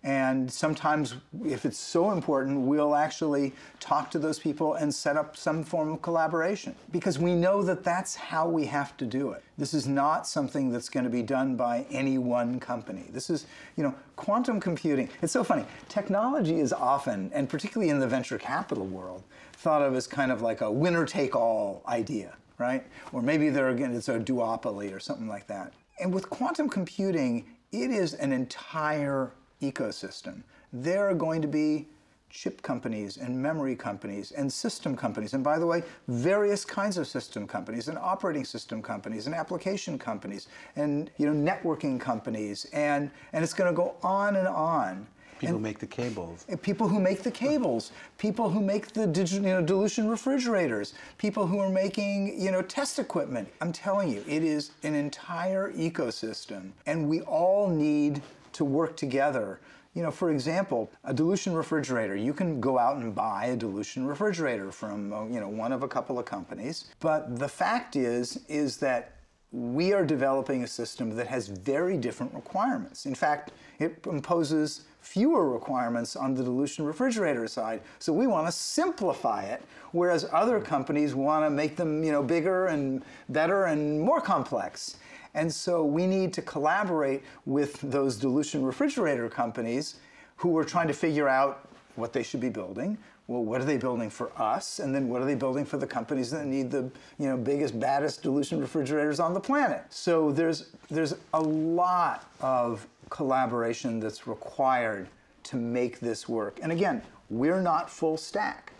And 0.03 0.51
sometimes, 0.51 1.15
if 1.45 1.63
it's 1.63 1.77
so 1.77 2.09
important, 2.09 2.61
we'll 2.61 2.95
actually 2.95 3.53
talk 3.79 4.09
to 4.11 4.19
those 4.19 4.39
people 4.39 4.73
and 4.73 4.91
set 4.91 5.15
up 5.15 5.37
some 5.37 5.63
form 5.63 5.91
of 5.93 6.01
collaboration 6.01 6.75
because 6.91 7.19
we 7.19 7.35
know 7.35 7.61
that 7.61 7.83
that's 7.83 8.15
how 8.15 8.47
we 8.47 8.65
have 8.65 8.97
to 8.97 9.05
do 9.05 9.31
it. 9.31 9.43
This 9.59 9.75
is 9.75 9.87
not 9.87 10.25
something 10.25 10.71
that's 10.71 10.89
going 10.89 11.03
to 11.03 11.09
be 11.11 11.21
done 11.21 11.55
by 11.55 11.85
any 11.91 12.17
one 12.17 12.59
company. 12.59 13.09
This 13.11 13.29
is, 13.29 13.45
you 13.77 13.83
know, 13.83 13.93
quantum 14.15 14.59
computing. 14.59 15.07
It's 15.21 15.33
so 15.33 15.43
funny. 15.43 15.65
Technology 15.87 16.59
is 16.59 16.73
often, 16.73 17.29
and 17.31 17.47
particularly 17.47 17.91
in 17.91 17.99
the 17.99 18.07
venture 18.07 18.39
capital 18.39 18.87
world, 18.87 19.23
thought 19.53 19.83
of 19.83 19.93
as 19.93 20.07
kind 20.07 20.31
of 20.31 20.41
like 20.41 20.61
a 20.61 20.71
winner 20.71 21.05
take 21.05 21.35
all 21.35 21.83
idea, 21.87 22.35
right? 22.57 22.83
Or 23.13 23.21
maybe 23.21 23.49
there 23.49 23.69
again, 23.69 23.93
it's 23.93 24.09
a 24.09 24.19
duopoly 24.19 24.95
or 24.95 24.99
something 24.99 25.27
like 25.27 25.45
that. 25.45 25.73
And 25.99 26.11
with 26.11 26.27
quantum 26.31 26.69
computing, 26.69 27.45
it 27.71 27.91
is 27.91 28.15
an 28.15 28.31
entire 28.31 29.31
ecosystem. 29.61 30.43
There 30.73 31.07
are 31.09 31.13
going 31.13 31.41
to 31.41 31.47
be 31.47 31.87
chip 32.31 32.61
companies 32.61 33.17
and 33.17 33.39
memory 33.39 33.75
companies 33.75 34.31
and 34.31 34.51
system 34.51 34.95
companies. 34.95 35.33
And 35.33 35.43
by 35.43 35.59
the 35.59 35.65
way, 35.65 35.83
various 36.07 36.63
kinds 36.65 36.97
of 36.97 37.07
system 37.07 37.45
companies 37.45 37.87
and 37.89 37.97
operating 37.97 38.45
system 38.45 38.81
companies 38.81 39.25
and 39.25 39.35
application 39.35 39.99
companies 39.99 40.47
and 40.75 41.11
you 41.17 41.31
know 41.31 41.51
networking 41.51 41.99
companies 41.99 42.65
and 42.73 43.11
and 43.33 43.43
it's 43.43 43.53
going 43.53 43.69
to 43.69 43.75
go 43.75 43.95
on 44.01 44.37
and 44.37 44.47
on. 44.47 45.07
People 45.39 45.55
and, 45.55 45.63
make 45.63 45.79
the 45.79 45.87
cables. 45.87 46.45
Eh, 46.49 46.55
people 46.55 46.87
who 46.87 46.99
make 46.99 47.23
the 47.23 47.31
cables. 47.31 47.91
People 48.19 48.47
who 48.47 48.61
make 48.61 48.93
the 48.93 49.07
digital, 49.07 49.43
you 49.43 49.53
know, 49.53 49.61
dilution 49.61 50.07
refrigerators. 50.07 50.93
People 51.17 51.47
who 51.47 51.57
are 51.57 51.69
making, 51.69 52.39
you 52.39 52.51
know, 52.51 52.61
test 52.61 52.99
equipment. 52.99 53.49
I'm 53.59 53.73
telling 53.73 54.09
you, 54.09 54.23
it 54.27 54.43
is 54.43 54.69
an 54.83 54.93
entire 54.93 55.71
ecosystem, 55.71 56.69
and 56.85 57.09
we 57.09 57.21
all 57.21 57.67
need 57.67 58.21
to 58.53 58.65
work 58.65 58.95
together. 58.97 59.59
You 59.93 60.03
know, 60.03 60.11
for 60.11 60.31
example, 60.31 60.89
a 61.03 61.13
dilution 61.13 61.53
refrigerator. 61.53 62.15
You 62.15 62.33
can 62.33 62.61
go 62.61 62.79
out 62.79 62.97
and 62.97 63.13
buy 63.13 63.47
a 63.47 63.55
dilution 63.55 64.07
refrigerator 64.07 64.71
from, 64.71 65.11
uh, 65.11 65.25
you 65.25 65.39
know, 65.39 65.49
one 65.49 65.73
of 65.73 65.83
a 65.83 65.87
couple 65.87 66.17
of 66.17 66.25
companies. 66.25 66.85
But 66.99 67.37
the 67.37 67.49
fact 67.49 67.95
is, 67.95 68.39
is 68.47 68.77
that 68.77 69.17
we 69.51 69.91
are 69.91 70.05
developing 70.05 70.63
a 70.63 70.67
system 70.67 71.13
that 71.15 71.27
has 71.27 71.49
very 71.49 71.97
different 71.97 72.33
requirements. 72.33 73.05
In 73.05 73.15
fact, 73.15 73.51
it 73.79 74.05
imposes 74.07 74.85
fewer 75.01 75.49
requirements 75.49 76.15
on 76.15 76.33
the 76.33 76.43
dilution 76.43 76.85
refrigerator 76.85 77.47
side. 77.47 77.81
So 77.99 78.13
we 78.13 78.27
want 78.27 78.47
to 78.47 78.51
simplify 78.51 79.43
it, 79.43 79.61
whereas 79.91 80.25
other 80.31 80.61
companies 80.61 81.15
want 81.15 81.43
to 81.45 81.49
make 81.49 81.75
them, 81.75 82.01
you 82.03 82.13
know, 82.13 82.23
bigger 82.23 82.67
and 82.67 83.03
better 83.27 83.65
and 83.65 83.99
more 83.99 84.21
complex. 84.21 84.97
And 85.33 85.51
so 85.53 85.83
we 85.83 86.07
need 86.07 86.33
to 86.33 86.41
collaborate 86.41 87.23
with 87.45 87.79
those 87.81 88.17
dilution 88.17 88.63
refrigerator 88.63 89.29
companies 89.29 89.95
who 90.37 90.57
are 90.57 90.63
trying 90.63 90.87
to 90.87 90.93
figure 90.93 91.27
out 91.27 91.67
what 91.95 92.13
they 92.13 92.23
should 92.23 92.39
be 92.39 92.49
building. 92.49 92.97
Well, 93.27 93.45
what 93.45 93.61
are 93.61 93.65
they 93.65 93.77
building 93.77 94.09
for 94.09 94.31
us? 94.35 94.79
And 94.79 94.93
then 94.93 95.07
what 95.07 95.21
are 95.21 95.25
they 95.25 95.35
building 95.35 95.63
for 95.63 95.77
the 95.77 95.87
companies 95.87 96.31
that 96.31 96.45
need 96.45 96.69
the 96.69 96.89
you 97.17 97.27
know, 97.27 97.37
biggest, 97.37 97.79
baddest 97.79 98.23
dilution 98.23 98.59
refrigerators 98.59 99.19
on 99.19 99.33
the 99.33 99.39
planet? 99.39 99.83
So 99.89 100.31
there's, 100.31 100.71
there's 100.89 101.15
a 101.33 101.41
lot 101.41 102.29
of 102.41 102.85
collaboration 103.09 103.99
that's 103.99 104.27
required 104.27 105.07
to 105.43 105.55
make 105.55 105.99
this 105.99 106.27
work. 106.27 106.59
And 106.61 106.71
again, 106.71 107.01
we're 107.29 107.61
not 107.61 107.89
full 107.89 108.17
stack. 108.17 108.73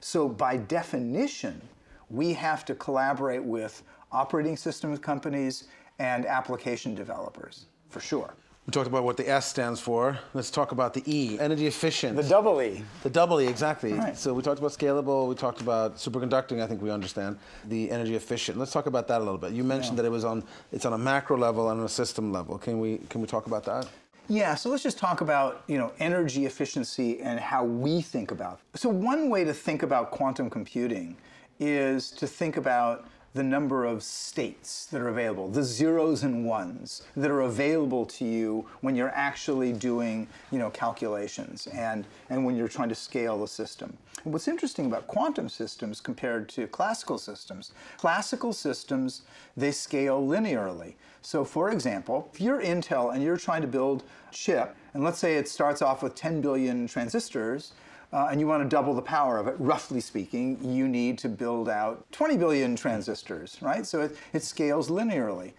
So 0.00 0.28
by 0.28 0.56
definition, 0.56 1.60
we 2.08 2.32
have 2.34 2.64
to 2.66 2.74
collaborate 2.74 3.42
with 3.42 3.82
operating 4.12 4.56
systems 4.56 4.98
companies 4.98 5.64
and 5.98 6.26
application 6.26 6.94
developers, 6.94 7.66
for 7.88 8.00
sure. 8.00 8.34
We 8.66 8.72
talked 8.72 8.86
about 8.86 9.04
what 9.04 9.16
the 9.16 9.26
S 9.26 9.46
stands 9.46 9.80
for. 9.80 10.18
Let's 10.34 10.50
talk 10.50 10.72
about 10.72 10.92
the 10.92 11.02
E, 11.06 11.38
energy 11.40 11.66
efficient. 11.66 12.16
The 12.16 12.22
double 12.22 12.60
E. 12.60 12.82
The 13.02 13.08
double 13.08 13.40
E, 13.40 13.46
exactly. 13.46 13.94
Right. 13.94 14.14
So 14.14 14.34
we 14.34 14.42
talked 14.42 14.58
about 14.58 14.72
scalable, 14.72 15.26
we 15.26 15.34
talked 15.34 15.62
about 15.62 15.96
superconducting, 15.96 16.62
I 16.62 16.66
think 16.66 16.82
we 16.82 16.90
understand. 16.90 17.38
The 17.66 17.90
energy 17.90 18.14
efficient. 18.14 18.58
Let's 18.58 18.70
talk 18.70 18.84
about 18.84 19.08
that 19.08 19.22
a 19.22 19.24
little 19.24 19.38
bit. 19.38 19.52
You 19.52 19.64
mentioned 19.64 19.96
yeah. 19.96 20.02
that 20.02 20.08
it 20.08 20.10
was 20.10 20.26
on 20.26 20.44
it's 20.70 20.84
on 20.84 20.92
a 20.92 20.98
macro 20.98 21.38
level 21.38 21.70
and 21.70 21.80
on 21.80 21.86
a 21.86 21.88
system 21.88 22.30
level. 22.30 22.58
Can 22.58 22.78
we 22.78 22.98
can 23.08 23.22
we 23.22 23.26
talk 23.26 23.46
about 23.46 23.64
that? 23.64 23.88
Yeah, 24.28 24.54
so 24.54 24.68
let's 24.68 24.82
just 24.82 24.98
talk 24.98 25.22
about, 25.22 25.62
you 25.68 25.78
know, 25.78 25.90
energy 25.98 26.44
efficiency 26.44 27.20
and 27.20 27.40
how 27.40 27.64
we 27.64 28.02
think 28.02 28.30
about. 28.30 28.60
It. 28.74 28.80
So 28.80 28.90
one 28.90 29.30
way 29.30 29.44
to 29.44 29.54
think 29.54 29.82
about 29.82 30.10
quantum 30.10 30.50
computing 30.50 31.16
is 31.58 32.10
to 32.10 32.26
think 32.26 32.58
about 32.58 33.06
the 33.38 33.44
number 33.44 33.84
of 33.84 34.02
states 34.02 34.86
that 34.86 35.00
are 35.00 35.06
available, 35.06 35.46
the 35.46 35.62
zeros 35.62 36.24
and 36.24 36.44
ones 36.44 37.04
that 37.16 37.30
are 37.30 37.42
available 37.42 38.04
to 38.04 38.24
you 38.24 38.66
when 38.80 38.96
you're 38.96 39.14
actually 39.14 39.72
doing, 39.72 40.26
you 40.50 40.58
know, 40.58 40.70
calculations 40.70 41.68
and, 41.68 42.04
and 42.30 42.44
when 42.44 42.56
you're 42.56 42.66
trying 42.66 42.88
to 42.88 42.96
scale 42.96 43.38
the 43.38 43.46
system. 43.46 43.96
And 44.24 44.32
what's 44.32 44.48
interesting 44.48 44.86
about 44.86 45.06
quantum 45.06 45.48
systems 45.48 46.00
compared 46.00 46.48
to 46.48 46.66
classical 46.66 47.16
systems, 47.16 47.70
classical 47.96 48.52
systems, 48.52 49.22
they 49.56 49.70
scale 49.70 50.20
linearly. 50.20 50.94
So 51.22 51.44
for 51.44 51.70
example, 51.70 52.28
if 52.34 52.40
you're 52.40 52.60
Intel 52.60 53.14
and 53.14 53.22
you're 53.22 53.36
trying 53.36 53.62
to 53.62 53.68
build 53.68 54.02
chip, 54.32 54.74
and 54.94 55.04
let's 55.04 55.20
say 55.20 55.36
it 55.36 55.48
starts 55.48 55.80
off 55.80 56.02
with 56.02 56.16
10 56.16 56.40
billion 56.40 56.88
transistors, 56.88 57.70
uh, 58.12 58.28
and 58.30 58.40
you 58.40 58.46
want 58.46 58.62
to 58.62 58.68
double 58.68 58.94
the 58.94 59.02
power 59.02 59.38
of 59.38 59.46
it, 59.46 59.54
roughly 59.58 60.00
speaking, 60.00 60.58
you 60.62 60.88
need 60.88 61.18
to 61.18 61.28
build 61.28 61.68
out 61.68 62.10
20 62.12 62.36
billion 62.36 62.74
transistors, 62.74 63.58
right? 63.60 63.86
So 63.86 64.02
it, 64.02 64.16
it 64.32 64.42
scales 64.42 64.88
linearly. 64.88 65.52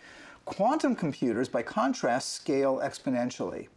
Quantum 0.45 0.95
computers, 0.95 1.47
by 1.47 1.61
contrast, 1.61 2.33
scale 2.33 2.77
exponentially. 2.83 3.67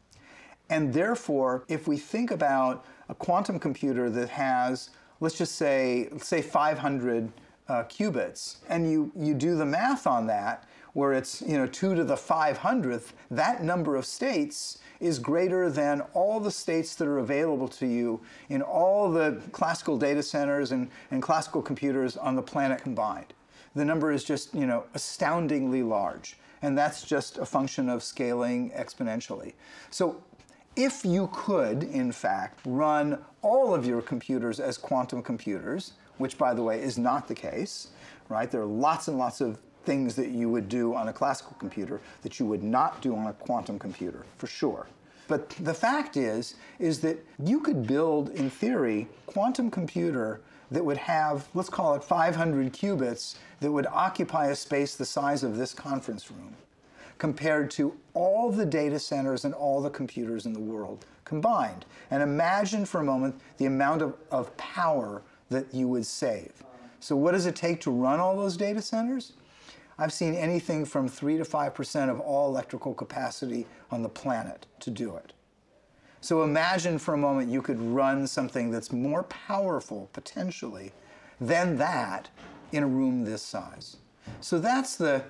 And 0.71 0.93
therefore, 0.95 1.65
if 1.69 1.87
we 1.87 1.99
think 1.99 2.31
about 2.31 2.85
a 3.11 3.15
quantum 3.15 3.59
computer 3.59 4.09
that 4.09 4.31
has, 4.31 4.89
let's 5.21 5.37
just 5.37 5.57
say, 5.57 6.09
say 6.19 6.41
500 6.41 7.31
uh, 7.69 7.85
qubits, 7.85 8.57
and 8.71 8.91
you, 8.91 9.13
you 9.15 9.35
do 9.35 9.55
the 9.55 9.67
math 9.67 10.07
on 10.07 10.27
that, 10.29 10.65
where 10.95 11.13
it's 11.13 11.43
you 11.43 11.57
know 11.57 11.67
2 11.67 11.95
to 11.95 12.05
the 12.05 12.15
500th, 12.15 13.13
that 13.31 13.63
number 13.63 13.97
of 13.97 14.05
states 14.07 14.79
is 15.03 15.19
greater 15.19 15.69
than 15.69 16.01
all 16.15 16.39
the 16.39 16.51
states 16.51 16.95
that 16.95 17.09
are 17.09 17.19
available 17.19 17.69
to 17.69 17.87
you 17.87 18.21
in 18.49 18.63
all 18.63 19.11
the 19.11 19.43
classical 19.51 19.99
data 19.99 20.23
centers 20.23 20.73
and, 20.73 20.89
and 21.11 21.21
classical 21.21 21.61
computers 21.61 22.17
on 22.17 22.37
the 22.37 22.43
planet 22.43 22.81
combined. 22.81 23.35
The 23.75 23.85
number 23.85 24.13
is 24.13 24.23
just, 24.23 24.55
you 24.55 24.67
know, 24.67 24.85
astoundingly 24.95 25.83
large. 25.83 26.37
And 26.63 26.79
that's 26.79 27.03
just 27.03 27.39
a 27.39 27.45
function 27.45 27.89
of 27.89 28.03
scaling 28.03 28.71
exponentially. 28.71 29.55
So 29.91 30.23
if 30.77 31.05
you 31.05 31.29
could, 31.33 31.83
in 31.83 32.13
fact, 32.13 32.61
run 32.65 33.19
all 33.43 33.75
of 33.75 33.85
your 33.85 34.01
computers 34.01 34.61
as 34.61 34.79
quantum 34.79 35.23
computers, 35.23 35.95
which, 36.19 36.39
by 36.39 36.55
the 36.55 36.63
way, 36.63 36.81
is 36.81 36.97
not 36.97 37.27
the 37.27 37.35
case, 37.35 37.89
right? 38.29 38.51
There 38.51 38.63
are 38.63 38.67
lots 38.67 39.09
and 39.09 39.19
lots 39.19 39.41
of 39.41 39.59
things 39.85 40.15
that 40.17 40.29
you 40.29 40.49
would 40.49 40.69
do 40.69 40.95
on 40.95 41.09
a 41.09 41.13
classical 41.13 41.57
computer 41.59 42.01
that 42.23 42.39
you 42.39 42.47
would 42.47 42.63
not 42.63 43.01
do 43.01 43.17
on 43.17 43.27
a 43.27 43.33
quantum 43.33 43.79
computer, 43.79 44.25
for 44.39 44.47
sure. 44.47 44.87
But 45.29 45.51
the 45.51 45.75
fact 45.75 46.17
is, 46.17 46.57
is 46.79 47.01
that 47.01 47.25
you 47.43 47.61
could 47.61 47.87
build, 47.87 48.31
in 48.31 48.51
theory, 48.51 49.09
quantum 49.27 49.71
computer 49.71 50.41
that 50.71 50.85
would 50.85 50.97
have, 50.97 51.47
let's 51.55 51.69
call 51.69 51.95
it 51.95 52.03
500 52.03 52.73
qubits, 52.73 53.37
that 53.61 53.71
would 53.71 53.87
occupy 53.87 54.47
a 54.49 54.57
space 54.57 54.95
the 54.95 55.05
size 55.05 55.43
of 55.43 55.57
this 55.57 55.75
conference 55.75 56.31
room, 56.31 56.55
compared 57.19 57.71
to 57.73 57.95
all 58.15 58.51
the 58.51 58.67
data 58.67 58.99
centers 58.99 59.45
and 59.45 59.55
all 59.55 59.81
the 59.81 59.91
computers 59.91 60.47
in 60.47 60.53
the 60.53 60.61
world 60.61 61.07
combined. 61.25 61.85
And 62.11 62.23
imagine 62.23 62.85
for 62.85 63.01
a 63.01 63.05
moment 63.05 63.41
the 63.59 63.67
amount 63.67 64.03
of, 64.03 64.15
of 64.31 64.55
power 64.57 65.23
that 65.51 65.73
you 65.73 65.89
would 65.89 66.07
save. 66.07 66.53
So 67.01 67.17
what 67.17 67.33
does 67.33 67.47
it 67.47 67.57
take 67.57 67.81
to 67.83 67.91
run 67.91 68.21
all 68.21 68.37
those 68.37 68.57
data 68.57 68.83
centers? 68.83 69.33
I've 69.99 70.13
seen 70.13 70.35
anything 70.35 70.85
from 70.85 71.09
3 71.09 71.39
to 71.39 71.45
5% 71.45 72.11
of 72.11 72.21
all 72.21 72.49
electrical 72.49 72.95
capacity 72.95 73.67
on 73.91 74.03
the 74.03 74.09
planet 74.09 74.67
to 74.81 74.91
do 74.91 75.17
it. 75.17 75.33
So 76.21 76.45
imagine 76.45 76.99
for 76.99 77.15
a 77.15 77.19
moment 77.19 77.51
you 77.51 77.63
could 77.63 77.81
run 77.81 78.27
something 78.27 78.71
that's 78.71 78.93
more 78.93 79.25
powerful, 79.25 80.09
potentially, 80.13 80.93
than 81.41 81.77
that 81.79 82.31
in 82.71 82.85
a 82.85 82.87
room 82.87 83.25
this 83.25 83.43
size. 83.43 83.97
So 84.41 84.59
that's 84.59 84.97
the, 84.97 85.25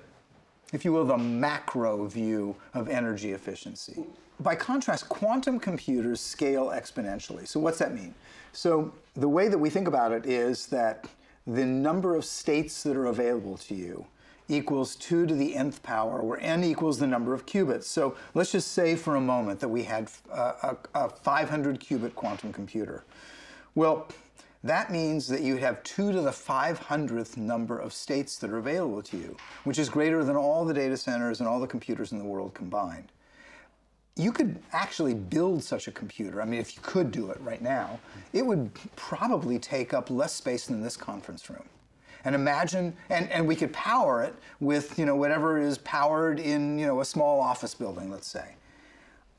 if 0.71 0.85
you 0.85 0.93
will, 0.93 1.05
the 1.05 1.17
macro 1.17 2.05
view 2.05 2.55
of 2.73 2.87
energy 2.89 3.31
efficiency. 3.31 4.05
By 4.39 4.55
contrast, 4.55 5.09
quantum 5.09 5.59
computers 5.59 6.21
scale 6.21 6.67
exponentially. 6.67 7.47
So 7.47 7.59
what's 7.59 7.79
that 7.79 7.93
mean? 7.93 8.13
So 8.51 8.93
the 9.15 9.29
way 9.29 9.47
that 9.47 9.57
we 9.57 9.69
think 9.69 9.87
about 9.87 10.11
it 10.11 10.25
is 10.25 10.67
that 10.67 11.05
the 11.47 11.65
number 11.65 12.15
of 12.15 12.23
states 12.23 12.83
that 12.83 12.95
are 12.95 13.07
available 13.07 13.57
to 13.57 13.75
you 13.75 14.05
equals 14.49 14.95
2 14.95 15.25
to 15.25 15.33
the 15.33 15.55
nth 15.55 15.81
power, 15.83 16.21
where 16.21 16.39
n 16.39 16.63
equals 16.63 16.99
the 16.99 17.07
number 17.07 17.33
of 17.33 17.45
qubits. 17.45 17.83
So 17.83 18.15
let's 18.33 18.51
just 18.51 18.71
say 18.73 18.95
for 18.95 19.15
a 19.15 19.21
moment 19.21 19.59
that 19.59 19.69
we 19.69 19.83
had 19.83 20.09
uh, 20.31 20.75
a, 20.93 20.99
a, 20.99 21.05
a 21.05 21.09
500 21.09 21.79
qubit 21.79 22.15
quantum 22.15 22.51
computer. 22.51 23.03
Well, 23.75 24.07
that 24.63 24.91
means 24.91 25.27
that 25.27 25.41
you 25.41 25.57
have 25.57 25.83
2 25.83 26.13
to 26.13 26.21
the 26.21 26.31
500th 26.31 27.35
number 27.35 27.77
of 27.77 27.91
states 27.91 28.37
that 28.37 28.49
are 28.49 28.57
available 28.57 29.01
to 29.03 29.17
you, 29.17 29.35
which 29.65 29.77
is 29.77 29.89
greater 29.89 30.23
than 30.23 30.37
all 30.37 30.63
the 30.63 30.73
data 30.73 30.95
centers 30.95 31.41
and 31.41 31.49
all 31.49 31.59
the 31.59 31.67
computers 31.67 32.13
in 32.13 32.17
the 32.17 32.23
world 32.23 32.53
combined. 32.53 33.11
You 34.15 34.31
could 34.31 34.59
actually 34.71 35.15
build 35.15 35.63
such 35.63 35.87
a 35.87 35.91
computer. 35.91 36.41
I 36.41 36.45
mean, 36.45 36.59
if 36.59 36.75
you 36.75 36.81
could 36.81 37.11
do 37.11 37.29
it 37.31 37.41
right 37.41 37.61
now, 37.61 37.99
it 38.31 38.45
would 38.45 38.69
probably 38.95 39.59
take 39.59 39.93
up 39.93 40.09
less 40.09 40.33
space 40.33 40.67
than 40.67 40.81
this 40.81 40.95
conference 40.95 41.49
room. 41.49 41.63
And 42.25 42.35
imagine, 42.35 42.95
and, 43.09 43.29
and 43.31 43.47
we 43.47 43.55
could 43.55 43.73
power 43.73 44.23
it 44.23 44.33
with, 44.59 44.97
you 44.97 45.05
know, 45.05 45.15
whatever 45.15 45.57
is 45.57 45.77
powered 45.79 46.39
in, 46.39 46.79
you 46.79 46.85
know, 46.85 47.01
a 47.01 47.05
small 47.05 47.41
office 47.41 47.75
building, 47.75 48.09
let's 48.09 48.27
say. 48.27 48.55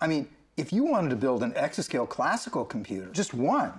I 0.01 0.07
mean, 0.07 0.29
if 0.57 0.73
you 0.73 0.85
wanted 0.85 1.11
to 1.11 1.17
build 1.17 1.43
an 1.43 1.53
exascale 1.53 2.09
classical 2.09 2.65
computer, 2.65 3.09
just 3.11 3.33
one, 3.35 3.73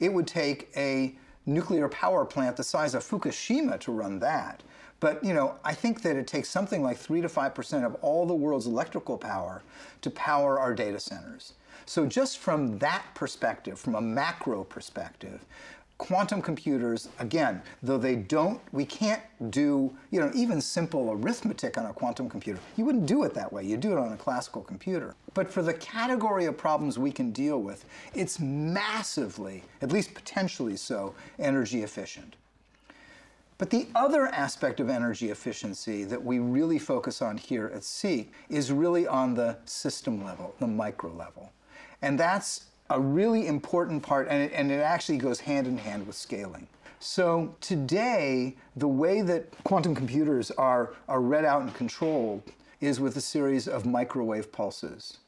it 0.00 0.12
would 0.12 0.26
take 0.26 0.70
a 0.76 1.14
nuclear 1.46 1.88
power 1.88 2.24
plant 2.24 2.56
the 2.56 2.64
size 2.64 2.94
of 2.94 3.02
Fukushima 3.04 3.78
to 3.80 3.92
run 3.92 4.18
that. 4.20 4.62
But 5.00 5.22
you 5.22 5.32
know, 5.32 5.54
I 5.64 5.74
think 5.74 6.02
that 6.02 6.16
it 6.16 6.26
takes 6.26 6.48
something 6.48 6.82
like 6.82 6.96
three 6.96 7.20
to 7.20 7.28
five 7.28 7.54
percent 7.54 7.84
of 7.84 7.94
all 7.96 8.26
the 8.26 8.34
world's 8.34 8.66
electrical 8.66 9.16
power 9.16 9.62
to 10.00 10.10
power 10.10 10.58
our 10.58 10.74
data 10.74 10.98
centers. 10.98 11.54
So 11.86 12.04
just 12.04 12.38
from 12.38 12.78
that 12.78 13.04
perspective, 13.14 13.78
from 13.78 13.94
a 13.94 14.00
macro 14.00 14.64
perspective, 14.64 15.44
quantum 15.98 16.40
computers, 16.40 17.08
again, 17.18 17.60
though 17.82 17.98
they 17.98 18.14
don't, 18.14 18.60
we 18.72 18.84
can't 18.84 19.20
do, 19.50 19.92
you 20.12 20.20
know, 20.20 20.30
even 20.32 20.60
simple 20.60 21.10
arithmetic 21.10 21.76
on 21.76 21.86
a 21.86 21.92
quantum 21.92 22.28
computer. 22.30 22.60
You 22.76 22.84
wouldn't 22.84 23.06
do 23.06 23.24
it 23.24 23.34
that 23.34 23.52
way. 23.52 23.64
You 23.64 23.76
do 23.76 23.92
it 23.92 23.98
on 23.98 24.12
a 24.12 24.16
classical 24.16 24.62
computer. 24.62 25.16
But 25.34 25.52
for 25.52 25.60
the 25.60 25.74
category 25.74 26.46
of 26.46 26.56
problems 26.56 26.98
we 26.98 27.10
can 27.10 27.32
deal 27.32 27.60
with, 27.60 27.84
it's 28.14 28.38
massively, 28.38 29.64
at 29.82 29.90
least 29.90 30.14
potentially 30.14 30.76
so, 30.76 31.14
energy 31.38 31.82
efficient. 31.82 32.36
But 33.58 33.70
the 33.70 33.88
other 33.96 34.28
aspect 34.28 34.78
of 34.78 34.88
energy 34.88 35.30
efficiency 35.30 36.04
that 36.04 36.24
we 36.24 36.38
really 36.38 36.78
focus 36.78 37.20
on 37.20 37.36
here 37.36 37.72
at 37.74 37.82
SEEQC 37.82 38.28
is 38.48 38.70
really 38.70 39.08
on 39.08 39.34
the 39.34 39.56
system 39.64 40.24
level, 40.24 40.54
the 40.60 40.68
micro 40.68 41.12
level. 41.12 41.50
And 42.00 42.16
that's 42.16 42.66
a 42.90 43.00
really 43.00 43.46
important 43.46 44.02
part, 44.02 44.28
and 44.28 44.42
it, 44.42 44.52
and 44.54 44.70
it 44.70 44.80
actually 44.80 45.18
goes 45.18 45.40
hand 45.40 45.66
in 45.66 45.78
hand 45.78 46.06
with 46.06 46.16
scaling. 46.16 46.66
So 47.00 47.54
today, 47.60 48.56
the 48.76 48.88
way 48.88 49.22
that 49.22 49.52
quantum 49.64 49.94
computers 49.94 50.50
are, 50.52 50.94
are 51.08 51.20
read 51.20 51.44
out 51.44 51.62
and 51.62 51.72
controlled 51.74 52.42
is 52.80 52.98
with 52.98 53.16
a 53.16 53.20
series 53.20 53.68
of 53.68 53.86
microwave 53.86 54.50
pulses. 54.50 55.18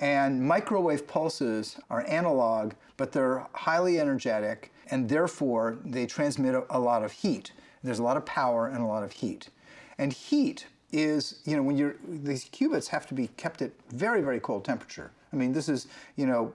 And 0.00 0.42
microwave 0.42 1.06
pulses 1.06 1.78
are 1.88 2.04
analog, 2.08 2.72
but 2.96 3.12
they're 3.12 3.46
highly 3.52 4.00
energetic, 4.00 4.72
and 4.90 5.08
therefore 5.08 5.78
they 5.84 6.06
transmit 6.06 6.54
a, 6.54 6.64
a 6.70 6.78
lot 6.78 7.04
of 7.04 7.12
heat. 7.12 7.52
There's 7.82 8.00
a 8.00 8.02
lot 8.02 8.16
of 8.16 8.24
power 8.26 8.66
and 8.66 8.82
a 8.82 8.86
lot 8.86 9.04
of 9.04 9.12
heat. 9.12 9.50
And 9.98 10.12
heat 10.12 10.66
is, 10.90 11.40
you 11.44 11.56
know, 11.56 11.62
when 11.62 11.76
you're, 11.76 11.96
these 12.08 12.46
qubits 12.46 12.88
have 12.88 13.06
to 13.08 13.14
be 13.14 13.28
kept 13.36 13.62
at 13.62 13.70
very, 13.90 14.20
very 14.20 14.40
cold 14.40 14.64
temperature. 14.64 15.10
I 15.34 15.36
mean, 15.36 15.52
this 15.52 15.68
is, 15.68 15.88
you 16.16 16.26
know, 16.26 16.52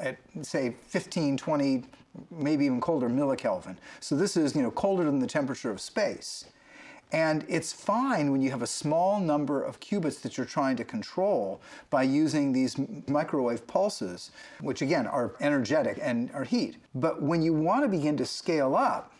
at 0.00 0.16
say 0.40 0.74
15, 0.86 1.36
20, 1.36 1.84
maybe 2.30 2.64
even 2.64 2.80
colder 2.80 3.10
millikelvin. 3.10 3.76
So 4.00 4.16
this 4.16 4.36
is, 4.36 4.56
you 4.56 4.62
know, 4.62 4.70
colder 4.70 5.04
than 5.04 5.18
the 5.18 5.26
temperature 5.26 5.70
of 5.70 5.80
space. 5.80 6.46
And 7.12 7.44
it's 7.48 7.72
fine 7.72 8.32
when 8.32 8.40
you 8.40 8.50
have 8.50 8.62
a 8.62 8.66
small 8.66 9.20
number 9.20 9.62
of 9.62 9.78
qubits 9.78 10.22
that 10.22 10.36
you're 10.36 10.46
trying 10.46 10.76
to 10.76 10.84
control 10.84 11.60
by 11.90 12.02
using 12.02 12.52
these 12.52 12.76
microwave 13.06 13.66
pulses, 13.66 14.30
which 14.60 14.80
again 14.80 15.06
are 15.06 15.34
energetic 15.40 15.98
and 16.00 16.30
are 16.32 16.44
heat. 16.44 16.78
But 16.94 17.22
when 17.22 17.42
you 17.42 17.52
want 17.52 17.84
to 17.84 17.88
begin 17.88 18.16
to 18.16 18.26
scale 18.26 18.74
up, 18.74 19.12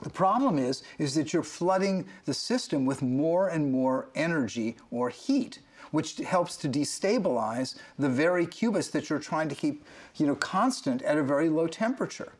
the 0.00 0.10
problem 0.10 0.58
is, 0.58 0.82
is 0.98 1.14
that 1.16 1.32
you're 1.32 1.42
flooding 1.42 2.06
the 2.24 2.34
system 2.34 2.86
with 2.86 3.02
more 3.02 3.48
and 3.48 3.70
more 3.70 4.08
energy 4.14 4.76
or 4.90 5.10
heat 5.10 5.58
which 5.92 6.16
helps 6.16 6.56
to 6.56 6.68
destabilize 6.68 7.76
the 7.98 8.08
very 8.08 8.46
qubits 8.46 8.90
that 8.90 9.08
you're 9.08 9.18
trying 9.18 9.48
to 9.48 9.54
keep 9.54 9.84
you 10.16 10.26
know, 10.26 10.34
constant 10.34 11.00
at 11.02 11.16
a 11.16 11.22
very 11.22 11.48
low 11.48 11.68
temperature. 11.68 12.32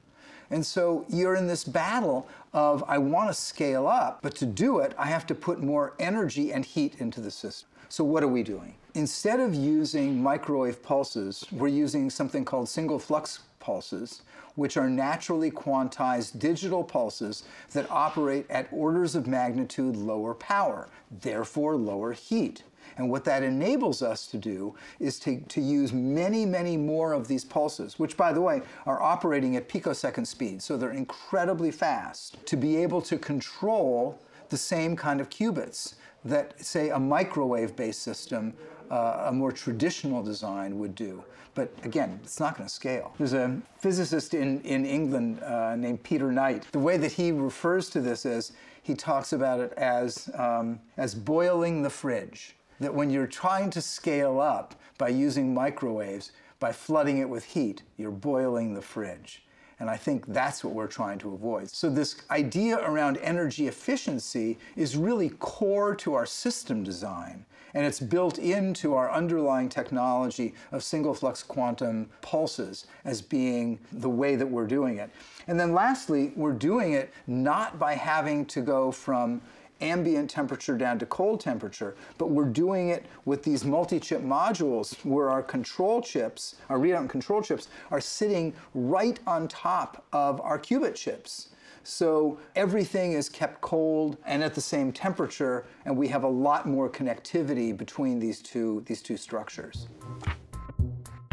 And 0.51 0.67
so 0.67 1.07
you're 1.09 1.37
in 1.37 1.47
this 1.47 1.65
battle 1.65 2.29
of 2.53 2.85
I 2.87 2.99
want 2.99 3.31
to 3.31 3.35
scale 3.35 3.87
up, 3.87 4.21
but 4.21 4.35
to 4.37 4.47
do 4.47 4.81
it, 4.81 4.93
I 4.99 5.07
have 5.07 5.27
to 5.29 5.35
put 5.35 5.63
more 5.63 5.95
energy 5.99 6.53
and 6.53 6.65
heat 6.65 6.97
into 6.99 7.21
the 7.21 7.31
system. 7.31 7.69
So 7.89 8.05
what 8.05 8.23
are 8.23 8.29
we 8.29 8.43
doing? 8.43 8.75
Instead 8.95 9.41
of 9.41 9.55
using 9.55 10.23
microwave 10.23 10.83
pulses, 10.83 11.47
we're 11.53 11.69
using 11.69 12.11
something 12.11 12.45
called 12.45 12.69
single 12.69 12.99
flux 12.99 13.41
pulses, 13.61 14.23
which 14.55 14.77
are 14.77 14.91
naturally 14.91 15.51
quantized 15.51 16.39
digital 16.39 16.85
pulses 16.85 17.45
that 17.73 17.91
operate 17.91 18.45
at 18.51 18.69
orders 18.71 19.15
of 19.15 19.27
magnitude 19.27 19.97
lower 19.97 20.35
power, 20.35 20.89
therefore 21.23 21.77
lower 21.77 22.13
heat. 22.13 22.63
And 22.97 23.11
what 23.11 23.25
that 23.25 23.43
enables 23.43 24.03
us 24.03 24.27
to 24.29 24.39
do 24.39 24.75
is 25.01 25.19
to, 25.21 25.41
to 25.41 25.61
use 25.61 25.93
many, 25.93 26.45
many 26.45 26.77
more 26.77 27.13
of 27.13 27.29
these 27.29 27.45
pulses, 27.45 27.99
which, 27.99 28.17
by 28.17 28.33
the 28.33 28.41
way, 28.41 28.63
are 28.87 29.03
operating 29.03 29.57
at 29.57 29.69
picosecond 29.69 30.27
speed, 30.27 30.63
so 30.63 30.77
they're 30.77 30.93
incredibly 30.93 31.71
fast, 31.71 32.45
to 32.47 32.57
be 32.57 32.77
able 32.77 33.03
to 33.03 33.19
control 33.19 34.19
the 34.51 34.57
same 34.57 34.95
kind 34.97 35.21
of 35.21 35.31
qubits 35.31 35.95
that, 36.25 36.63
say, 36.65 36.91
a 36.91 36.99
microwave 36.99 37.75
based 37.75 38.03
system, 38.03 38.53
uh, 38.91 39.25
a 39.27 39.33
more 39.33 39.53
traditional 39.53 40.23
design 40.23 40.79
would 40.79 40.95
do. 40.95 41.25
But 41.55 41.71
again, 41.83 42.19
it's 42.23 42.41
not 42.41 42.57
going 42.57 42.69
to 42.69 42.75
scale. 42.75 43.13
There's 43.19 43.35
a 43.35 43.61
physicist 43.79 44.33
in, 44.35 44.61
in 44.63 44.87
England 44.87 45.43
uh, 45.43 45.77
named 45.77 46.03
Peter 46.03 46.33
Knight. 46.33 46.67
The 46.73 46.79
way 46.79 46.97
that 46.97 47.13
he 47.13 47.33
refers 47.33 47.91
to 47.91 48.01
this 48.01 48.25
is 48.25 48.53
he 48.83 48.95
talks 48.95 49.33
about 49.33 49.61
it 49.61 49.73
as, 49.77 50.31
um, 50.35 50.81
as 50.97 51.15
boiling 51.15 51.83
the 51.83 51.91
fridge 51.91 52.57
that 52.83 52.95
when 52.95 53.11
you're 53.11 53.27
trying 53.27 53.71
to 53.71 53.81
scale 53.81 54.41
up 54.41 54.75
by 54.99 55.09
using 55.09 55.55
microwaves, 55.55 56.33
by 56.61 56.73
flooding 56.73 57.19
it 57.19 57.29
with 57.29 57.45
heat, 57.45 57.83
you're 57.97 58.11
boiling 58.11 58.75
the 58.75 58.83
fridge. 58.83 59.43
And 59.81 59.91
I 59.91 59.97
think 59.97 60.27
that's 60.29 60.63
what 60.63 60.75
we're 60.75 60.87
trying 60.87 61.19
to 61.19 61.35
avoid. 61.35 61.69
So, 61.69 61.91
this 61.91 62.15
idea 62.31 62.79
around 62.79 63.17
energy 63.17 63.67
efficiency 63.67 64.59
is 64.77 64.97
really 64.97 65.31
core 65.41 65.97
to 65.97 66.15
our 66.15 66.25
system 66.25 66.85
design. 66.85 67.45
And 67.75 67.85
it's 67.85 67.99
built 67.99 68.39
into 68.39 68.95
our 68.95 69.11
underlying 69.11 69.69
technology 69.69 70.55
of 70.71 70.85
single 70.85 71.15
flux 71.15 71.43
quantum 71.43 72.11
pulses 72.21 72.87
as 73.05 73.23
being 73.23 73.81
the 73.91 74.11
way 74.11 74.37
that 74.37 74.47
we're 74.47 74.69
doing 74.69 74.99
it. 74.99 75.11
And 75.49 75.59
then, 75.59 75.73
lastly, 75.73 76.33
we're 76.37 76.53
doing 76.53 76.93
it 76.93 77.13
not 77.27 77.81
by 77.81 77.95
having 77.95 78.45
to 78.47 78.61
go 78.61 78.93
from 78.93 79.41
ambient 79.83 80.31
temperature 80.31 80.79
down 80.79 80.99
to 81.01 81.07
cold 81.07 81.41
temperature, 81.41 81.97
but 82.17 82.31
we're 82.31 82.45
doing 82.45 82.89
it 82.89 83.05
with 83.25 83.43
these 83.43 83.65
multi-chip 83.65 84.23
modules 84.23 85.05
where 85.05 85.29
our 85.29 85.43
control 85.43 86.01
chips, 86.01 86.57
our 86.69 86.79
readout 86.79 87.01
and 87.01 87.11
control 87.11 87.43
chips, 87.43 87.69
are 87.91 88.01
sitting 88.01 88.55
right 88.75 89.19
on 89.27 89.49
top 89.49 90.05
of 90.13 90.41
our 90.41 90.59
qubit 90.59 90.95
chips. 90.95 91.49
So 91.85 92.39
everything 92.55 93.13
is 93.13 93.29
kept 93.29 93.61
cold 93.61 94.17
and 94.25 94.43
at 94.45 94.55
the 94.55 94.61
same 94.61 94.93
temperature, 94.93 95.67
and 95.85 95.97
we 95.97 96.07
have 96.09 96.23
a 96.23 96.29
lot 96.29 96.67
more 96.67 96.89
connectivity 96.89 97.77
between 97.77 98.21
these 98.21 98.41
two, 98.41 98.85
these 98.87 99.03
two 99.03 99.17
structures. 99.17 99.89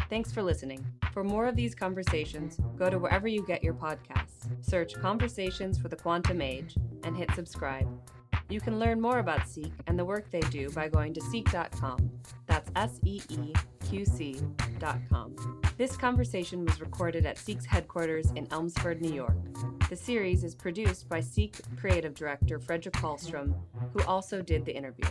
Thanks 0.09 0.31
for 0.31 0.41
listening. 0.41 0.83
For 1.13 1.23
more 1.23 1.45
of 1.45 1.55
these 1.55 1.75
conversations, 1.75 2.59
go 2.77 2.89
to 2.89 2.97
wherever 2.97 3.27
you 3.27 3.45
get 3.45 3.63
your 3.63 3.75
podcasts, 3.75 4.47
search 4.61 4.95
Conversations 4.95 5.77
for 5.77 5.87
the 5.87 5.95
Quantum 5.95 6.41
Age, 6.41 6.75
and 7.03 7.15
hit 7.15 7.29
subscribe. 7.35 7.87
You 8.49 8.59
can 8.59 8.79
learn 8.79 8.99
more 8.99 9.19
about 9.19 9.41
SEEQC 9.41 9.71
and 9.85 9.97
the 9.97 10.03
work 10.03 10.31
they 10.31 10.39
do 10.39 10.71
by 10.71 10.89
going 10.89 11.13
to 11.13 11.21
seeqc.com. 11.21 12.09
That's 12.47 12.71
S 12.75 12.99
E 13.05 13.21
E 13.29 13.53
Q 13.87 14.05
C.com. 14.05 15.35
This 15.77 15.95
conversation 15.95 16.65
was 16.65 16.81
recorded 16.81 17.27
at 17.27 17.37
SEEQC's 17.37 17.65
headquarters 17.67 18.31
in 18.31 18.47
Elmsford, 18.51 19.01
New 19.01 19.13
York. 19.13 19.37
The 19.87 19.95
series 19.95 20.43
is 20.43 20.55
produced 20.55 21.07
by 21.07 21.19
SEEQC 21.19 21.77
creative 21.79 22.15
director 22.15 22.59
Fredrik 22.59 22.93
Carlström, 22.93 23.53
who 23.93 24.01
also 24.03 24.41
did 24.41 24.65
the 24.65 24.75
interview. 24.75 25.05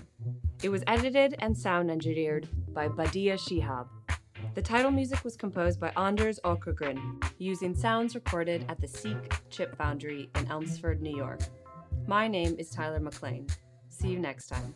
It 0.64 0.70
was 0.70 0.82
edited 0.88 1.36
and 1.38 1.56
sound 1.56 1.92
engineered 1.92 2.48
by 2.74 2.88
Badia 2.88 3.36
Shihab. 3.36 3.86
The 4.54 4.62
title 4.62 4.90
music 4.90 5.22
was 5.22 5.36
composed 5.36 5.78
by 5.78 5.92
Anders 5.96 6.40
Åkergren, 6.44 7.22
using 7.38 7.72
sounds 7.74 8.16
recorded 8.16 8.64
at 8.68 8.80
the 8.80 8.88
SEEQC 8.88 9.32
Chip 9.50 9.76
Foundry 9.76 10.28
in 10.34 10.50
Elmsford, 10.50 11.00
New 11.00 11.16
York. 11.16 11.40
My 12.08 12.26
name 12.26 12.56
is 12.58 12.70
Tyler 12.70 13.00
McLean. 13.00 13.46
See 13.90 14.08
you 14.08 14.18
next 14.18 14.48
time. 14.48 14.74